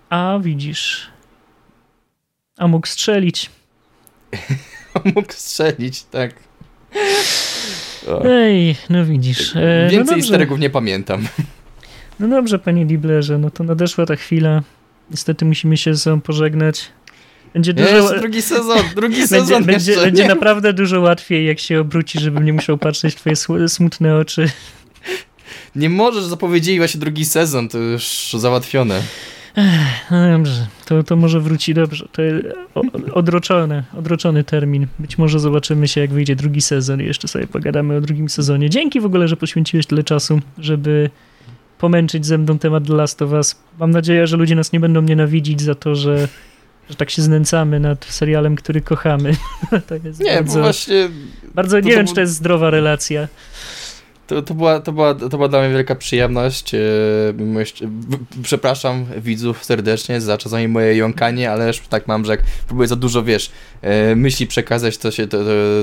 A 0.09 0.39
widzisz. 0.41 1.11
A 2.57 2.67
mógł 2.67 2.87
strzelić. 2.87 3.49
Mógł 5.15 5.33
strzelić, 5.33 6.03
tak. 6.03 6.35
O. 8.07 8.25
Ej, 8.25 8.75
no 8.89 9.05
widzisz. 9.05 9.55
E, 9.55 9.87
Więcej 9.91 10.21
no 10.49 10.57
nie 10.57 10.69
pamiętam. 10.69 11.27
No 12.19 12.27
dobrze, 12.27 12.59
panie 12.59 12.85
Diblerze, 12.85 13.37
no 13.37 13.49
to 13.49 13.63
nadeszła 13.63 14.05
ta 14.05 14.15
chwila. 14.15 14.63
Niestety 15.11 15.45
musimy 15.45 15.77
się 15.77 15.93
ze 15.93 15.99
sobą 15.99 16.21
pożegnać. 16.21 16.91
Będzie 17.53 17.73
dużo... 17.73 17.89
Jest 17.89 18.15
drugi 18.15 18.41
sezon, 18.41 18.77
drugi 18.95 19.27
sezon 19.27 19.63
będzie, 19.63 19.91
będzie, 19.91 20.05
będzie 20.05 20.27
naprawdę 20.27 20.73
dużo 20.73 21.01
łatwiej, 21.01 21.45
jak 21.45 21.59
się 21.59 21.79
obróci, 21.79 22.19
żebym 22.19 22.45
nie 22.45 22.53
musiał 22.53 22.77
patrzeć 22.77 23.15
w 23.15 23.17
twoje 23.17 23.35
smutne 23.67 24.17
oczy. 24.17 24.49
Nie 25.75 25.89
możesz, 25.89 26.23
zapowiedzieli 26.23 26.77
właśnie 26.77 26.99
drugi 26.99 27.25
sezon, 27.25 27.69
to 27.69 27.77
już 27.77 28.35
załatwione. 28.37 29.01
Ech, 29.55 30.11
no 30.11 30.37
dobrze, 30.37 30.67
to, 30.85 31.03
to 31.03 31.15
może 31.15 31.39
wróci 31.39 31.73
dobrze. 31.73 32.07
To 32.11 32.21
odroczony, 33.13 33.83
odroczony 33.97 34.43
termin. 34.43 34.87
Być 34.99 35.17
może 35.17 35.39
zobaczymy 35.39 35.87
się, 35.87 36.01
jak 36.01 36.13
wyjdzie 36.13 36.35
drugi 36.35 36.61
sezon 36.61 37.01
i 37.01 37.05
jeszcze 37.05 37.27
sobie 37.27 37.47
pogadamy 37.47 37.95
o 37.97 38.01
drugim 38.01 38.29
sezonie. 38.29 38.69
Dzięki 38.69 39.01
w 39.01 39.05
ogóle, 39.05 39.27
że 39.27 39.37
poświęciłeś 39.37 39.85
tyle 39.85 40.03
czasu, 40.03 40.39
żeby 40.57 41.09
pomęczyć 41.77 42.25
ze 42.25 42.37
mną 42.37 42.59
temat 42.59 42.87
The 42.87 42.93
Last 42.93 43.21
of 43.21 43.31
Us. 43.31 43.55
Mam 43.79 43.91
nadzieję, 43.91 44.27
że 44.27 44.37
ludzie 44.37 44.55
nas 44.55 44.71
nie 44.71 44.79
będą 44.79 45.01
nienawidzić 45.01 45.61
za 45.61 45.75
to, 45.75 45.95
że, 45.95 46.27
że 46.89 46.95
tak 46.95 47.09
się 47.09 47.21
znęcamy 47.21 47.79
nad 47.79 48.05
serialem, 48.05 48.55
który 48.55 48.81
kochamy. 48.81 49.35
to 49.87 49.95
jest 50.03 50.19
nie, 50.19 50.35
bardzo, 50.35 50.53
bo 50.53 50.61
właśnie... 50.61 51.09
Bardzo 51.55 51.79
nie 51.79 51.91
wiem, 51.91 52.07
czy 52.07 52.13
to 52.13 52.21
jest 52.21 52.33
zdrowa 52.33 52.69
relacja. 52.69 53.27
To, 54.27 54.41
to, 54.41 54.53
była, 54.53 54.79
to, 54.79 54.91
była, 54.91 55.15
to 55.15 55.29
była 55.29 55.47
dla 55.47 55.61
mnie 55.61 55.69
wielka 55.69 55.95
przyjemność. 55.95 56.75
E, 56.75 56.79
przepraszam 58.43 59.05
widzów 59.17 59.65
serdecznie 59.65 60.21
za 60.21 60.37
czasami 60.37 60.67
moje 60.67 60.95
jąkanie, 60.95 61.51
ale 61.51 61.67
już 61.67 61.79
tak 61.79 62.07
mam, 62.07 62.25
że 62.25 62.31
jak 62.31 62.41
próbuję 62.67 62.87
za 62.87 62.95
dużo, 62.95 63.23
wiesz, 63.23 63.51
e, 63.81 64.15
myśli 64.15 64.47
przekazać, 64.47 64.97
to 64.97 65.11
się 65.11 65.27
to, 65.27 65.37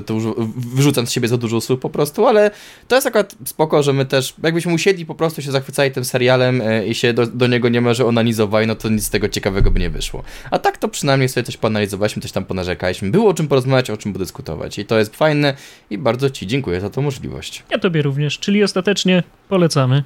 to, 0.06 0.18
wyrzucam 0.56 1.06
z 1.06 1.12
siebie 1.12 1.28
za 1.28 1.36
dużo 1.36 1.60
słów 1.60 1.80
po 1.80 1.90
prostu, 1.90 2.26
ale 2.26 2.50
to 2.88 2.94
jest 2.94 3.06
akurat 3.06 3.36
spoko, 3.44 3.82
że 3.82 3.92
my 3.92 4.06
też, 4.06 4.34
jakbyśmy 4.42 4.74
usiedli 4.74 5.06
po 5.06 5.14
prostu 5.14 5.42
się 5.42 5.50
zachwycali 5.50 5.90
tym 5.90 6.04
serialem 6.04 6.60
e, 6.60 6.86
i 6.86 6.94
się 6.94 7.12
do, 7.12 7.26
do 7.26 7.46
niego 7.46 7.68
nie 7.68 7.80
może 7.80 8.06
onanizowali, 8.06 8.66
no 8.66 8.74
to 8.74 8.88
nic 8.88 9.04
z 9.04 9.10
tego 9.10 9.28
ciekawego 9.28 9.70
by 9.70 9.80
nie 9.80 9.90
wyszło. 9.90 10.22
A 10.50 10.58
tak 10.58 10.78
to 10.78 10.88
przynajmniej 10.88 11.28
sobie 11.28 11.44
coś 11.44 11.56
poanalizowaliśmy, 11.56 12.22
coś 12.22 12.32
tam 12.32 12.44
ponarzekaliśmy. 12.44 13.10
Było 13.10 13.30
o 13.30 13.34
czym 13.34 13.48
porozmawiać, 13.48 13.90
o 13.90 13.96
czym 13.96 14.12
podyskutować 14.12 14.78
i 14.78 14.84
to 14.84 14.98
jest 14.98 15.16
fajne 15.16 15.54
i 15.90 15.98
bardzo 15.98 16.30
Ci 16.30 16.46
dziękuję 16.46 16.80
za 16.80 16.90
tą 16.90 17.02
możliwość. 17.02 17.62
Ja 17.70 17.78
Tobie 17.78 18.02
również 18.30 18.38
czyli 18.38 18.64
ostatecznie 18.64 19.22
polecamy. 19.48 20.02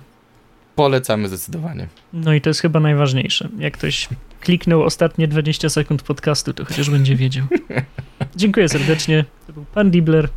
Polecamy 0.75 1.29
zdecydowanie. 1.29 1.89
No 2.13 2.35
i 2.35 2.41
to 2.41 2.51
jest 2.51 2.61
chyba 2.61 2.81
najważniejsze. 2.81 3.49
Jak 3.59 3.75
ktoś 3.75 4.09
kliknął 4.41 4.83
ostatnie 4.83 5.29
20 5.29 5.69
sekund 5.69 6.03
podcastu, 6.03 6.55
to 6.55 6.65
chociaż 6.65 6.91
będzie 6.91 7.17
wiedział. 7.17 7.47
Dziękuję 8.37 8.69
serdecznie. 8.69 9.25
To 9.47 9.53
był 9.53 9.65
pan 9.65 9.91
Dibler. 9.91 10.29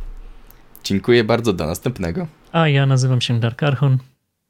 Dziękuję 0.84 1.24
bardzo, 1.24 1.52
do 1.52 1.66
następnego. 1.66 2.26
A 2.52 2.68
ja 2.68 2.86
nazywam 2.86 3.20
się 3.20 3.40
Dark 3.40 3.62
Archon. 3.62 3.98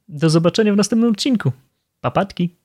Do 0.09 0.31
zobaczenia 0.31 0.73
w 0.73 0.77
następnym 0.77 1.11
odcinku. 1.11 1.53
Papatki. 2.01 2.58